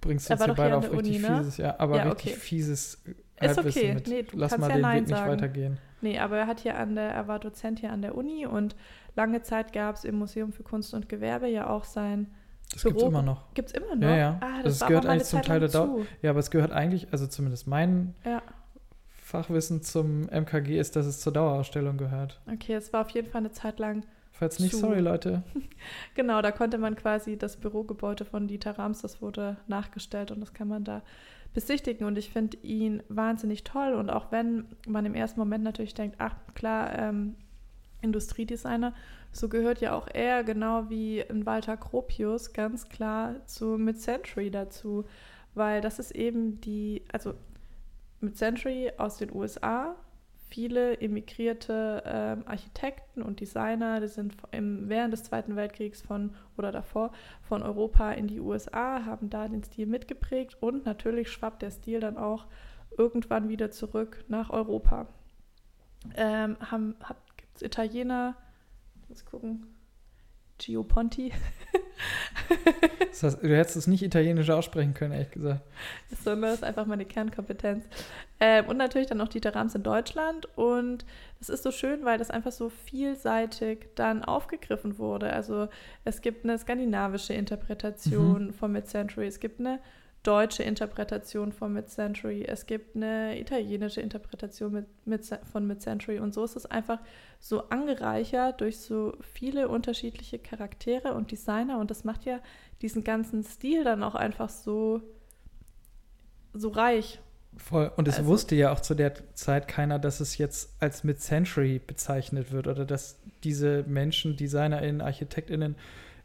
Bringst 0.00 0.28
du 0.28 0.34
uns 0.34 0.44
hier 0.44 0.54
beide 0.54 0.76
auf 0.76 0.90
richtig 0.90 0.98
Uni, 0.98 1.18
ne? 1.18 1.38
fieses, 1.38 1.56
ja, 1.58 1.74
aber 1.78 1.96
ja, 1.96 2.02
richtig 2.04 2.32
okay. 2.32 2.40
fieses 2.40 3.04
ist 3.40 3.58
okay. 3.58 3.96
Nee, 4.06 4.22
du 4.22 4.36
lass 4.36 4.50
kannst 4.50 4.60
mal 4.60 4.70
ja 4.70 4.76
den 4.76 4.82
Nein 4.82 5.02
Weg 5.02 5.08
sagen. 5.08 5.30
nicht 5.30 5.42
weitergehen. 5.42 5.78
Nee, 6.00 6.18
aber 6.18 6.38
er 6.38 6.46
hat 6.46 6.60
hier 6.60 6.76
an 6.76 6.94
der, 6.94 7.10
er 7.10 7.28
war 7.28 7.38
Dozent 7.38 7.80
hier 7.80 7.92
an 7.92 8.02
der 8.02 8.14
Uni 8.16 8.46
und 8.46 8.76
lange 9.18 9.42
Zeit 9.42 9.72
gab 9.72 9.96
es 9.96 10.04
im 10.04 10.14
Museum 10.14 10.52
für 10.52 10.62
Kunst 10.62 10.94
und 10.94 11.08
Gewerbe 11.08 11.48
ja 11.48 11.68
auch 11.68 11.84
sein 11.84 12.28
das 12.72 12.84
gibt 12.84 12.98
es 12.98 13.02
immer 13.02 13.22
noch. 13.22 13.54
Gibt 13.54 13.70
es 13.70 13.74
immer 13.74 13.96
noch? 13.96 14.08
Ja, 14.08 14.16
ja. 14.16 14.38
Ah, 14.40 14.62
das, 14.62 14.78
das 14.78 14.88
gehört 14.88 15.06
eigentlich 15.06 15.24
zum 15.24 15.42
Teil 15.42 15.60
der 15.60 15.70
Dauer. 15.70 16.04
Ja, 16.22 16.30
aber 16.30 16.40
es 16.40 16.50
gehört 16.50 16.70
eigentlich, 16.70 17.08
also 17.12 17.26
zumindest 17.26 17.66
mein 17.66 18.14
ja. 18.24 18.42
Fachwissen 19.08 19.82
zum 19.82 20.28
MKG 20.30 20.78
ist, 20.78 20.94
dass 20.94 21.06
es 21.06 21.20
zur 21.20 21.32
Dauerausstellung 21.32 21.96
gehört. 21.96 22.40
Okay, 22.52 22.74
es 22.74 22.92
war 22.92 23.00
auf 23.00 23.10
jeden 23.10 23.28
Fall 23.28 23.40
eine 23.40 23.52
Zeit 23.52 23.78
lang. 23.78 24.04
Falls 24.32 24.60
nicht, 24.60 24.72
zu. 24.72 24.80
sorry 24.80 25.00
Leute. 25.00 25.42
genau, 26.14 26.42
da 26.42 26.52
konnte 26.52 26.78
man 26.78 26.94
quasi 26.94 27.38
das 27.38 27.56
Bürogebäude 27.56 28.24
von 28.24 28.46
Dieter 28.46 28.78
Rams, 28.78 29.00
das 29.00 29.22
wurde 29.22 29.56
nachgestellt 29.66 30.30
und 30.30 30.40
das 30.40 30.52
kann 30.52 30.68
man 30.68 30.84
da 30.84 31.02
besichtigen 31.54 32.06
und 32.06 32.18
ich 32.18 32.30
finde 32.30 32.58
ihn 32.58 33.02
wahnsinnig 33.08 33.64
toll 33.64 33.94
und 33.94 34.10
auch 34.10 34.30
wenn 34.30 34.66
man 34.86 35.06
im 35.06 35.14
ersten 35.14 35.40
Moment 35.40 35.64
natürlich 35.64 35.94
denkt, 35.94 36.16
ach 36.18 36.36
klar, 36.54 36.96
ähm, 36.96 37.34
Industriedesigner, 38.00 38.94
so 39.32 39.48
gehört 39.48 39.80
ja 39.80 39.94
auch 39.94 40.08
er, 40.12 40.44
genau 40.44 40.88
wie 40.88 41.22
ein 41.28 41.46
Walter 41.46 41.76
Gropius, 41.76 42.52
ganz 42.52 42.88
klar 42.88 43.44
zu 43.46 43.76
Mid-Century 43.78 44.50
dazu, 44.50 45.04
weil 45.54 45.80
das 45.80 45.98
ist 45.98 46.12
eben 46.12 46.60
die, 46.60 47.02
also 47.12 47.34
Mid-Century 48.20 48.92
aus 48.96 49.16
den 49.16 49.34
USA, 49.34 49.96
viele 50.48 50.98
emigrierte 51.00 52.02
ähm, 52.06 52.42
Architekten 52.46 53.22
und 53.22 53.40
Designer, 53.40 54.00
die 54.00 54.08
sind 54.08 54.34
im, 54.50 54.88
während 54.88 55.12
des 55.12 55.24
Zweiten 55.24 55.56
Weltkriegs 55.56 56.00
von 56.00 56.34
oder 56.56 56.72
davor 56.72 57.12
von 57.42 57.62
Europa 57.62 58.12
in 58.12 58.26
die 58.26 58.40
USA, 58.40 59.04
haben 59.04 59.30
da 59.30 59.46
den 59.46 59.62
Stil 59.62 59.86
mitgeprägt 59.86 60.56
und 60.60 60.86
natürlich 60.86 61.30
schwappt 61.30 61.62
der 61.62 61.70
Stil 61.70 62.00
dann 62.00 62.16
auch 62.16 62.46
irgendwann 62.96 63.48
wieder 63.48 63.70
zurück 63.70 64.24
nach 64.28 64.50
Europa. 64.50 65.06
Ähm, 66.16 66.56
Gibt 66.58 67.27
es 67.58 67.66
Italiener? 67.66 68.36
Muss 69.08 69.24
gucken. 69.24 69.66
Gio 70.58 70.82
Ponti. 70.82 71.32
das 73.10 73.22
heißt, 73.22 73.42
du 73.42 73.56
hättest 73.56 73.76
es 73.76 73.86
nicht 73.86 74.02
italienisch 74.02 74.50
aussprechen 74.50 74.92
können, 74.92 75.12
ehrlich 75.12 75.30
gesagt. 75.30 75.62
Sondern 76.22 76.50
das 76.50 76.58
ist 76.58 76.64
einfach 76.64 76.86
meine 76.86 77.04
Kernkompetenz. 77.04 77.84
Ähm, 78.40 78.66
und 78.66 78.76
natürlich 78.76 79.08
dann 79.08 79.18
noch 79.18 79.28
Dieter 79.28 79.54
Rams 79.54 79.74
in 79.74 79.82
Deutschland. 79.82 80.46
Und 80.56 81.04
es 81.40 81.48
ist 81.48 81.62
so 81.62 81.70
schön, 81.70 82.04
weil 82.04 82.18
das 82.18 82.30
einfach 82.30 82.52
so 82.52 82.68
vielseitig 82.68 83.86
dann 83.94 84.24
aufgegriffen 84.24 84.98
wurde. 84.98 85.32
Also 85.32 85.68
es 86.04 86.20
gibt 86.20 86.44
eine 86.44 86.58
skandinavische 86.58 87.34
Interpretation 87.34 88.46
mhm. 88.46 88.52
von 88.52 88.72
Mid-Century, 88.72 89.26
es 89.26 89.40
gibt 89.40 89.60
eine 89.60 89.78
deutsche 90.22 90.62
Interpretation 90.62 91.52
von 91.52 91.72
Mid-Century, 91.72 92.44
es 92.44 92.66
gibt 92.66 92.96
eine 92.96 93.38
italienische 93.40 94.00
Interpretation 94.00 94.72
mit, 94.72 94.86
mit, 95.06 95.22
von 95.50 95.66
Mid-Century 95.66 96.18
und 96.18 96.34
so 96.34 96.44
ist 96.44 96.56
es 96.56 96.66
einfach 96.66 96.98
so 97.40 97.68
angereichert 97.68 98.60
durch 98.60 98.78
so 98.78 99.14
viele 99.20 99.68
unterschiedliche 99.68 100.38
Charaktere 100.38 101.14
und 101.14 101.30
Designer 101.30 101.78
und 101.78 101.90
das 101.90 102.04
macht 102.04 102.24
ja 102.24 102.40
diesen 102.82 103.04
ganzen 103.04 103.44
Stil 103.44 103.84
dann 103.84 104.02
auch 104.02 104.14
einfach 104.14 104.48
so, 104.48 105.00
so 106.52 106.68
reich. 106.68 107.20
Voll. 107.56 107.90
Und 107.96 108.06
es 108.08 108.18
also, 108.18 108.28
wusste 108.28 108.54
ja 108.54 108.72
auch 108.72 108.80
zu 108.80 108.94
der 108.94 109.14
Zeit 109.34 109.68
keiner, 109.68 109.98
dass 109.98 110.20
es 110.20 110.38
jetzt 110.38 110.70
als 110.80 111.04
Mid-Century 111.04 111.80
bezeichnet 111.84 112.52
wird 112.52 112.66
oder 112.66 112.84
dass 112.84 113.20
diese 113.44 113.84
Menschen, 113.84 114.36
DesignerInnen, 114.36 115.00
ArchitektInnen 115.00 115.76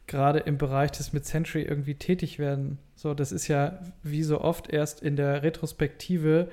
gerade 0.07 0.39
im 0.39 0.57
Bereich 0.57 0.91
des 0.91 1.13
Mid-Century 1.13 1.63
irgendwie 1.63 1.95
tätig 1.95 2.39
werden. 2.39 2.77
So, 2.95 3.13
das 3.13 3.31
ist 3.31 3.47
ja 3.47 3.79
wie 4.01 4.23
so 4.23 4.41
oft 4.41 4.69
erst 4.69 5.01
in 5.01 5.15
der 5.15 5.43
Retrospektive 5.43 6.49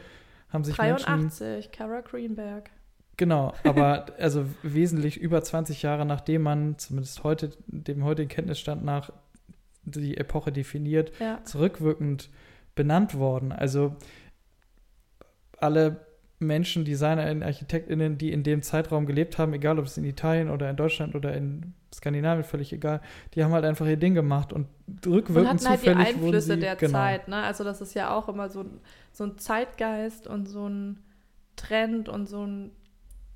haben 0.48 0.64
sich 0.64 0.76
83, 0.76 1.40
Menschen, 1.40 1.72
Cara 1.72 2.00
Greenberg. 2.00 2.70
Genau, 3.16 3.54
aber 3.64 4.06
also 4.18 4.46
wesentlich 4.62 5.18
über 5.18 5.42
20 5.42 5.82
Jahre 5.82 6.06
nachdem 6.06 6.42
man, 6.42 6.78
zumindest 6.78 7.22
heute, 7.24 7.50
dem 7.66 8.04
heutigen 8.04 8.28
Kenntnisstand 8.28 8.84
nach, 8.84 9.12
die 9.84 10.16
Epoche 10.16 10.52
definiert, 10.52 11.12
ja. 11.20 11.42
zurückwirkend 11.44 12.30
benannt 12.74 13.16
worden. 13.16 13.52
Also 13.52 13.96
alle 15.58 16.06
Menschen, 16.40 16.84
DesignerInnen, 16.84 17.42
ArchitektInnen, 17.42 18.18
die 18.18 18.32
in 18.32 18.42
dem 18.42 18.62
Zeitraum 18.62 19.06
gelebt 19.06 19.38
haben, 19.38 19.52
egal 19.52 19.78
ob 19.78 19.86
es 19.86 19.96
in 19.96 20.04
Italien 20.04 20.50
oder 20.50 20.68
in 20.70 20.76
Deutschland 20.76 21.14
oder 21.14 21.34
in 21.34 21.74
Skandinavien, 21.94 22.44
völlig 22.44 22.72
egal, 22.72 23.00
die 23.34 23.44
haben 23.44 23.52
halt 23.52 23.64
einfach 23.64 23.86
ihr 23.86 23.96
Ding 23.96 24.14
gemacht 24.14 24.52
und 24.52 24.66
rückwirkend 25.06 25.36
und 25.36 25.48
hatten 25.48 25.68
halt 25.68 25.84
die 25.84 25.90
Einflüsse 25.90 26.54
sie, 26.54 26.60
der 26.60 26.76
genau. 26.76 26.98
Zeit, 26.98 27.28
ne? 27.28 27.36
Also 27.42 27.62
das 27.64 27.80
ist 27.80 27.94
ja 27.94 28.14
auch 28.14 28.28
immer 28.28 28.48
so, 28.48 28.64
so 29.12 29.24
ein 29.24 29.38
Zeitgeist 29.38 30.26
und 30.26 30.46
so 30.46 30.68
ein 30.68 31.00
Trend 31.56 32.08
und 32.08 32.26
so 32.26 32.46
ein 32.46 32.70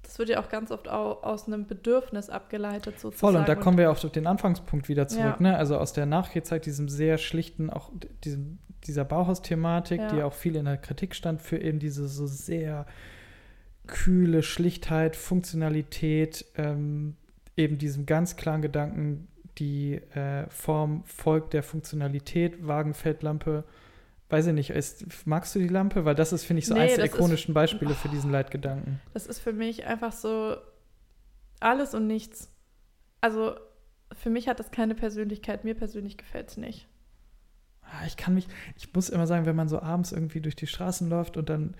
das 0.04 0.18
wird 0.18 0.28
ja 0.28 0.40
auch 0.40 0.48
ganz 0.48 0.70
oft 0.70 0.88
auch 0.88 1.22
aus 1.22 1.46
einem 1.46 1.66
Bedürfnis 1.66 2.30
abgeleitet 2.30 3.00
sozusagen. 3.00 3.32
Voll, 3.32 3.36
und 3.40 3.48
da 3.48 3.54
kommen 3.54 3.78
wir 3.78 3.90
auch 3.90 4.04
auf 4.04 4.12
den 4.12 4.26
Anfangspunkt 4.26 4.88
wieder 4.88 5.08
zurück, 5.08 5.36
ja. 5.40 5.42
ne? 5.42 5.56
Also 5.56 5.78
aus 5.78 5.92
der 5.92 6.06
Nachkriegszeit, 6.06 6.66
diesem 6.66 6.88
sehr 6.88 7.18
schlichten, 7.18 7.70
auch 7.70 7.90
diesem, 8.22 8.58
dieser 8.86 9.04
Bauhaus-Thematik, 9.04 10.00
ja. 10.00 10.08
die 10.08 10.22
auch 10.22 10.32
viel 10.32 10.56
in 10.56 10.64
der 10.64 10.76
Kritik 10.76 11.14
stand, 11.14 11.40
für 11.40 11.58
eben 11.58 11.78
diese 11.78 12.08
so 12.08 12.26
sehr 12.26 12.86
kühle 13.86 14.42
Schlichtheit, 14.42 15.16
Funktionalität, 15.16 16.44
ähm, 16.56 17.16
eben 17.56 17.78
diesem 17.78 18.06
ganz 18.06 18.36
klaren 18.36 18.62
Gedanken, 18.62 19.28
die 19.58 19.94
äh, 20.14 20.48
Form 20.48 21.04
folgt 21.04 21.52
der 21.52 21.62
Funktionalität, 21.62 22.66
Wagenfeldlampe 22.66 23.64
weiß 24.34 24.48
ich 24.48 24.52
nicht, 24.52 24.70
ist, 24.70 25.26
magst 25.26 25.54
du 25.54 25.58
die 25.58 25.68
Lampe? 25.68 26.04
Weil 26.04 26.14
das 26.14 26.32
ist, 26.32 26.44
finde 26.44 26.58
ich, 26.58 26.66
so 26.66 26.74
nee, 26.74 26.80
eins 26.80 26.96
der 26.96 27.04
ikonischen 27.04 27.52
ist, 27.52 27.54
Beispiele 27.54 27.92
oh, 27.92 27.94
für 27.94 28.08
diesen 28.08 28.30
Leitgedanken. 28.30 29.00
Das 29.12 29.26
ist 29.26 29.38
für 29.38 29.52
mich 29.52 29.86
einfach 29.86 30.12
so 30.12 30.56
alles 31.60 31.94
und 31.94 32.06
nichts. 32.06 32.50
Also 33.20 33.54
für 34.12 34.30
mich 34.30 34.48
hat 34.48 34.60
das 34.60 34.70
keine 34.70 34.94
Persönlichkeit. 34.94 35.64
Mir 35.64 35.74
persönlich 35.74 36.16
gefällt 36.16 36.48
es 36.48 36.56
nicht. 36.56 36.88
Ah, 38.00 38.06
ich 38.06 38.16
kann 38.16 38.34
mich, 38.34 38.48
ich 38.76 38.92
muss 38.92 39.08
immer 39.08 39.26
sagen, 39.26 39.46
wenn 39.46 39.56
man 39.56 39.68
so 39.68 39.80
abends 39.80 40.12
irgendwie 40.12 40.40
durch 40.40 40.56
die 40.56 40.66
Straßen 40.66 41.08
läuft 41.08 41.36
und 41.36 41.48
dann 41.48 41.74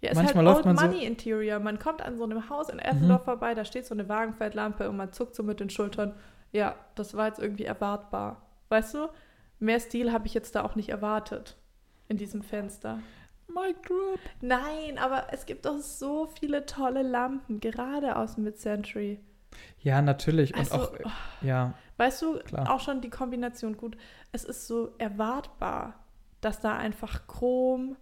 ja, 0.00 0.10
es 0.10 0.16
Manchmal 0.16 0.44
ist 0.44 0.54
halt 0.54 0.66
Old 0.66 0.76
Money 0.76 0.98
so 1.00 1.06
Interior. 1.06 1.58
Man 1.60 1.78
kommt 1.78 2.02
an 2.02 2.18
so 2.18 2.24
einem 2.24 2.50
Haus 2.50 2.68
in 2.68 2.78
Eppendorf 2.78 3.22
mhm. 3.22 3.24
vorbei, 3.24 3.54
da 3.54 3.64
steht 3.64 3.86
so 3.86 3.94
eine 3.94 4.06
Wagenfeldlampe 4.06 4.90
und 4.90 4.98
man 4.98 5.12
zuckt 5.12 5.34
so 5.34 5.42
mit 5.42 5.60
den 5.60 5.70
Schultern. 5.70 6.14
Ja, 6.52 6.74
das 6.94 7.14
war 7.14 7.28
jetzt 7.28 7.38
irgendwie 7.38 7.64
erwartbar. 7.64 8.42
Weißt 8.68 8.94
du? 8.94 9.08
Mehr 9.60 9.80
Stil 9.80 10.12
habe 10.12 10.26
ich 10.26 10.34
jetzt 10.34 10.54
da 10.54 10.62
auch 10.62 10.74
nicht 10.74 10.90
erwartet 10.90 11.56
in 12.08 12.18
diesem 12.18 12.42
Fenster. 12.42 12.98
Mic 13.48 13.76
drop. 13.86 14.18
Nein, 14.42 14.98
aber 14.98 15.28
es 15.32 15.46
gibt 15.46 15.64
doch 15.64 15.78
so 15.78 16.28
viele 16.38 16.66
tolle 16.66 17.02
Lampen, 17.02 17.60
gerade 17.60 18.16
aus 18.16 18.36
Mid-Century. 18.36 19.20
Ja, 19.80 20.02
natürlich. 20.02 20.54
Also, 20.54 20.74
und 20.74 20.80
auch, 20.80 20.92
oh, 21.04 21.10
ja. 21.40 21.72
Weißt 21.96 22.22
du, 22.22 22.38
klar. 22.40 22.72
auch 22.72 22.80
schon 22.80 23.00
die 23.00 23.10
Kombination 23.10 23.76
gut. 23.76 23.96
Es 24.32 24.44
ist 24.44 24.66
so 24.66 24.94
erwartbar, 24.98 26.04
dass 26.40 26.60
da 26.60 26.76
einfach 26.76 27.26
Chrom, 27.26 27.96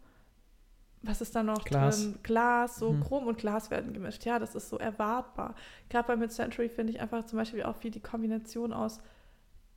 was 1.03 1.21
ist 1.21 1.35
da 1.37 1.43
noch 1.43 1.65
Glas. 1.65 2.01
drin? 2.01 2.19
Glas, 2.23 2.77
so 2.79 2.93
mhm. 2.93 3.03
Chrom 3.03 3.27
und 3.27 3.39
Glas 3.39 3.71
werden 3.71 3.93
gemischt. 3.93 4.25
Ja, 4.25 4.39
das 4.39 4.55
ist 4.55 4.69
so 4.69 4.79
erwartbar. 4.79 5.55
Gerade 5.89 6.09
bei 6.09 6.17
Mid-Century 6.17 6.69
finde 6.69 6.93
ich 6.93 7.01
einfach 7.01 7.25
zum 7.25 7.39
Beispiel 7.39 7.65
auch 7.65 7.77
wie 7.83 7.91
die 7.91 8.01
Kombination 8.01 8.73
aus 8.73 9.01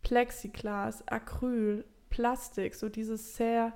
Plexiglas, 0.03 1.07
Acryl, 1.07 1.83
Plastik, 2.09 2.75
so 2.75 2.89
dieses 2.89 3.35
sehr 3.35 3.73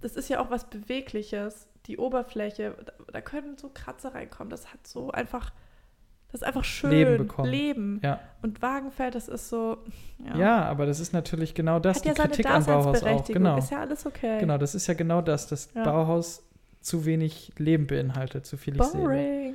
das 0.00 0.16
ist 0.16 0.28
ja 0.28 0.40
auch 0.40 0.50
was 0.50 0.68
Bewegliches. 0.70 1.68
Die 1.86 1.98
Oberfläche, 1.98 2.76
da, 2.84 2.92
da 3.12 3.20
können 3.20 3.56
so 3.56 3.70
Kratzer 3.70 4.14
reinkommen. 4.14 4.50
Das 4.50 4.72
hat 4.72 4.86
so 4.86 5.10
einfach, 5.10 5.52
das 6.30 6.42
ist 6.42 6.46
einfach 6.46 6.64
schön. 6.64 6.90
Leben 6.90 7.18
bekommen. 7.18 7.50
Leben. 7.50 8.00
Ja. 8.02 8.20
Und 8.42 8.60
Wagenfeld, 8.60 9.14
das 9.14 9.28
ist 9.28 9.48
so. 9.48 9.78
Ja, 10.26 10.36
ja 10.36 10.62
aber 10.64 10.84
das 10.84 11.00
ist 11.00 11.12
natürlich 11.12 11.54
genau 11.54 11.80
das, 11.80 11.96
hat 11.96 12.04
die 12.04 12.08
ja 12.08 12.14
Kritik 12.14 12.50
am 12.50 12.64
Bauhaus 12.64 13.02
auch. 13.02 13.24
Genau. 13.24 13.56
Ist 13.56 13.70
ja 13.70 13.80
alles 13.80 14.04
okay. 14.04 14.38
Genau, 14.38 14.58
das 14.58 14.74
ist 14.74 14.86
ja 14.86 14.94
genau 14.94 15.22
das, 15.22 15.46
dass 15.46 15.70
ja. 15.74 15.84
Bauhaus 15.84 16.42
zu 16.80 17.06
wenig 17.06 17.52
Leben 17.56 17.86
beinhaltet, 17.86 18.46
zu 18.46 18.56
viel 18.56 18.74
ich 18.74 18.78
Boring. 18.78 19.54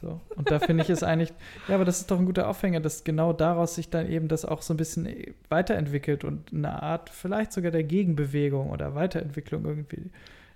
So. 0.00 0.20
Und 0.34 0.50
da 0.50 0.58
finde 0.58 0.82
ich 0.82 0.88
es 0.88 1.02
eigentlich, 1.02 1.32
ja, 1.68 1.74
aber 1.74 1.84
das 1.84 2.00
ist 2.00 2.10
doch 2.10 2.18
ein 2.18 2.24
guter 2.24 2.48
Aufhänger, 2.48 2.80
dass 2.80 3.04
genau 3.04 3.34
daraus 3.34 3.74
sich 3.74 3.90
dann 3.90 4.08
eben 4.08 4.28
das 4.28 4.46
auch 4.46 4.62
so 4.62 4.72
ein 4.72 4.78
bisschen 4.78 5.06
weiterentwickelt 5.50 6.24
und 6.24 6.54
eine 6.54 6.82
Art 6.82 7.10
vielleicht 7.10 7.52
sogar 7.52 7.70
der 7.70 7.84
Gegenbewegung 7.84 8.70
oder 8.70 8.94
Weiterentwicklung 8.94 9.66
irgendwie 9.66 10.10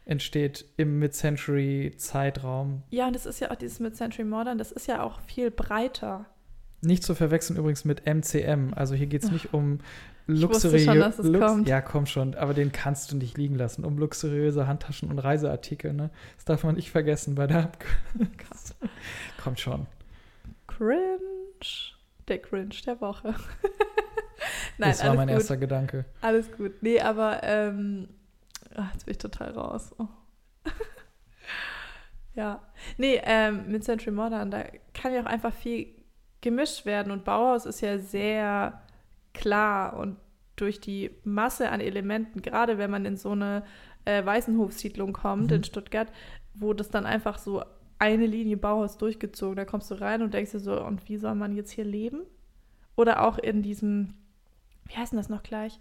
entsteht 0.04 0.64
im 0.76 0.98
Mid-Century-Zeitraum. 0.98 2.82
Ja, 2.90 3.06
und 3.06 3.14
das 3.16 3.26
ist 3.26 3.40
ja 3.40 3.50
auch 3.50 3.56
dieses 3.56 3.80
Mid-Century 3.80 4.24
Modern, 4.24 4.58
das 4.58 4.72
ist 4.72 4.86
ja 4.86 5.02
auch 5.02 5.20
viel 5.20 5.50
breiter. 5.50 6.26
Nicht 6.82 7.02
zu 7.02 7.14
verwechseln 7.14 7.56
übrigens 7.58 7.84
mit 7.84 8.06
MCM. 8.06 8.74
Also 8.74 8.94
hier 8.94 9.06
geht 9.06 9.24
es 9.24 9.30
nicht 9.30 9.54
um 9.54 9.78
luxuriöse. 10.26 11.22
Lux 11.22 11.68
ja, 11.68 11.80
komm 11.80 12.06
schon, 12.06 12.34
aber 12.34 12.52
den 12.54 12.72
kannst 12.72 13.10
du 13.10 13.16
nicht 13.16 13.38
liegen 13.38 13.54
lassen. 13.54 13.84
Um 13.84 13.98
luxuriöse 13.98 14.66
Handtaschen 14.66 15.10
und 15.10 15.18
Reiseartikel, 15.18 15.92
ne? 15.92 16.10
Das 16.36 16.44
darf 16.44 16.64
man 16.64 16.74
nicht 16.74 16.90
vergessen 16.90 17.34
bei 17.34 17.46
der 17.46 17.72
Kommt 19.42 19.60
schon. 19.60 19.86
Cringe. 20.66 21.18
Der 22.28 22.38
Cringe 22.38 22.74
der 22.86 23.00
Woche. 23.00 23.28
Nein, 24.78 24.90
das 24.90 25.04
war 25.04 25.14
mein 25.14 25.28
gut. 25.28 25.36
erster 25.36 25.56
Gedanke. 25.56 26.04
Alles 26.20 26.50
gut. 26.52 26.82
Nee, 26.82 27.00
aber 27.00 27.42
ähm, 27.42 28.08
ach, 28.74 28.92
jetzt 28.92 29.06
bin 29.06 29.12
ich 29.12 29.18
total 29.18 29.52
raus. 29.52 29.94
Oh. 29.98 30.08
ja. 32.34 32.62
Nee, 32.96 33.20
ähm, 33.24 33.68
mit 33.68 33.84
Century 33.84 34.10
Modern, 34.10 34.50
da 34.50 34.64
kann 34.92 35.12
ja 35.12 35.22
auch 35.22 35.26
einfach 35.26 35.52
viel 35.52 35.94
gemischt 36.40 36.84
werden. 36.86 37.10
Und 37.10 37.24
Bauhaus 37.24 37.66
ist 37.66 37.80
ja 37.80 37.98
sehr 37.98 38.82
klar 39.32 39.96
und 39.96 40.16
durch 40.56 40.80
die 40.80 41.10
Masse 41.24 41.70
an 41.70 41.80
Elementen, 41.80 42.42
gerade 42.42 42.78
wenn 42.78 42.90
man 42.90 43.04
in 43.04 43.16
so 43.16 43.30
eine 43.30 43.64
äh, 44.04 44.24
Weißenhofsiedlung 44.24 45.12
kommt 45.12 45.50
mhm. 45.50 45.56
in 45.56 45.64
Stuttgart, 45.64 46.12
wo 46.54 46.72
das 46.72 46.90
dann 46.90 47.06
einfach 47.06 47.38
so 47.38 47.64
eine 47.98 48.26
Linie 48.26 48.56
Bauhaus 48.56 48.98
durchgezogen, 48.98 49.56
da 49.56 49.64
kommst 49.64 49.90
du 49.90 50.00
rein 50.00 50.22
und 50.22 50.34
denkst 50.34 50.52
dir 50.52 50.60
so, 50.60 50.80
und 50.84 51.08
wie 51.08 51.16
soll 51.16 51.34
man 51.34 51.56
jetzt 51.56 51.70
hier 51.70 51.84
leben? 51.84 52.20
Oder 52.96 53.26
auch 53.26 53.38
in 53.38 53.62
diesem, 53.62 54.14
wie 54.84 54.96
heißt 54.96 55.12
denn 55.12 55.18
das 55.18 55.28
noch 55.28 55.42
gleich? 55.42 55.80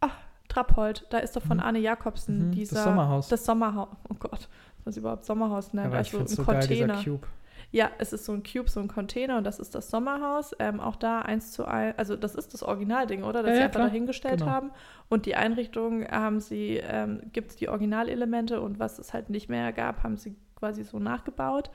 Ach, 0.00 0.16
Trappold, 0.50 1.06
da 1.10 1.18
ist 1.18 1.36
doch 1.36 1.42
von 1.42 1.58
mhm. 1.58 1.62
Arne 1.62 1.78
Jakobsen 1.78 2.48
mhm, 2.48 2.52
dieser. 2.52 2.76
Das 2.76 2.84
Sommerhaus. 2.84 3.28
Das 3.28 3.44
Sommerhaus. 3.46 3.88
Oh 4.08 4.14
Gott, 4.18 4.48
was 4.84 4.96
überhaupt 4.96 5.24
Sommerhaus 5.24 5.72
nennt. 5.72 5.94
also 5.94 6.18
ein 6.18 6.26
so 6.26 6.44
Container. 6.44 6.94
Geil, 6.94 7.04
Cube. 7.04 7.26
Ja, 7.72 7.90
es 7.98 8.12
ist 8.12 8.24
so 8.24 8.32
ein 8.32 8.42
Cube, 8.42 8.68
so 8.68 8.80
ein 8.80 8.88
Container 8.88 9.38
und 9.38 9.44
das 9.44 9.60
ist 9.60 9.74
das 9.76 9.90
Sommerhaus. 9.90 10.54
Ähm, 10.58 10.80
auch 10.80 10.96
da 10.96 11.20
eins 11.20 11.52
zu 11.52 11.66
eins, 11.66 11.96
also 11.98 12.16
das 12.16 12.34
ist 12.34 12.52
das 12.52 12.64
Originalding, 12.64 13.22
oder? 13.22 13.42
Das 13.42 13.50
ja, 13.50 13.54
sie 13.54 13.60
ja, 13.60 13.66
einfach 13.66 13.80
dahingestellt 13.80 14.40
genau. 14.40 14.50
haben. 14.50 14.70
Und 15.08 15.24
die 15.24 15.36
Einrichtung 15.36 16.04
haben 16.08 16.40
sie, 16.40 16.80
ähm, 16.82 17.22
gibt 17.32 17.50
es 17.50 17.56
die 17.56 17.68
Originalelemente 17.68 18.60
und 18.60 18.80
was 18.80 18.98
es 18.98 19.12
halt 19.12 19.30
nicht 19.30 19.48
mehr 19.48 19.72
gab, 19.72 20.02
haben 20.02 20.16
sie 20.16 20.34
quasi 20.56 20.82
so 20.82 20.98
nachgebaut. 20.98 21.70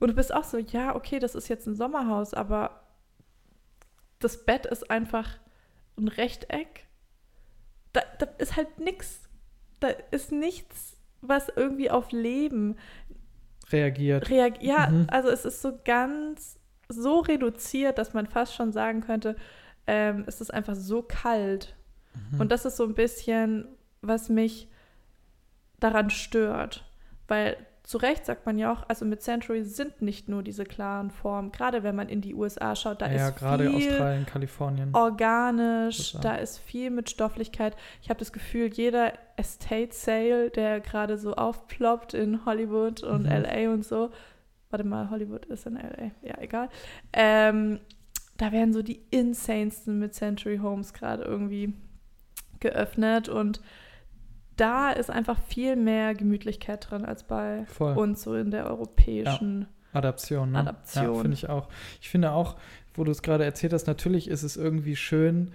Und 0.00 0.08
du 0.08 0.14
bist 0.14 0.32
auch 0.32 0.44
so, 0.44 0.56
ja, 0.56 0.96
okay, 0.96 1.18
das 1.18 1.34
ist 1.34 1.48
jetzt 1.48 1.66
ein 1.66 1.74
Sommerhaus, 1.74 2.32
aber 2.32 2.80
das 4.18 4.46
Bett 4.46 4.64
ist 4.64 4.90
einfach 4.90 5.28
ein 5.98 6.08
Rechteck. 6.08 6.87
Da, 7.92 8.02
da 8.18 8.26
ist 8.38 8.56
halt 8.56 8.78
nichts. 8.78 9.28
Da 9.80 9.88
ist 10.10 10.32
nichts, 10.32 10.96
was 11.20 11.48
irgendwie 11.54 11.90
auf 11.90 12.10
Leben 12.10 12.76
reagiert. 13.70 14.28
Reag 14.30 14.62
ja, 14.62 14.88
mhm. 14.88 15.06
also 15.08 15.28
es 15.28 15.44
ist 15.44 15.62
so 15.62 15.78
ganz 15.84 16.58
so 16.88 17.20
reduziert, 17.20 17.98
dass 17.98 18.14
man 18.14 18.26
fast 18.26 18.54
schon 18.54 18.72
sagen 18.72 19.02
könnte, 19.02 19.36
ähm, 19.86 20.24
es 20.26 20.40
ist 20.40 20.52
einfach 20.52 20.74
so 20.74 21.02
kalt. 21.02 21.76
Mhm. 22.32 22.40
Und 22.40 22.52
das 22.52 22.64
ist 22.64 22.76
so 22.76 22.84
ein 22.84 22.94
bisschen, 22.94 23.66
was 24.00 24.28
mich 24.28 24.68
daran 25.80 26.10
stört. 26.10 26.90
Weil 27.26 27.56
zu 27.88 27.96
Recht 27.96 28.26
sagt 28.26 28.44
man 28.44 28.58
ja 28.58 28.70
auch, 28.70 28.84
also 28.86 29.06
mit 29.06 29.22
Century 29.22 29.64
sind 29.64 30.02
nicht 30.02 30.28
nur 30.28 30.42
diese 30.42 30.64
klaren 30.64 31.10
Formen. 31.10 31.52
Gerade 31.52 31.82
wenn 31.82 31.96
man 31.96 32.10
in 32.10 32.20
die 32.20 32.34
USA 32.34 32.76
schaut, 32.76 33.00
da 33.00 33.10
ja, 33.10 33.28
ist 33.28 33.36
gerade 33.36 33.70
viel 33.70 33.88
Australien, 33.92 34.26
Kalifornien. 34.26 34.90
organisch, 34.92 36.12
da 36.20 36.34
ist 36.34 36.58
viel 36.58 36.90
mit 36.90 37.08
Stofflichkeit. 37.08 37.74
Ich 38.02 38.10
habe 38.10 38.18
das 38.18 38.30
Gefühl, 38.30 38.66
jeder 38.66 39.14
Estate 39.36 39.88
Sale, 39.92 40.50
der 40.50 40.80
gerade 40.80 41.16
so 41.16 41.32
aufploppt 41.32 42.12
in 42.12 42.44
Hollywood 42.44 43.02
und 43.02 43.22
mhm. 43.22 43.42
LA 43.44 43.72
und 43.72 43.86
so, 43.86 44.10
warte 44.68 44.84
mal, 44.84 45.08
Hollywood 45.08 45.46
ist 45.46 45.64
in 45.64 45.76
LA, 45.76 46.10
ja, 46.20 46.38
egal. 46.40 46.68
Ähm, 47.14 47.80
da 48.36 48.52
werden 48.52 48.74
so 48.74 48.82
die 48.82 49.00
insanesten 49.08 49.98
mit 49.98 50.12
Century 50.12 50.58
Homes 50.58 50.92
gerade 50.92 51.22
irgendwie 51.22 51.72
geöffnet 52.60 53.30
und 53.30 53.62
da 54.58 54.90
ist 54.90 55.10
einfach 55.10 55.40
viel 55.42 55.76
mehr 55.76 56.14
Gemütlichkeit 56.14 56.90
drin 56.90 57.04
als 57.04 57.22
bei 57.22 57.64
Voll. 57.66 57.96
uns 57.96 58.22
so 58.22 58.34
in 58.34 58.50
der 58.50 58.66
europäischen 58.66 59.62
ja. 59.62 59.98
Adaption. 59.98 60.52
Ne? 60.52 60.58
Adaption. 60.58 61.14
Ja, 61.14 61.20
finde 61.20 61.34
ich 61.34 61.48
auch. 61.48 61.68
Ich 62.00 62.08
finde 62.08 62.32
auch, 62.32 62.56
wo 62.94 63.04
du 63.04 63.10
es 63.10 63.22
gerade 63.22 63.44
erzählt 63.44 63.72
hast, 63.72 63.86
natürlich 63.86 64.28
ist 64.28 64.42
es 64.42 64.56
irgendwie 64.56 64.96
schön 64.96 65.52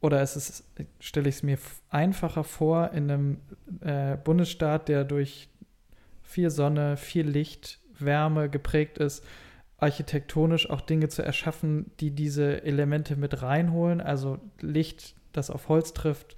oder 0.00 0.20
es 0.20 0.36
ist, 0.36 0.64
stelle 1.00 1.28
ich 1.28 1.36
es 1.36 1.42
mir 1.42 1.58
einfacher 1.90 2.44
vor, 2.44 2.92
in 2.92 3.10
einem 3.10 3.36
äh, 3.80 4.16
Bundesstaat, 4.16 4.88
der 4.88 5.04
durch 5.04 5.48
viel 6.22 6.50
Sonne, 6.50 6.96
viel 6.96 7.26
Licht, 7.26 7.80
Wärme 7.98 8.48
geprägt 8.48 8.98
ist, 8.98 9.24
architektonisch 9.78 10.70
auch 10.70 10.80
Dinge 10.80 11.08
zu 11.08 11.22
erschaffen, 11.22 11.90
die 12.00 12.10
diese 12.10 12.62
Elemente 12.62 13.16
mit 13.16 13.42
reinholen, 13.42 14.00
also 14.00 14.38
Licht, 14.60 15.14
das 15.32 15.50
auf 15.50 15.68
Holz 15.68 15.94
trifft, 15.94 16.36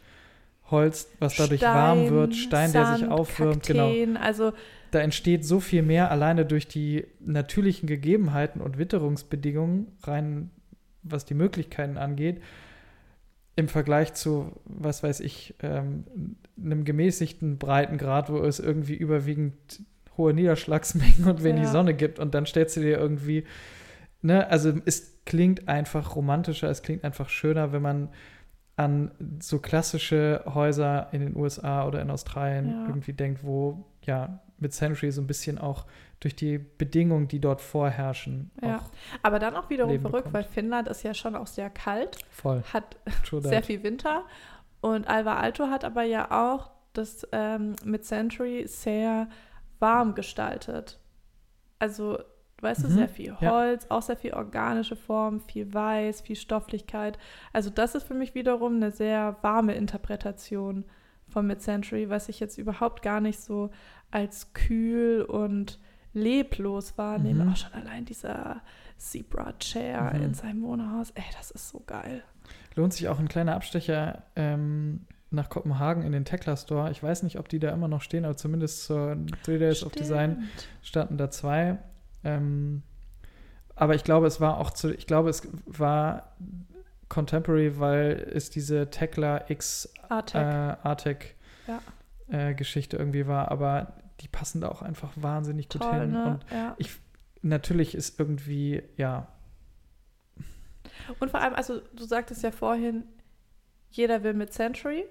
Holz, 0.70 1.08
was 1.18 1.36
dadurch 1.36 1.60
Stein, 1.60 1.74
warm 1.74 2.10
wird, 2.10 2.34
Stein, 2.34 2.70
Sand, 2.70 2.88
der 2.88 2.96
sich 2.96 3.08
aufwärmt, 3.08 3.66
genau. 3.66 3.86
Kakteen, 3.86 4.08
genau. 4.14 4.20
Also 4.20 4.52
da 4.90 5.00
entsteht 5.00 5.44
so 5.44 5.60
viel 5.60 5.82
mehr 5.82 6.10
alleine 6.10 6.44
durch 6.44 6.66
die 6.66 7.06
natürlichen 7.20 7.86
Gegebenheiten 7.86 8.60
und 8.60 8.78
Witterungsbedingungen, 8.78 9.88
rein 10.02 10.50
was 11.02 11.24
die 11.24 11.34
Möglichkeiten 11.34 11.96
angeht, 11.96 12.42
im 13.56 13.68
Vergleich 13.68 14.14
zu, 14.14 14.52
was 14.64 15.02
weiß 15.02 15.20
ich, 15.20 15.54
ähm, 15.62 16.04
einem 16.62 16.84
gemäßigten 16.84 17.58
Breitengrad, 17.58 18.30
wo 18.30 18.38
es 18.38 18.58
irgendwie 18.58 18.94
überwiegend 18.94 19.82
hohe 20.16 20.34
Niederschlagsmengen 20.34 21.24
und 21.24 21.42
wenig 21.42 21.64
ja. 21.64 21.70
Sonne 21.70 21.94
gibt 21.94 22.18
und 22.18 22.34
dann 22.34 22.46
stellst 22.46 22.76
du 22.76 22.80
dir 22.80 22.98
irgendwie, 22.98 23.44
ne, 24.22 24.48
also 24.48 24.72
es 24.84 25.24
klingt 25.24 25.68
einfach 25.68 26.16
romantischer, 26.16 26.68
es 26.68 26.82
klingt 26.82 27.04
einfach 27.04 27.28
schöner, 27.28 27.72
wenn 27.72 27.82
man 27.82 28.08
an 28.80 29.10
so 29.40 29.58
klassische 29.58 30.42
Häuser 30.46 31.08
in 31.12 31.20
den 31.20 31.36
USA 31.36 31.86
oder 31.86 32.00
in 32.00 32.10
Australien 32.10 32.70
ja. 32.70 32.86
irgendwie 32.86 33.12
denkt, 33.12 33.44
wo 33.44 33.84
ja 34.06 34.40
mit 34.56 34.72
Century 34.72 35.12
so 35.12 35.20
ein 35.20 35.26
bisschen 35.26 35.58
auch 35.58 35.84
durch 36.18 36.34
die 36.34 36.56
Bedingungen, 36.56 37.28
die 37.28 37.40
dort 37.40 37.60
vorherrschen. 37.60 38.50
Ja, 38.62 38.80
aber 39.22 39.38
dann 39.38 39.54
auch 39.54 39.68
wiederum 39.68 39.92
Leben 39.92 40.02
verrückt, 40.02 40.24
bekommt. 40.24 40.34
weil 40.34 40.44
Finnland 40.44 40.88
ist 40.88 41.02
ja 41.02 41.12
schon 41.12 41.36
auch 41.36 41.46
sehr 41.46 41.68
kalt, 41.68 42.16
Voll. 42.30 42.62
hat 42.72 42.96
sehr 43.40 43.62
viel 43.62 43.82
Winter 43.82 44.24
und 44.80 45.06
Alva 45.08 45.36
Alto 45.36 45.66
hat 45.66 45.84
aber 45.84 46.04
ja 46.04 46.30
auch 46.30 46.70
das 46.94 47.28
ähm, 47.32 47.76
mit 47.84 48.06
Century 48.06 48.66
sehr 48.66 49.28
warm 49.78 50.14
gestaltet. 50.14 50.98
Also 51.78 52.18
Weißt 52.60 52.82
mhm. 52.82 52.88
du, 52.88 52.94
sehr 52.94 53.08
viel 53.08 53.40
Holz, 53.40 53.84
ja. 53.84 53.90
auch 53.90 54.02
sehr 54.02 54.16
viel 54.16 54.34
organische 54.34 54.96
Form, 54.96 55.40
viel 55.40 55.72
Weiß, 55.72 56.20
viel 56.20 56.36
Stofflichkeit. 56.36 57.18
Also 57.52 57.70
das 57.70 57.94
ist 57.94 58.06
für 58.06 58.14
mich 58.14 58.34
wiederum 58.34 58.76
eine 58.76 58.90
sehr 58.90 59.36
warme 59.42 59.74
Interpretation 59.74 60.84
von 61.28 61.46
Mid-Century, 61.46 62.10
was 62.10 62.28
ich 62.28 62.40
jetzt 62.40 62.58
überhaupt 62.58 63.02
gar 63.02 63.20
nicht 63.20 63.40
so 63.40 63.70
als 64.10 64.52
kühl 64.52 65.22
und 65.22 65.78
leblos 66.12 66.98
wahrnehme. 66.98 67.44
Mhm. 67.44 67.52
Auch 67.52 67.56
schon 67.56 67.72
allein 67.72 68.04
dieser 68.04 68.62
Zebra-Chair 68.96 70.12
mhm. 70.14 70.22
in 70.22 70.34
seinem 70.34 70.62
Wohnhaus. 70.62 71.10
Ey, 71.12 71.24
das 71.36 71.50
ist 71.50 71.68
so 71.68 71.82
geil. 71.86 72.22
Lohnt 72.74 72.92
sich 72.92 73.08
auch 73.08 73.18
ein 73.18 73.28
kleiner 73.28 73.54
Abstecher 73.54 74.24
ähm, 74.36 75.06
nach 75.30 75.48
Kopenhagen 75.48 76.02
in 76.02 76.12
den 76.12 76.24
Tekla 76.24 76.56
Store. 76.56 76.90
Ich 76.90 77.02
weiß 77.02 77.22
nicht, 77.22 77.38
ob 77.38 77.48
die 77.48 77.58
da 77.58 77.70
immer 77.70 77.88
noch 77.88 78.02
stehen, 78.02 78.24
aber 78.24 78.36
zumindest 78.36 78.84
zur 78.84 79.16
Three 79.44 79.58
Days 79.58 79.78
Stimmt. 79.78 79.92
of 79.92 79.98
Design 79.98 80.48
standen 80.82 81.16
da 81.16 81.30
zwei. 81.30 81.78
Ähm, 82.24 82.82
aber 83.74 83.94
ich 83.94 84.04
glaube, 84.04 84.26
es 84.26 84.40
war 84.40 84.58
auch 84.58 84.70
zu, 84.70 84.94
ich 84.94 85.06
glaube, 85.06 85.30
es 85.30 85.48
war 85.66 86.36
Contemporary, 87.08 87.78
weil 87.78 88.30
es 88.34 88.50
diese 88.50 88.90
Tekla 88.90 89.48
X 89.48 89.92
Artec 90.08 91.36
äh, 91.66 91.72
ja. 91.72 92.50
äh, 92.50 92.54
Geschichte 92.54 92.96
irgendwie 92.96 93.26
war, 93.26 93.50
aber 93.50 93.94
die 94.20 94.28
passen 94.28 94.60
da 94.60 94.68
auch 94.68 94.82
einfach 94.82 95.12
wahnsinnig 95.16 95.68
Toll, 95.68 95.80
gut 95.80 96.00
hin. 96.00 96.12
Ne? 96.12 96.24
Und 96.26 96.44
ja. 96.50 96.74
ich 96.78 96.90
natürlich 97.42 97.94
ist 97.94 98.18
irgendwie, 98.18 98.82
ja. 98.96 99.28
Und 101.18 101.30
vor 101.30 101.40
allem, 101.40 101.54
also 101.54 101.80
du 101.94 102.04
sagtest 102.04 102.42
ja 102.42 102.50
vorhin, 102.50 103.04
jeder 103.90 104.22
will 104.22 104.34
mit 104.34 104.52
Century. 104.52 105.04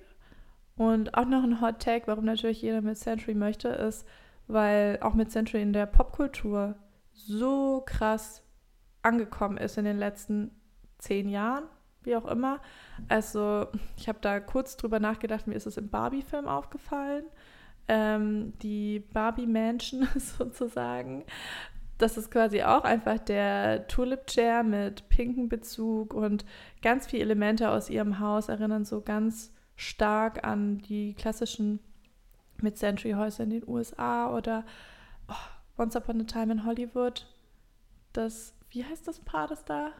Und 0.76 1.16
auch 1.16 1.26
noch 1.26 1.44
ein 1.44 1.60
Hot 1.60 1.82
Tag, 1.82 2.04
warum 2.08 2.24
natürlich 2.24 2.62
jeder 2.62 2.82
mit 2.82 2.98
Century 2.98 3.34
möchte, 3.34 3.68
ist, 3.68 4.08
weil 4.48 4.98
auch 5.02 5.14
mit 5.14 5.30
Century 5.30 5.62
in 5.62 5.74
der 5.74 5.86
Popkultur 5.86 6.76
so 7.14 7.84
krass 7.86 8.44
angekommen 9.02 9.58
ist 9.58 9.78
in 9.78 9.86
den 9.86 9.98
letzten 9.98 10.52
zehn 10.98 11.30
Jahren, 11.30 11.64
wie 12.04 12.16
auch 12.16 12.26
immer. 12.26 12.62
Also 13.08 13.68
ich 13.98 14.08
habe 14.08 14.20
da 14.22 14.40
kurz 14.40 14.78
drüber 14.78 15.00
nachgedacht, 15.00 15.48
mir 15.48 15.56
ist 15.56 15.68
es 15.68 15.78
im 15.78 15.90
Barbie-Film 15.90 16.48
aufgefallen. 16.48 17.26
Ähm, 17.88 18.54
die 18.60 19.00
Barbie-Mansion 19.00 20.08
sozusagen. 20.16 21.26
Das 21.98 22.18
ist 22.18 22.32
quasi 22.32 22.64
auch 22.64 22.84
einfach 22.84 23.20
der 23.20 23.88
Tulip-Chair 23.88 24.64
mit 24.64 25.10
pinkem 25.10 25.50
Bezug 25.50 26.14
und 26.14 26.46
ganz 26.82 27.08
viele 27.08 27.24
Elemente 27.24 27.70
aus 27.70 27.90
ihrem 27.90 28.20
Haus 28.20 28.48
erinnern 28.48 28.86
so 28.86 29.02
ganz 29.02 29.52
stark 29.76 30.46
an 30.48 30.78
die 30.78 31.14
klassischen 31.14 31.80
Mid-Century-Häuser 32.62 33.44
in 33.44 33.50
den 33.50 33.68
USA 33.68 34.34
oder 34.34 34.66
Once 35.80 35.96
Upon 35.96 36.20
a 36.20 36.26
Time 36.26 36.52
in 36.52 36.66
Hollywood, 36.66 37.26
das, 38.12 38.54
wie 38.70 38.84
heißt 38.84 39.08
das 39.08 39.20
Paar, 39.20 39.48
das 39.48 39.64
da 39.64 39.92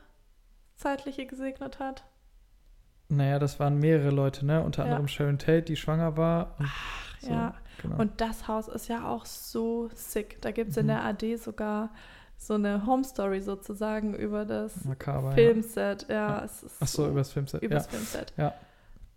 zeitliche 0.76 1.26
gesegnet 1.26 1.80
hat? 1.80 2.04
Naja, 3.08 3.40
das 3.40 3.60
waren 3.60 3.80
mehrere 3.80 4.12
Leute, 4.12 4.46
ne? 4.46 4.62
Unter 4.62 4.84
ja. 4.84 4.90
anderem 4.90 5.08
Sharon 5.08 5.40
Tate, 5.40 5.64
die 5.64 5.76
schwanger 5.76 6.18
war. 6.18 6.56
Ach, 6.60 7.16
so, 7.22 7.32
ja. 7.32 7.56
Genau. 7.82 7.98
Und 7.98 8.20
das 8.20 8.48
Haus 8.48 8.68
ist 8.68 8.90
ja 8.90 9.08
auch 9.08 9.26
so 9.26 9.90
sick. 9.96 10.42
Da 10.42 10.52
gibt 10.52 10.72
es 10.72 10.76
mhm. 10.76 10.82
in 10.82 10.88
der 10.88 11.06
AD 11.06 11.36
sogar 11.38 11.92
so 12.38 12.54
eine 12.54 12.86
Home 12.86 13.04
Story 13.04 13.42
sozusagen 13.42 14.14
über 14.14 14.46
das 14.46 14.84
Makaber, 14.86 15.32
Filmset. 15.32 16.08
Ja, 16.10 16.16
ja. 16.16 16.40
ist 16.40 16.66
Ach 16.80 16.88
so, 16.88 17.04
so 17.04 17.10
über 17.10 17.20
das 17.20 17.32
Filmset. 17.32 17.62
Über 17.64 17.76
das 17.76 17.88
Filmset. 17.88 18.34
Ja. 18.38 18.54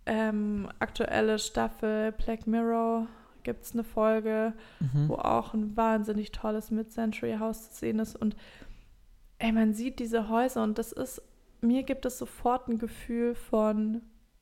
Ähm, 0.05 0.69
aktuelle 0.79 1.39
Staffel 1.39 2.11
Black 2.13 2.47
Mirror 2.47 3.07
gibt 3.43 3.63
es 3.63 3.73
eine 3.73 3.83
Folge, 3.83 4.53
mhm. 4.79 5.09
wo 5.09 5.15
auch 5.15 5.53
ein 5.53 5.75
wahnsinnig 5.75 6.31
tolles 6.31 6.71
Mid-Century-Haus 6.71 7.71
zu 7.71 7.79
sehen 7.79 7.99
ist. 7.99 8.15
Und 8.15 8.35
ey, 9.39 9.51
man 9.51 9.73
sieht 9.73 9.99
diese 9.99 10.29
Häuser 10.29 10.63
und 10.63 10.77
das 10.77 10.91
ist, 10.91 11.21
mir 11.61 11.83
gibt 11.83 12.05
es 12.05 12.17
sofort 12.17 12.67
ein 12.67 12.77
Gefühl 12.77 13.35
von 13.35 14.01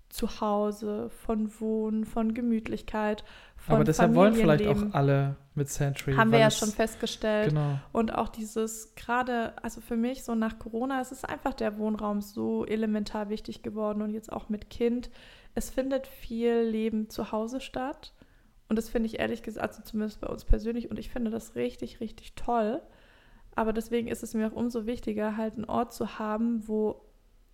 Zuhause, 0.10 1.10
von 1.10 1.49
Wohnen, 1.60 2.06
von 2.06 2.34
Gemütlichkeit, 2.34 3.24
von 3.56 3.76
Aber 3.76 3.84
deshalb 3.84 4.14
wollen 4.16 4.34
vielleicht 4.34 4.68
auch 4.68 4.93
alle 4.93 5.38
mit 5.56 5.70
Century. 5.70 6.14
Haben 6.16 6.32
wir 6.32 6.39
ja 6.39 6.52
schon 6.52 6.70
festgestellt. 6.70 7.49
Genau. 7.49 7.80
Und 7.91 8.14
auch 8.14 8.30
dieses, 8.30 8.95
gerade, 8.95 9.54
also 9.64 9.82
für 9.82 9.97
mich 9.97 10.24
so 10.24 10.36
nach 10.36 10.60
Corona, 10.60 10.99
es 11.02 11.12
ist 11.12 11.28
einfach 11.28 11.54
der 11.54 11.78
Wohnraum 11.78 12.22
so 12.22 12.66
elementar 12.66 13.30
wichtig 13.30 13.64
geworden 13.64 14.02
und 14.02 14.14
jetzt 14.14 14.32
auch 14.32 14.49
mit 14.49 14.70
Kind. 14.70 15.10
Es 15.56 15.70
findet 15.70 16.08
viel 16.08 16.62
Leben 16.62 17.10
zu 17.10 17.32
Hause 17.32 17.62
statt. 17.62 18.14
Und 18.72 18.78
das 18.78 18.88
finde 18.88 19.07
ich 19.07 19.19
ehrlich 19.19 19.43
gesagt, 19.43 19.67
also 19.67 19.84
zumindest 19.84 20.22
bei 20.22 20.28
uns 20.28 20.45
persönlich, 20.45 20.89
und 20.89 20.97
ich 20.97 21.09
finde 21.09 21.30
das 21.30 21.55
richtig, 21.55 21.99
richtig 21.99 22.36
toll. 22.36 22.82
Aber 23.53 23.74
deswegen 23.74 24.07
ist 24.07 24.24
es 24.24 24.34
mir 24.34 24.47
auch 24.47 24.55
umso 24.55 24.86
wichtiger, 24.86 25.36
halt 25.36 25.55
einen 25.55 25.65
Ort 25.65 25.91
zu 25.91 26.19
haben, 26.19 26.65
wo 26.69 27.01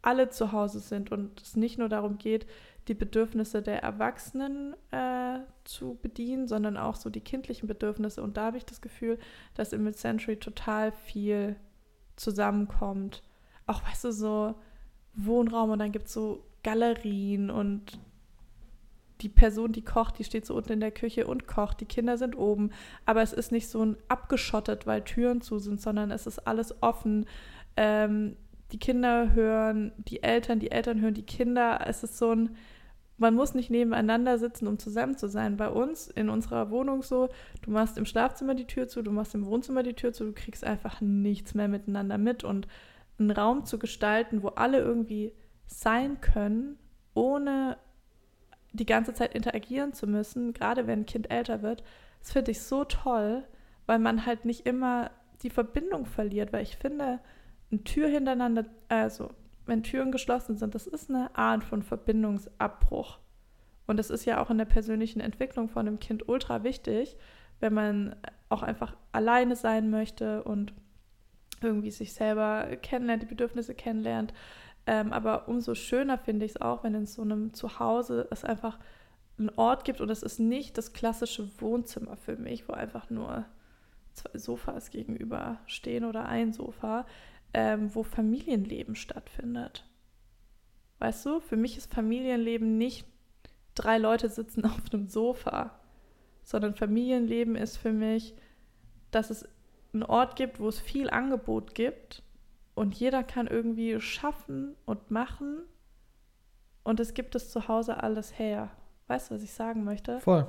alle 0.03 0.29
zu 0.29 0.51
Hause 0.51 0.79
sind 0.79 1.11
und 1.11 1.41
es 1.41 1.55
nicht 1.55 1.79
nur 1.79 1.89
darum 1.89 2.19
geht, 2.19 2.45
die 2.87 2.93
Bedürfnisse 2.93 3.63
der 3.63 3.81
Erwachsenen 3.81 4.75
äh, 4.91 5.39
zu 5.63 5.97
bedienen, 6.03 6.47
sondern 6.47 6.77
auch 6.77 6.93
so 6.93 7.09
die 7.09 7.21
kindlichen 7.21 7.65
Bedürfnisse. 7.65 8.21
Und 8.21 8.37
da 8.37 8.45
habe 8.45 8.57
ich 8.57 8.65
das 8.67 8.79
Gefühl, 8.79 9.17
dass 9.55 9.73
im 9.73 9.85
Mid-Century 9.85 10.37
total 10.37 10.91
viel 10.91 11.55
zusammenkommt. 12.15 13.23
Auch, 13.65 13.81
weißt 13.89 14.03
du, 14.03 14.11
so 14.11 14.53
Wohnraum 15.15 15.71
und 15.71 15.79
dann 15.79 15.91
gibt 15.91 16.05
es 16.09 16.13
so 16.13 16.45
Galerien 16.61 17.49
und 17.49 17.99
die 19.21 19.29
Person, 19.29 19.71
die 19.71 19.83
kocht, 19.83 20.19
die 20.19 20.23
steht 20.23 20.45
so 20.45 20.55
unten 20.55 20.73
in 20.73 20.79
der 20.79 20.91
Küche 20.91 21.27
und 21.27 21.47
kocht. 21.47 21.81
Die 21.81 21.85
Kinder 21.85 22.17
sind 22.17 22.37
oben. 22.37 22.71
Aber 23.05 23.21
es 23.21 23.33
ist 23.33 23.51
nicht 23.51 23.67
so 23.67 23.83
ein 23.83 23.97
abgeschottet, 24.07 24.85
weil 24.85 25.03
Türen 25.03 25.41
zu 25.41 25.59
sind, 25.59 25.81
sondern 25.81 26.11
es 26.11 26.27
ist 26.27 26.47
alles 26.47 26.81
offen. 26.81 27.25
Ähm, 27.75 28.35
die 28.71 28.79
Kinder 28.79 29.33
hören 29.33 29.91
die 29.97 30.23
Eltern, 30.23 30.59
die 30.59 30.71
Eltern 30.71 31.01
hören 31.01 31.13
die 31.13 31.25
Kinder. 31.25 31.79
Es 31.87 32.03
ist 32.03 32.17
so 32.17 32.31
ein, 32.31 32.55
man 33.17 33.33
muss 33.33 33.55
nicht 33.55 33.71
nebeneinander 33.71 34.37
sitzen, 34.37 34.67
um 34.67 34.77
zusammen 34.77 35.17
zu 35.17 35.27
sein. 35.27 35.57
Bei 35.57 35.69
uns 35.69 36.07
in 36.07 36.29
unserer 36.29 36.69
Wohnung 36.69 37.01
so, 37.01 37.29
du 37.63 37.71
machst 37.71 37.97
im 37.97 38.05
Schlafzimmer 38.05 38.55
die 38.55 38.67
Tür 38.67 38.87
zu, 38.87 39.01
du 39.01 39.11
machst 39.11 39.33
im 39.33 39.45
Wohnzimmer 39.45 39.83
die 39.83 39.93
Tür 39.93 40.13
zu, 40.13 40.25
du 40.25 40.33
kriegst 40.33 40.63
einfach 40.63 41.01
nichts 41.01 41.53
mehr 41.55 41.67
miteinander 41.67 42.17
mit. 42.17 42.43
Und 42.43 42.67
einen 43.19 43.31
Raum 43.31 43.65
zu 43.65 43.79
gestalten, 43.79 44.43
wo 44.43 44.49
alle 44.49 44.79
irgendwie 44.79 45.33
sein 45.65 46.21
können, 46.21 46.77
ohne 47.13 47.77
die 48.73 48.85
ganze 48.85 49.13
Zeit 49.13 49.33
interagieren 49.33 49.93
zu 49.93 50.07
müssen, 50.07 50.53
gerade 50.53 50.87
wenn 50.87 51.01
ein 51.01 51.05
Kind 51.05 51.31
älter 51.31 51.61
wird, 51.61 51.83
das 52.19 52.31
finde 52.31 52.51
ich 52.51 52.61
so 52.61 52.83
toll, 52.83 53.43
weil 53.85 53.99
man 53.99 54.25
halt 54.25 54.45
nicht 54.45 54.65
immer 54.65 55.11
die 55.43 55.49
Verbindung 55.49 56.05
verliert, 56.05 56.51
weil 56.51 56.63
ich 56.63 56.77
finde, 56.77 57.19
eine 57.71 57.83
Tür 57.83 58.07
hintereinander, 58.07 58.65
also 58.89 59.29
wenn 59.65 59.83
Türen 59.83 60.11
geschlossen 60.11 60.57
sind, 60.57 60.75
das 60.75 60.87
ist 60.87 61.09
eine 61.09 61.35
Art 61.35 61.63
von 61.63 61.83
Verbindungsabbruch. 61.83 63.19
Und 63.85 63.97
das 63.97 64.09
ist 64.09 64.25
ja 64.25 64.41
auch 64.41 64.49
in 64.49 64.57
der 64.57 64.65
persönlichen 64.65 65.19
Entwicklung 65.19 65.69
von 65.69 65.87
einem 65.87 65.99
Kind 65.99 66.27
ultra 66.27 66.63
wichtig, 66.63 67.17
wenn 67.59 67.73
man 67.73 68.15
auch 68.49 68.63
einfach 68.63 68.95
alleine 69.11 69.55
sein 69.55 69.89
möchte 69.89 70.43
und 70.43 70.73
irgendwie 71.61 71.91
sich 71.91 72.13
selber 72.13 72.67
kennenlernt, 72.81 73.23
die 73.23 73.27
Bedürfnisse 73.27 73.73
kennenlernt, 73.73 74.33
ähm, 74.87 75.11
aber 75.11 75.49
umso 75.49 75.75
schöner 75.75 76.17
finde 76.17 76.45
ich 76.45 76.53
es 76.53 76.61
auch, 76.61 76.83
wenn 76.83 76.95
in 76.95 77.05
so 77.05 77.21
einem 77.21 77.53
Zuhause 77.53 78.27
es 78.31 78.45
einfach 78.45 78.79
einen 79.37 79.51
Ort 79.57 79.83
gibt 79.83 79.99
und 79.99 80.09
es 80.09 80.23
ist 80.23 80.39
nicht 80.39 80.77
das 80.77 80.93
klassische 80.93 81.49
Wohnzimmer 81.61 82.15
für 82.15 82.37
mich, 82.37 82.67
wo 82.69 82.73
einfach 82.73 83.09
nur 83.09 83.45
zwei 84.13 84.37
Sofas 84.39 84.89
gegenüber 84.89 85.59
stehen 85.67 86.05
oder 86.05 86.25
ein 86.27 86.53
Sofa, 86.53 87.05
ähm, 87.53 87.93
wo 87.93 88.03
Familienleben 88.03 88.95
stattfindet. 88.95 89.85
Weißt 90.99 91.25
du, 91.25 91.41
für 91.41 91.57
mich 91.57 91.77
ist 91.77 91.93
Familienleben 91.93 92.77
nicht 92.77 93.05
drei 93.75 93.97
Leute 93.97 94.29
sitzen 94.29 94.65
auf 94.65 94.81
einem 94.91 95.07
Sofa, 95.07 95.79
sondern 96.43 96.75
Familienleben 96.75 97.55
ist 97.57 97.75
für 97.75 97.91
mich, 97.91 98.33
dass 99.11 99.29
es 99.31 99.47
einen 99.93 100.03
Ort 100.03 100.37
gibt, 100.37 100.61
wo 100.61 100.69
es 100.69 100.79
viel 100.79 101.09
Angebot 101.09 101.75
gibt 101.75 102.23
und 102.77 102.93
jeder 102.93 103.23
kann 103.23 103.47
irgendwie 103.47 103.99
schaffen 103.99 104.75
und 104.85 105.09
machen. 105.09 105.63
Und 106.83 106.99
es 106.99 107.15
gibt 107.15 107.33
es 107.33 107.49
zu 107.49 107.67
Hause 107.67 108.03
alles 108.03 108.37
her. 108.37 108.69
Weißt 109.07 109.31
du, 109.31 109.35
was 109.35 109.41
ich 109.41 109.51
sagen 109.51 109.83
möchte? 109.83 110.19
Voll. 110.19 110.47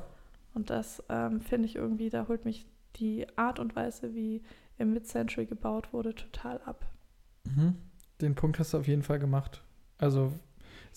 Und 0.53 0.69
das 0.69 1.03
ähm, 1.09 1.41
finde 1.41 1.65
ich 1.65 1.77
irgendwie, 1.77 2.11
da 2.11 2.29
holt 2.29 2.45
mich 2.45 2.67
die 2.97 3.27
Art 3.39 3.59
und 3.59 3.75
Weise, 3.75 4.15
wie 4.15 4.43
im 4.77 4.93
Mid-Century 4.93 5.47
gebaut 5.47 5.95
wurde, 5.95 6.15
total 6.15 6.61
ab. 6.67 6.85
Mhm. 7.45 7.77
Den 8.21 8.35
Punkt 8.35 8.59
hast 8.59 8.75
du 8.75 8.79
auf 8.79 8.89
jeden 8.89 9.03
Fall 9.03 9.19
gemacht. 9.19 9.63
Also 9.97 10.33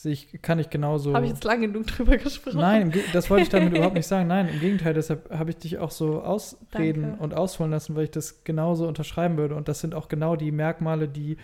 ich, 0.04 0.42
kann 0.42 0.60
ich 0.60 0.70
genauso. 0.70 1.14
Habe 1.14 1.26
ich 1.26 1.32
jetzt 1.32 1.44
lange 1.44 1.68
genug 1.68 1.88
drüber 1.88 2.18
gesprochen? 2.18 2.60
Nein, 2.60 2.94
das 3.14 3.30
wollte 3.30 3.44
ich 3.44 3.50
damit 3.50 3.74
überhaupt 3.76 3.96
nicht 3.96 4.08
sagen. 4.08 4.28
Nein, 4.28 4.50
im 4.50 4.60
Gegenteil, 4.60 4.94
deshalb 4.94 5.30
habe 5.30 5.52
ich 5.52 5.58
dich 5.58 5.78
auch 5.78 5.92
so 5.92 6.22
ausreden 6.22 7.04
Danke. 7.04 7.24
und 7.24 7.34
ausholen 7.34 7.72
lassen, 7.72 7.96
weil 7.96 8.06
ich 8.06 8.12
das 8.12 8.44
genauso 8.44 8.88
unterschreiben 8.88 9.38
würde. 9.38 9.56
Und 9.56 9.68
das 9.68 9.80
sind 9.80 9.94
auch 9.94 10.08
genau 10.08 10.36
die 10.36 10.52
Merkmale, 10.52 11.08
die 11.08 11.38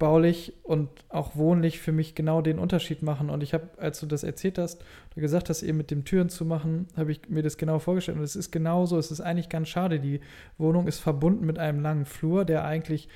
baulich 0.00 0.54
und 0.64 0.88
auch 1.10 1.36
wohnlich 1.36 1.78
für 1.78 1.92
mich 1.92 2.16
genau 2.16 2.42
den 2.42 2.58
Unterschied 2.58 3.02
machen. 3.02 3.30
Und 3.30 3.42
ich 3.44 3.54
habe, 3.54 3.68
als 3.76 4.00
du 4.00 4.06
das 4.06 4.24
erzählt 4.24 4.58
hast, 4.58 4.82
oder 5.12 5.20
gesagt 5.20 5.48
hast, 5.48 5.62
eben 5.62 5.78
mit 5.78 5.92
dem 5.92 6.04
Türen 6.04 6.28
zu 6.28 6.44
machen, 6.44 6.88
habe 6.96 7.12
ich 7.12 7.28
mir 7.28 7.42
das 7.42 7.56
genau 7.56 7.78
vorgestellt. 7.78 8.18
Und 8.18 8.24
es 8.24 8.34
ist 8.34 8.50
genauso, 8.50 8.98
es 8.98 9.12
ist 9.12 9.20
eigentlich 9.20 9.48
ganz 9.48 9.68
schade. 9.68 10.00
Die 10.00 10.20
Wohnung 10.58 10.88
ist 10.88 10.98
verbunden 10.98 11.46
mit 11.46 11.58
einem 11.58 11.80
langen 11.80 12.06
Flur, 12.06 12.44
der 12.44 12.64
eigentlich 12.64 13.08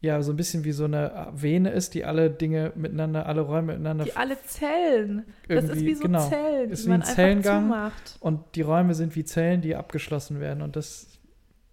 ja 0.00 0.22
so 0.22 0.32
ein 0.32 0.36
bisschen 0.36 0.64
wie 0.64 0.72
so 0.72 0.84
eine 0.84 1.28
Vene 1.32 1.70
ist, 1.70 1.92
die 1.94 2.04
alle 2.04 2.30
Dinge 2.30 2.72
miteinander, 2.74 3.26
alle 3.26 3.42
Räume 3.42 3.72
miteinander. 3.72 4.04
Die 4.04 4.16
alle 4.16 4.40
Zellen. 4.44 5.24
Das 5.48 5.64
ist 5.64 5.80
wie 5.80 5.94
so 5.94 6.02
genau, 6.04 6.26
Zellen, 6.28 6.70
ist 6.70 6.82
die 6.82 6.86
wie 6.86 6.90
man 6.90 7.02
ein 7.02 7.06
Zellengang. 7.06 7.62
zumacht. 7.64 8.16
Und 8.20 8.54
die 8.54 8.62
Räume 8.62 8.94
sind 8.94 9.14
wie 9.14 9.24
Zellen, 9.24 9.60
die 9.60 9.76
abgeschlossen 9.76 10.40
werden. 10.40 10.62
Und 10.62 10.76
das 10.76 11.18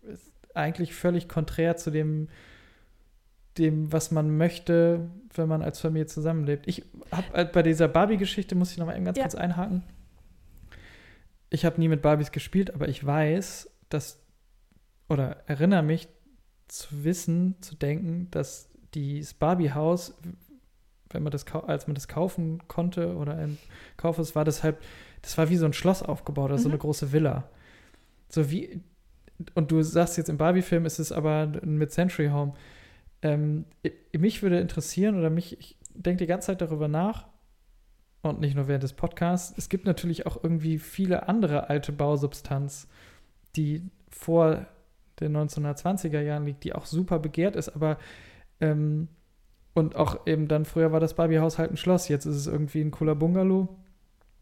ist 0.04 0.34
eigentlich 0.54 0.94
völlig 0.94 1.30
konträr 1.30 1.78
zu 1.78 1.90
dem, 1.90 2.28
dem, 3.58 3.92
was 3.94 4.12
man 4.12 4.36
möchte, 4.36 5.10
wenn 5.34 5.48
man 5.48 5.62
als 5.62 5.80
Familie 5.80 6.08
zusammenlebt. 6.08 6.68
Ich 6.68 6.84
habe 7.12 7.46
bei 7.46 7.64
dieser 7.64 7.88
Barbie-Geschichte, 7.88 8.56
muss 8.56 8.72
ich 8.72 8.78
noch 8.78 8.88
mal 8.88 8.96
eben 8.96 9.06
ganz 9.06 9.18
Ja. 9.18 9.24
kurz 9.24 9.36
einhaken. 9.36 9.84
Ich 11.50 11.64
habe 11.66 11.80
nie 11.80 11.88
mit 11.88 12.02
Barbies 12.02 12.32
gespielt, 12.32 12.74
aber 12.74 12.90
ich 12.90 13.06
weiß, 13.06 13.70
dass, 13.90 14.22
oder 15.08 15.38
erinnere 15.48 15.82
mich 15.82 16.10
zu 16.68 17.04
wissen, 17.04 17.56
zu 17.62 17.76
denken, 17.76 18.28
dass 18.32 18.70
dieses 18.94 19.34
Barbie-Haus, 19.34 20.18
wenn 21.10 21.24
man 21.24 21.32
das, 21.32 21.46
als 21.54 21.88
man 21.88 21.96
das 21.96 22.08
kaufen 22.08 22.68
konnte 22.68 23.16
oder 23.16 23.42
im 23.42 23.58
Kaufhaus 23.96 24.36
war, 24.36 24.44
das 24.46 24.64
halt, 24.64 24.78
das 25.22 25.38
war 25.38 25.50
wie 25.50 25.58
so 25.58 25.66
ein 25.66 25.74
Schloss 25.74 26.04
aufgebaut, 26.04 26.52
also 26.52 26.64
so 26.64 26.70
Mhm. 26.70 26.74
eine 26.74 26.80
große 26.80 27.12
Villa. 27.12 27.50
So 28.30 28.50
wie, 28.52 28.82
und 29.54 29.72
du 29.72 29.82
sagst 29.84 30.18
jetzt 30.18 30.30
im 30.30 30.38
Barbie-Film 30.38 30.86
ist 30.86 31.00
es 31.00 31.12
aber 31.12 31.52
ein 31.62 31.78
Mid-Century 31.78 32.28
Home. 32.30 32.54
Ähm, 33.22 33.66
mich 34.18 34.42
würde 34.42 34.60
interessieren 34.60 35.18
oder 35.18 35.30
mich, 35.30 35.60
ich 35.60 35.78
denke 35.94 36.24
die 36.24 36.28
ganze 36.28 36.48
Zeit 36.48 36.62
darüber 36.62 36.88
nach 36.88 37.28
und 38.22 38.40
nicht 38.40 38.56
nur 38.56 38.68
während 38.68 38.84
des 38.84 38.94
Podcasts. 38.94 39.54
Es 39.58 39.70
gibt 39.70 39.86
natürlich 39.86 40.26
auch 40.26 40.44
irgendwie 40.44 40.78
viele 40.78 41.28
andere 41.28 41.70
alte 41.70 41.92
Bausubstanz, 41.92 42.88
die 43.56 43.84
vor 44.10 44.66
den 45.20 45.36
1920er 45.36 46.22
Jahren 46.22 46.46
liegt, 46.46 46.64
die 46.64 46.74
auch 46.74 46.86
super 46.86 47.20
begehrt 47.20 47.56
ist, 47.56 47.70
aber 47.70 47.98
ähm, 48.62 49.08
und 49.74 49.96
auch 49.96 50.26
eben 50.26 50.48
dann 50.48 50.66
früher 50.66 50.92
war 50.92 51.00
das 51.00 51.14
Barbie-Haus 51.14 51.60
halt 51.60 51.72
ein 51.72 51.78
Schloss, 51.78 52.08
jetzt 52.08 52.26
ist 52.26 52.36
es 52.36 52.48
irgendwie 52.48 52.82
ein 52.82 52.92
cooler 52.92 53.14
Bungalow. 53.16 53.68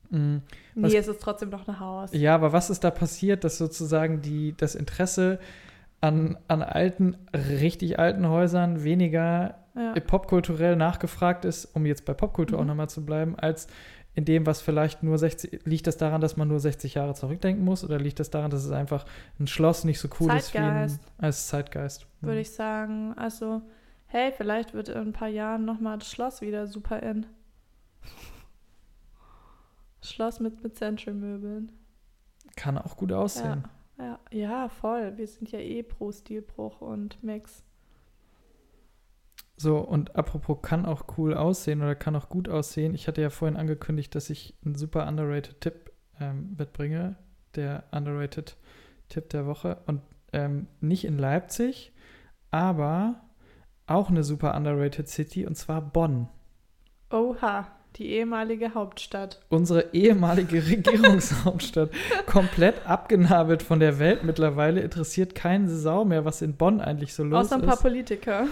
Mm. 0.09 0.38
Was- 0.76 0.91
Nee, 0.93 0.97
es 0.97 1.07
ist 1.07 1.21
trotzdem 1.21 1.49
noch 1.49 1.67
ein 1.67 1.80
Haus. 1.80 2.11
Ja, 2.13 2.36
aber 2.36 2.53
was 2.53 2.69
ist 2.69 2.84
da 2.84 2.91
passiert, 2.91 3.43
dass 3.43 3.57
sozusagen 3.57 4.21
die, 4.21 4.53
das 4.55 4.76
Interesse 4.76 5.39
an, 5.99 6.38
an 6.47 6.61
alten, 6.61 7.17
richtig 7.34 7.99
alten 7.99 8.30
Häusern 8.30 8.84
weniger 8.84 9.55
Ja. 9.76 9.93
popkulturell 9.99 10.76
nachgefragt 10.78 11.43
ist, 11.43 11.65
um 11.76 11.86
jetzt 11.86 12.05
bei 12.05 12.13
Popkultur 12.13 12.57
auch 12.59 12.61
Mhm. 12.63 12.67
nochmal 12.69 12.89
zu 12.89 13.05
bleiben, 13.05 13.36
als 13.38 13.67
in 14.16 14.24
dem, 14.24 14.45
was 14.45 14.61
vielleicht 14.61 15.03
nur 15.03 15.18
60, 15.18 15.66
liegt 15.66 15.88
das 15.88 15.97
daran, 15.97 16.22
dass 16.22 16.38
man 16.38 16.47
nur 16.47 16.59
60 16.59 16.93
Jahre 16.93 17.13
zurückdenken 17.13 17.63
muss 17.63 17.84
oder 17.84 17.99
liegt 17.99 18.20
das 18.20 18.30
daran, 18.30 18.49
dass 18.49 18.63
es 18.63 18.72
einfach 18.72 19.05
ein 19.39 19.47
Schloss 19.47 19.84
nicht 19.84 19.99
so 19.99 20.07
cool 20.20 20.34
ist 20.34 20.53
wie 20.53 20.57
ein, 20.59 20.89
Zeitgeist. 20.89 20.99
als 21.18 21.47
Zeitgeist? 21.47 22.07
würde 22.22 22.39
ich 22.39 22.51
sagen. 22.51 23.13
Also, 23.18 23.61
hey, 24.07 24.32
vielleicht 24.32 24.74
wird 24.74 24.89
in 24.89 24.97
ein 24.97 25.13
paar 25.13 25.28
Jahren 25.28 25.66
nochmal 25.66 25.97
das 25.97 26.09
Schloss 26.09 26.41
wieder 26.41 26.66
super 26.66 27.03
in. 27.03 27.26
Schloss 30.01 30.39
mit, 30.39 30.63
mit 30.63 30.76
Century-Möbeln. 30.76 31.72
Kann 32.55 32.78
auch 32.78 32.95
gut 32.95 33.11
aussehen. 33.11 33.66
Ja, 33.97 34.05
ja, 34.05 34.20
ja, 34.32 34.70
voll. 34.70 35.18
Wir 35.18 35.28
sind 35.28 35.51
ja 35.51 35.59
eh 35.59 35.84
pro 35.84 36.11
Stilbruch 36.11 36.80
und 36.80 37.22
Mix. 37.22 37.63
So, 39.58 39.78
und 39.78 40.16
apropos 40.16 40.58
kann 40.62 40.86
auch 40.86 41.06
cool 41.18 41.34
aussehen 41.34 41.82
oder 41.82 41.95
kann 41.95 42.16
auch 42.16 42.30
gut 42.30 42.49
aussehen. 42.49 42.93
Ich 42.93 43.08
hatte 43.08 43.22
ja 43.22 43.30
vorhin 43.30 43.58
angekündigt, 43.58 44.14
dass 44.14 44.30
ich 44.30 44.56
einen 44.66 44.76
super 44.76 45.08
underrated 45.08 45.62
Tipp 45.62 45.91
ähm, 46.20 46.56
mitbringe. 46.58 47.16
Der 47.56 47.86
underrated 47.91 48.58
Tipp 49.08 49.30
der 49.30 49.45
Woche. 49.45 49.78
Und 49.86 50.01
ähm, 50.34 50.68
nicht 50.82 51.06
in 51.06 51.18
Leipzig, 51.18 51.93
aber 52.51 53.22
auch 53.88 54.10
eine 54.10 54.24
super 54.24 54.56
underrated 54.56 55.08
City 55.08 55.45
und 55.45 55.56
zwar 55.56 55.82
Bonn. 55.82 56.28
Oha, 57.12 57.68
die 57.95 58.10
ehemalige 58.10 58.74
Hauptstadt. 58.74 59.41
Unsere 59.49 59.93
ehemalige 59.93 60.66
Regierungshauptstadt. 60.68 61.91
Komplett 62.26 62.86
abgenabelt 62.86 63.64
von 63.64 63.80
der 63.80 63.99
Welt 63.99 64.24
mittlerweile. 64.24 64.82
Interessiert 64.82 65.34
keine 65.36 65.70
Sau 65.70 66.03
mehr, 66.03 66.26
was 66.26 66.41
in 66.41 66.58
Bonn 66.58 66.82
eigentlich 66.82 67.14
so 67.14 67.24
los 67.24 67.45
Außer 67.45 67.56
ein 67.56 67.62
paar 67.62 67.76
ist. 67.76 67.82
Politiker. 67.82 68.47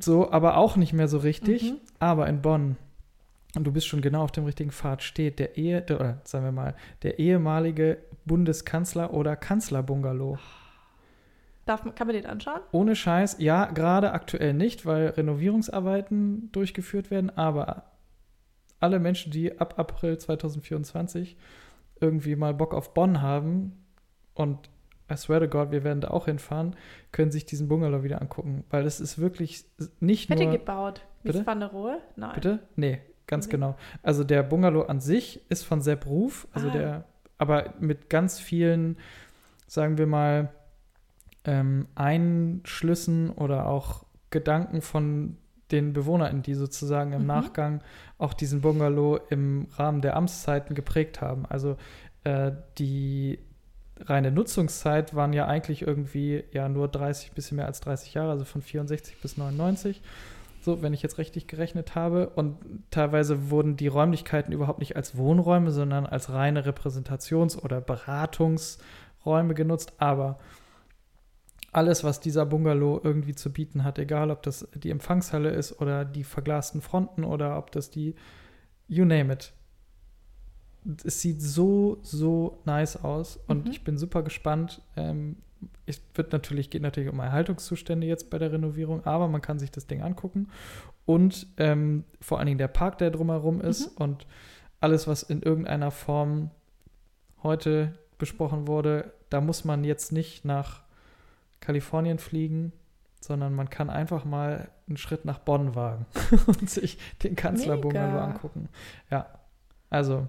So, 0.00 0.30
aber 0.30 0.56
auch 0.56 0.76
nicht 0.76 0.92
mehr 0.92 1.08
so 1.08 1.18
richtig. 1.18 1.72
Mhm. 1.72 1.76
Aber 1.98 2.26
in 2.28 2.42
Bonn, 2.42 2.76
und 3.56 3.64
du 3.64 3.72
bist 3.72 3.86
schon 3.86 4.02
genau 4.02 4.22
auf 4.22 4.32
dem 4.32 4.44
richtigen 4.44 4.70
Pfad, 4.70 5.02
steht 5.02 5.38
der 5.38 5.56
Ehe, 5.56 5.82
der, 5.82 6.00
oder 6.00 6.20
sagen 6.24 6.44
wir 6.44 6.52
mal, 6.52 6.74
der 7.02 7.18
ehemalige 7.18 7.98
Bundeskanzler 8.24 9.12
oder 9.14 9.36
Kanzlerbungalow. 9.36 10.38
Darf, 11.64 11.82
kann 11.94 12.06
man 12.06 12.16
den 12.16 12.26
anschauen? 12.26 12.60
Ohne 12.72 12.96
Scheiß, 12.96 13.36
ja, 13.40 13.66
gerade 13.66 14.12
aktuell 14.12 14.54
nicht, 14.54 14.86
weil 14.86 15.08
Renovierungsarbeiten 15.08 16.50
durchgeführt 16.52 17.10
werden, 17.10 17.30
aber 17.36 17.84
alle 18.80 18.98
Menschen, 19.00 19.32
die 19.32 19.58
ab 19.58 19.74
April 19.78 20.18
2024 20.18 21.36
irgendwie 22.00 22.36
mal 22.36 22.54
Bock 22.54 22.74
auf 22.74 22.94
Bonn 22.94 23.20
haben 23.20 23.84
und 24.34 24.70
I 25.10 25.16
swear 25.16 25.40
to 25.40 25.48
God, 25.48 25.70
wir 25.70 25.84
werden 25.84 26.00
da 26.00 26.08
auch 26.08 26.26
hinfahren, 26.26 26.76
können 27.12 27.30
sich 27.30 27.46
diesen 27.46 27.68
Bungalow 27.68 28.02
wieder 28.02 28.20
angucken, 28.20 28.64
weil 28.70 28.84
es 28.86 29.00
ist 29.00 29.18
wirklich 29.18 29.64
nicht 30.00 30.26
Fertig 30.28 30.48
nur... 30.48 30.58
gebaut. 30.58 31.02
Wie 31.22 31.28
Bitte? 31.28 31.40
Spannerohe? 31.42 31.98
Nein. 32.16 32.32
Bitte? 32.34 32.58
Nee, 32.76 33.00
ganz 33.26 33.46
Nee. 33.46 33.52
genau. 33.52 33.76
Also 34.02 34.22
der 34.24 34.42
Bungalow 34.42 34.82
an 34.82 35.00
sich 35.00 35.40
ist 35.48 35.64
von 35.64 35.80
Sepp 35.80 36.06
Ruf, 36.06 36.46
also 36.52 36.68
Ah. 36.68 36.72
der, 36.72 37.04
aber 37.38 37.74
mit 37.80 38.10
ganz 38.10 38.38
vielen, 38.38 38.98
sagen 39.66 39.96
wir 39.98 40.06
mal, 40.06 40.50
ähm, 41.44 41.86
Einschlüssen 41.94 43.30
oder 43.30 43.66
auch 43.66 44.04
Gedanken 44.30 44.82
von 44.82 45.36
den 45.70 45.92
BewohnerInnen, 45.92 46.42
die 46.42 46.54
sozusagen 46.54 47.12
im 47.12 47.22
Mhm. 47.22 47.26
Nachgang 47.26 47.80
auch 48.18 48.34
diesen 48.34 48.60
Bungalow 48.60 49.18
im 49.30 49.68
Rahmen 49.76 50.00
der 50.02 50.16
Amtszeiten 50.16 50.74
geprägt 50.74 51.20
haben. 51.20 51.46
Also 51.46 51.76
äh, 52.24 52.52
die 52.78 53.38
reine 54.04 54.30
Nutzungszeit 54.30 55.14
waren 55.14 55.32
ja 55.32 55.46
eigentlich 55.46 55.82
irgendwie 55.82 56.44
ja 56.52 56.68
nur 56.68 56.88
30, 56.88 57.32
bisschen 57.32 57.56
mehr 57.56 57.66
als 57.66 57.80
30 57.80 58.14
Jahre, 58.14 58.30
also 58.30 58.44
von 58.44 58.62
64 58.62 59.20
bis 59.20 59.36
99. 59.36 60.02
So, 60.60 60.82
wenn 60.82 60.92
ich 60.92 61.02
jetzt 61.02 61.18
richtig 61.18 61.46
gerechnet 61.46 61.94
habe. 61.94 62.30
Und 62.30 62.56
teilweise 62.90 63.50
wurden 63.50 63.76
die 63.76 63.86
Räumlichkeiten 63.86 64.52
überhaupt 64.52 64.80
nicht 64.80 64.96
als 64.96 65.16
Wohnräume, 65.16 65.70
sondern 65.70 66.06
als 66.06 66.30
reine 66.32 66.64
Repräsentations- 66.64 67.58
oder 67.58 67.80
Beratungsräume 67.80 69.54
genutzt. 69.54 69.92
Aber 69.98 70.38
alles, 71.72 72.02
was 72.02 72.20
dieser 72.20 72.46
Bungalow 72.46 73.00
irgendwie 73.02 73.34
zu 73.34 73.52
bieten 73.52 73.84
hat, 73.84 73.98
egal 73.98 74.30
ob 74.30 74.42
das 74.42 74.68
die 74.74 74.90
Empfangshalle 74.90 75.50
ist 75.50 75.80
oder 75.80 76.04
die 76.04 76.24
verglasten 76.24 76.80
Fronten 76.80 77.24
oder 77.24 77.58
ob 77.58 77.70
das 77.72 77.90
die, 77.90 78.14
you 78.88 79.04
name 79.04 79.32
it. 79.32 79.52
Es 81.04 81.20
sieht 81.20 81.42
so, 81.42 81.98
so 82.02 82.60
nice 82.64 82.96
aus 83.04 83.38
und 83.46 83.66
Mhm. 83.66 83.70
ich 83.70 83.84
bin 83.84 83.98
super 83.98 84.22
gespannt. 84.22 84.80
Ähm, 84.96 85.36
es 85.86 86.00
wird 86.14 86.32
natürlich, 86.32 86.70
geht 86.70 86.82
natürlich 86.82 87.10
um 87.10 87.18
Erhaltungszustände 87.18 88.06
jetzt 88.06 88.30
bei 88.30 88.38
der 88.38 88.52
Renovierung, 88.52 89.04
aber 89.04 89.26
man 89.28 89.40
kann 89.42 89.58
sich 89.58 89.70
das 89.70 89.86
Ding 89.86 90.02
angucken 90.02 90.48
und 91.04 91.46
ähm, 91.56 92.04
vor 92.20 92.38
allen 92.38 92.46
Dingen 92.46 92.58
der 92.58 92.68
Park, 92.68 92.98
der 92.98 93.10
drumherum 93.10 93.60
ist 93.60 93.90
Mhm. 93.98 94.02
und 94.04 94.26
alles, 94.80 95.08
was 95.08 95.22
in 95.24 95.42
irgendeiner 95.42 95.90
Form 95.90 96.50
heute 97.42 97.98
besprochen 98.18 98.66
wurde, 98.66 99.12
da 99.30 99.40
muss 99.40 99.64
man 99.64 99.84
jetzt 99.84 100.12
nicht 100.12 100.44
nach 100.44 100.82
Kalifornien 101.60 102.18
fliegen, 102.18 102.72
sondern 103.20 103.52
man 103.54 103.68
kann 103.68 103.90
einfach 103.90 104.24
mal 104.24 104.70
einen 104.86 104.96
Schritt 104.96 105.24
nach 105.24 105.38
Bonn 105.40 105.74
wagen 105.74 106.06
und 106.46 106.70
sich 106.70 106.98
den 107.22 107.34
Kanzlerbungalow 107.36 108.20
angucken. 108.20 108.68
Ja, 109.10 109.26
also 109.90 110.28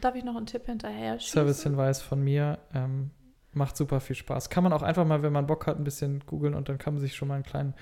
Darf 0.00 0.14
ich 0.14 0.24
noch 0.24 0.36
einen 0.36 0.46
Tipp 0.46 0.66
hinterher 0.66 1.18
schießen? 1.18 1.32
Servicehinweis 1.32 2.02
von 2.02 2.22
mir. 2.22 2.58
Ähm, 2.74 3.10
macht 3.52 3.76
super 3.76 4.00
viel 4.00 4.16
Spaß. 4.16 4.50
Kann 4.50 4.62
man 4.64 4.72
auch 4.72 4.82
einfach 4.82 5.04
mal, 5.04 5.22
wenn 5.22 5.32
man 5.32 5.46
Bock 5.46 5.66
hat, 5.66 5.78
ein 5.78 5.84
bisschen 5.84 6.20
googeln 6.26 6.54
und 6.54 6.68
dann 6.68 6.78
kann 6.78 6.94
man 6.94 7.00
sich 7.00 7.16
schon 7.16 7.28
mal 7.28 7.34
einen 7.34 7.44
kleinen 7.44 7.74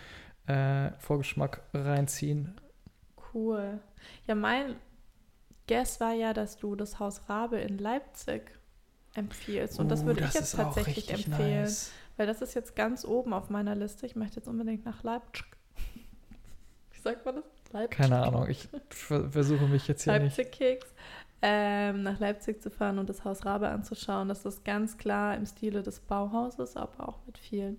äh, 0.47 0.93
Vorgeschmack 0.99 1.63
reinziehen. 1.75 2.61
Cool. 3.35 3.81
Ja, 4.27 4.35
mein 4.35 4.77
Guess 5.69 6.01
war 6.01 6.13
ja, 6.13 6.33
dass 6.33 6.57
du 6.57 6.77
das 6.77 6.99
Haus 7.01 7.29
Rabe 7.29 7.59
in 7.59 7.79
Leipzig 7.79 8.53
empfiehlst. 9.15 9.79
Und 9.81 9.91
das 9.91 10.03
Uh, 10.03 10.07
würde 10.07 10.21
ich 10.21 10.27
das 10.27 10.35
jetzt 10.35 10.57
tatsächlich 10.57 11.11
empfehlen. 11.11 11.63
nice. 11.63 11.91
Weil 12.17 12.27
das 12.27 12.41
ist 12.41 12.55
jetzt 12.55 12.77
ganz 12.77 13.05
oben 13.05 13.33
auf 13.35 13.51
meiner 13.51 13.75
Liste. 13.75 14.07
Ich 14.07 14.17
möchte 14.17 14.37
jetzt 14.37 14.49
unbedingt 14.49 14.85
nach 14.87 15.03
Leipzig. 15.03 15.45
Wie 16.93 17.01
sagt 17.01 17.27
man 17.27 17.37
das? 17.37 17.45
Leipzig. 17.73 17.99
Keine 17.99 18.23
Ahnung, 18.23 18.49
ich 18.49 18.69
ver 18.91 19.29
versuche 19.29 19.67
mich 19.67 19.89
jetzt 19.89 20.05
hier 20.05 20.19
nicht. 20.19 20.37
Leipzig-Keks. 20.37 20.87
Ähm, 21.43 22.03
nach 22.03 22.19
Leipzig 22.19 22.63
zu 22.63 22.71
fahren 22.71 22.99
und 22.99 23.09
das 23.11 23.25
Haus 23.25 23.45
Rabe 23.45 23.69
anzuschauen. 23.69 24.29
Das 24.29 24.45
ist 24.47 24.65
ganz 24.65 24.97
klar 24.97 25.37
im 25.37 25.45
Stile 25.47 25.83
des 25.83 26.01
Bauhauses, 26.01 26.77
aber 26.77 27.09
auch 27.09 27.19
mit 27.27 27.37
vielen 27.39 27.79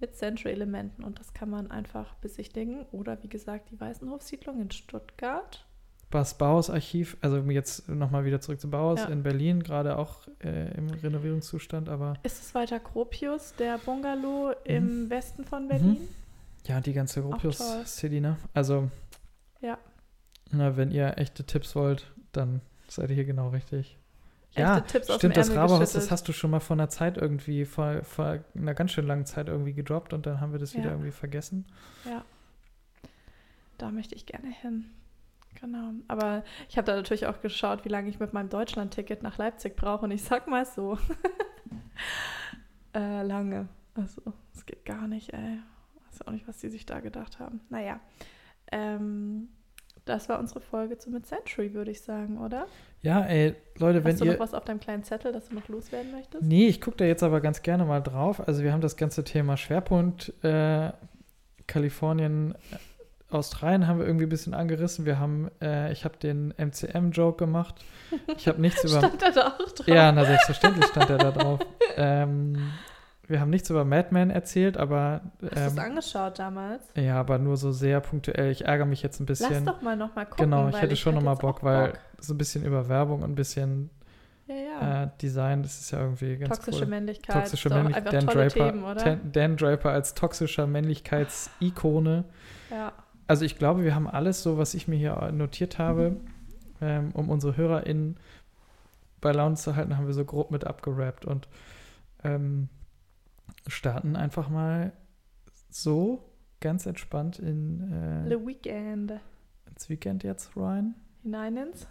mit 0.00 0.16
Century-Elementen. 0.16 1.02
Und 1.04 1.18
das 1.18 1.32
kann 1.34 1.50
man 1.50 1.70
einfach 1.70 2.14
besichtigen. 2.16 2.86
Oder 2.92 3.22
wie 3.22 3.28
gesagt, 3.28 3.70
die 3.70 3.80
Weißenhofsiedlung 3.80 4.60
in 4.60 4.70
Stuttgart. 4.70 5.66
Das 6.10 6.36
Bauhausarchiv, 6.36 7.16
also 7.20 7.36
jetzt 7.50 7.88
nochmal 7.88 8.24
wieder 8.24 8.40
zurück 8.40 8.60
zum 8.60 8.70
Bauhaus 8.70 9.00
Ja. 9.00 9.06
in 9.08 9.22
Berlin, 9.22 9.62
gerade 9.62 9.96
auch 9.98 10.26
äh, 10.42 10.74
im 10.76 10.90
Renovierungszustand, 10.90 11.88
aber 11.88 12.14
Ist 12.22 12.42
es 12.42 12.54
weiter 12.54 12.80
Gropius, 12.80 13.54
der 13.58 13.78
Bungalow 13.78 14.52
im 14.64 15.04
Mhm. 15.04 15.10
Westen 15.10 15.44
von 15.44 15.68
Berlin? 15.68 15.98
ja, 16.66 16.80
die 16.80 16.92
ganze. 16.92 17.22
Gropius-City, 17.22 18.20
ne? 18.20 18.36
Also, 18.54 18.90
Ja. 19.60 19.78
na, 20.50 20.76
wenn 20.76 20.90
ihr 20.90 21.16
echte 21.18 21.44
Tipps 21.44 21.76
wollt, 21.76 22.10
dann 22.32 22.60
seid 22.90 23.10
ihr 23.10 23.16
hier 23.16 23.24
genau 23.24 23.48
richtig. 23.48 23.98
Ja, 24.52 24.82
stimmt, 24.88 25.36
das 25.36 25.48
Ärmel 25.48 25.62
Rabehaus, 25.62 25.92
das 25.92 26.10
hast 26.10 26.26
du 26.26 26.32
schon 26.32 26.50
mal 26.50 26.58
vor 26.58 26.74
einer 26.74 26.88
Zeit 26.88 27.16
irgendwie, 27.16 27.64
vor, 27.64 28.02
vor 28.02 28.40
einer 28.56 28.74
ganz 28.74 28.90
schön 28.90 29.06
langen 29.06 29.24
Zeit 29.24 29.46
irgendwie 29.48 29.74
gedroppt 29.74 30.12
und 30.12 30.26
dann 30.26 30.40
haben 30.40 30.50
wir 30.52 30.58
das 30.58 30.74
wieder 30.74 30.86
Ja. 30.86 30.90
irgendwie 30.92 31.12
vergessen. 31.12 31.66
Ja. 32.04 32.24
Da 33.78 33.90
möchte 33.92 34.16
ich 34.16 34.26
gerne 34.26 34.48
hin. 34.50 34.86
Genau. 35.60 35.92
Aber 36.08 36.44
ich 36.68 36.76
habe 36.76 36.86
da 36.86 36.96
natürlich 36.96 37.26
auch 37.26 37.40
geschaut, 37.40 37.84
wie 37.84 37.88
lange 37.88 38.08
ich 38.08 38.18
mit 38.18 38.32
meinem 38.32 38.48
Deutschland-Ticket 38.48 39.22
nach 39.22 39.38
Leipzig 39.38 39.76
brauche. 39.76 40.04
Und 40.04 40.10
ich 40.10 40.22
sag 40.22 40.48
mal 40.48 40.64
so. 40.66 40.98
äh, 42.94 43.22
lange. 43.22 43.68
Also, 43.94 44.22
es 44.54 44.66
geht 44.66 44.84
gar 44.84 45.06
nicht, 45.08 45.32
ey. 45.32 45.58
Weiß 46.10 46.26
auch 46.26 46.32
nicht, 46.32 46.46
was 46.48 46.58
die 46.58 46.68
sich 46.68 46.86
da 46.86 47.00
gedacht 47.00 47.38
haben. 47.38 47.60
Naja. 47.68 48.00
Ähm, 48.72 49.48
das 50.04 50.28
war 50.28 50.38
unsere 50.38 50.60
Folge 50.60 50.98
zu 50.98 51.10
Mid-Century, 51.10 51.74
würde 51.74 51.90
ich 51.90 52.00
sagen, 52.00 52.38
oder? 52.38 52.66
Ja, 53.02 53.22
ey, 53.22 53.54
Leute, 53.78 54.04
wenn 54.04 54.12
Hast 54.12 54.20
du 54.20 54.24
ihr. 54.26 54.32
noch 54.32 54.40
was 54.40 54.54
auf 54.54 54.64
deinem 54.64 54.80
kleinen 54.80 55.04
Zettel, 55.04 55.32
das 55.32 55.48
du 55.48 55.54
noch 55.54 55.68
loswerden 55.68 56.12
möchtest? 56.12 56.42
Nee, 56.42 56.66
ich 56.66 56.80
gucke 56.80 56.98
da 56.98 57.04
jetzt 57.04 57.22
aber 57.22 57.40
ganz 57.40 57.62
gerne 57.62 57.84
mal 57.84 58.00
drauf. 58.00 58.46
Also 58.46 58.62
wir 58.62 58.72
haben 58.72 58.80
das 58.80 58.96
ganze 58.96 59.24
Thema 59.24 59.56
Schwerpunkt 59.56 60.32
äh, 60.44 60.92
Kalifornien, 61.66 62.54
äh, 62.72 62.76
Australien 63.34 63.86
haben 63.86 63.98
wir 64.00 64.06
irgendwie 64.06 64.26
ein 64.26 64.30
bisschen 64.30 64.54
angerissen. 64.54 65.06
Wir 65.06 65.18
haben, 65.20 65.50
äh, 65.62 65.92
ich 65.92 66.04
habe 66.04 66.16
den 66.16 66.52
MCM-Joke 66.58 67.38
gemacht. 67.38 67.76
Ich 68.36 68.48
habe 68.48 68.60
nichts 68.60 68.82
über. 68.90 68.98
Stand 68.98 69.22
da 69.22 69.30
da 69.30 69.46
auch 69.48 69.72
drauf? 69.72 69.86
Ja, 69.86 70.10
na 70.10 70.24
selbstverständlich 70.24 70.86
stand 70.86 71.10
er 71.10 71.18
da 71.18 71.30
drauf. 71.30 71.60
ähm, 71.96 72.72
wir 73.30 73.40
haben 73.40 73.50
nichts 73.50 73.70
über 73.70 73.84
Madman 73.84 74.30
erzählt, 74.30 74.76
aber 74.76 75.20
Hast 75.40 75.52
du 75.52 75.60
es 75.60 75.72
ähm, 75.72 75.78
angeschaut 75.78 76.38
damals? 76.38 76.82
ja, 76.96 77.18
aber 77.18 77.38
nur 77.38 77.56
so 77.56 77.70
sehr 77.72 78.00
punktuell. 78.00 78.50
Ich 78.50 78.64
ärgere 78.66 78.86
mich 78.86 79.02
jetzt 79.02 79.20
ein 79.20 79.26
Lass 79.28 79.38
bisschen. 79.38 79.64
doch 79.64 79.80
mal 79.82 79.96
noch 79.96 80.14
mal 80.16 80.24
gucken. 80.26 80.46
genau, 80.46 80.68
ich 80.68 80.80
hätte 80.82 80.96
schon 80.96 81.12
hätte 81.14 81.24
noch 81.24 81.30
mal 81.30 81.32
jetzt 81.34 81.40
Bock, 81.42 81.58
auch 81.58 81.62
weil 81.62 81.92
so 82.18 82.34
ein 82.34 82.38
bisschen 82.38 82.64
über 82.64 82.88
Werbung 82.88 83.22
und 83.22 83.30
ein 83.30 83.34
bisschen 83.36 83.90
Ja, 84.48 84.54
ja. 84.56 85.02
äh, 85.04 85.08
Design, 85.22 85.62
das 85.62 85.80
ist 85.80 85.90
ja 85.92 86.00
irgendwie 86.00 86.36
ganz 86.38 86.56
Toxische 86.56 86.82
cool. 86.82 86.90
Männlichkeit. 86.90 87.36
Toxische 87.36 87.68
Männlichkeit. 87.70 88.12
Dan 88.12 88.26
Draper, 88.26 88.48
Themen, 88.48 88.84
oder? 88.84 88.94
Dan, 89.04 89.32
Dan 89.32 89.56
Draper 89.56 89.90
als 89.90 90.14
toxischer 90.14 90.66
Männlichkeitsikone. 90.66 92.24
Ja. 92.70 92.92
Also 93.28 93.44
ich 93.44 93.56
glaube, 93.58 93.84
wir 93.84 93.94
haben 93.94 94.08
alles 94.08 94.42
so, 94.42 94.58
was 94.58 94.74
ich 94.74 94.88
mir 94.88 94.96
hier 94.96 95.30
notiert 95.32 95.78
habe, 95.78 96.16
ähm, 96.80 97.10
um 97.14 97.30
unsere 97.30 97.56
HörerInnen 97.56 98.16
bei 99.20 99.30
Laune 99.32 99.54
zu 99.54 99.76
halten, 99.76 99.96
haben 99.96 100.06
wir 100.06 100.14
so 100.14 100.24
grob 100.24 100.50
mit 100.50 100.66
abgerappt 100.66 101.24
und 101.26 101.46
ähm, 102.24 102.68
starten 103.66 104.16
einfach 104.16 104.48
mal 104.48 104.92
so 105.70 106.24
ganz 106.60 106.86
entspannt 106.86 107.38
in, 107.38 107.92
äh, 107.92 108.28
Le 108.28 108.46
Weekend. 108.46 109.14
ins 109.70 109.88
Weekend 109.88 110.22
jetzt 110.24 110.56
rein. 110.56 110.94
Hinein 111.22 111.56
ins. 111.56 111.86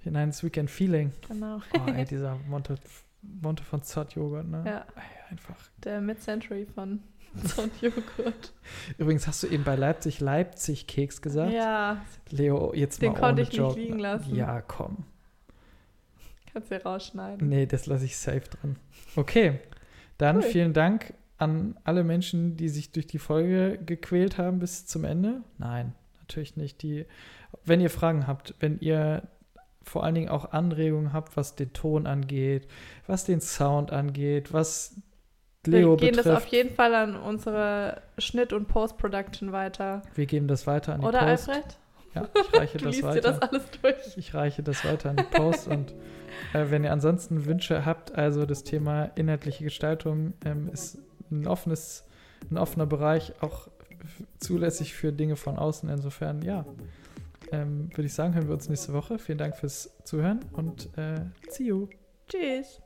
Hinein 0.00 0.28
ins 0.28 0.42
Weekend-Feeling. 0.42 1.12
Genau. 1.28 1.60
Oh, 1.74 1.90
ey, 1.90 2.04
dieser 2.08 2.36
Monte, 2.48 2.76
Monte 3.22 3.62
von 3.64 3.82
Zott 3.82 4.14
Joghurt, 4.14 4.46
ne? 4.48 4.62
Ja, 4.64 4.78
Ey, 4.96 5.30
einfach. 5.32 5.56
der 5.84 6.00
Mid-Century 6.00 6.66
von 6.66 7.02
Son 7.44 7.70
Joghurt. 7.80 8.52
Übrigens 8.96 9.26
hast 9.26 9.42
du 9.42 9.48
eben 9.48 9.64
bei 9.64 9.76
Leipzig 9.76 10.20
Leipzig-Keks 10.20 11.20
gesagt. 11.20 11.52
Ja, 11.52 12.00
Leo, 12.30 12.72
jetzt 12.74 13.02
Den 13.02 13.12
mal 13.12 13.18
konnte 13.18 13.32
ohne 13.34 13.42
ich 13.42 13.48
nicht 13.50 13.58
Joke. 13.58 13.78
liegen 13.78 13.98
lassen. 13.98 14.34
Ja, 14.34 14.62
komm. 14.62 15.04
kannst 16.52 16.70
du 16.70 16.76
ja 16.76 16.80
rausschneiden. 16.82 17.48
Nee, 17.48 17.66
das 17.66 17.86
lasse 17.86 18.04
ich 18.06 18.16
safe 18.16 18.40
drin. 18.48 18.76
Okay, 19.16 19.60
dann 20.18 20.36
Cool. 20.36 20.42
vielen 20.42 20.72
Dank 20.72 21.14
an 21.38 21.78
alle 21.84 22.04
Menschen, 22.04 22.56
die 22.56 22.68
sich 22.68 22.90
durch 22.92 23.06
die 23.06 23.18
Folge 23.18 23.78
gequält 23.84 24.38
haben 24.38 24.58
bis 24.58 24.86
zum 24.86 25.04
Ende. 25.04 25.42
Nein, 25.58 25.94
natürlich 26.20 26.56
nicht. 26.56 26.82
Die, 26.82 27.06
wenn 27.64 27.80
ihr 27.80 27.90
Fragen 27.90 28.26
habt, 28.26 28.54
wenn 28.60 28.78
ihr 28.80 29.22
vor 29.82 30.04
allen 30.04 30.14
Dingen 30.16 30.28
auch 30.28 30.52
Anregungen 30.52 31.12
habt, 31.12 31.36
was 31.36 31.54
den 31.54 31.72
Ton 31.72 32.06
angeht, 32.06 32.66
was 33.06 33.24
den 33.24 33.40
Sound 33.40 33.92
angeht, 33.92 34.52
was 34.52 34.96
Leo 35.66 35.92
Wir 35.92 36.08
gehen 36.08 36.16
das 36.16 36.26
auf 36.26 36.34
betrifft, 36.44 36.52
jeden 36.52 36.74
Fall 36.74 36.94
an 36.94 37.16
unsere 37.16 38.02
Schnitt- 38.18 38.52
und 38.52 38.68
Post-Production 38.68 39.52
weiter. 39.52 40.02
wir 40.14 40.26
geben 40.26 40.46
das 40.48 40.66
weiter 40.66 40.94
an 40.94 41.00
die 41.00 41.06
Oder, 41.06 41.20
Post. 41.20 41.48
Alfred? 41.48 41.64
Ja, 42.14 42.28
ich 42.34 42.58
reiche 42.58 42.78
Du 42.78 42.84
das 42.86 42.94
liest 42.94 43.02
dir 43.02 43.08
weiter. 43.08 43.32
das 43.32 43.42
alles 43.42 43.62
durch. 43.82 44.16
Ich 44.16 44.34
reiche 44.34 44.62
das 44.62 44.84
weiter 44.84 45.10
an 45.10 45.16
die 45.16 45.22
Post 45.24 45.68
und 45.68 45.94
äh, 46.52 46.66
wenn 46.68 46.84
ihr 46.84 46.92
ansonsten 46.92 47.46
Wünsche 47.46 47.84
habt, 47.84 48.14
also 48.14 48.46
das 48.46 48.64
Thema 48.64 49.04
inhaltliche 49.16 49.64
Gestaltung 49.64 50.34
ähm, 50.44 50.68
ist 50.72 50.98
ein 51.30 51.46
offenes, 51.46 52.04
ein 52.50 52.58
offener 52.58 52.86
Bereich, 52.86 53.32
auch 53.40 53.68
zulässig 54.38 54.94
für 54.94 55.12
Dinge 55.12 55.36
von 55.36 55.56
außen. 55.58 55.88
Insofern, 55.88 56.42
ja, 56.42 56.64
ähm, 57.52 57.90
würde 57.90 58.06
ich 58.06 58.14
sagen, 58.14 58.34
hören 58.34 58.48
wir 58.48 58.54
uns 58.54 58.68
nächste 58.68 58.92
Woche. 58.92 59.18
Vielen 59.18 59.38
Dank 59.38 59.56
fürs 59.56 59.90
Zuhören 60.04 60.40
und 60.52 60.88
äh, 60.96 61.20
see 61.48 61.64
you. 61.64 61.88
Tschüss. 62.28 62.80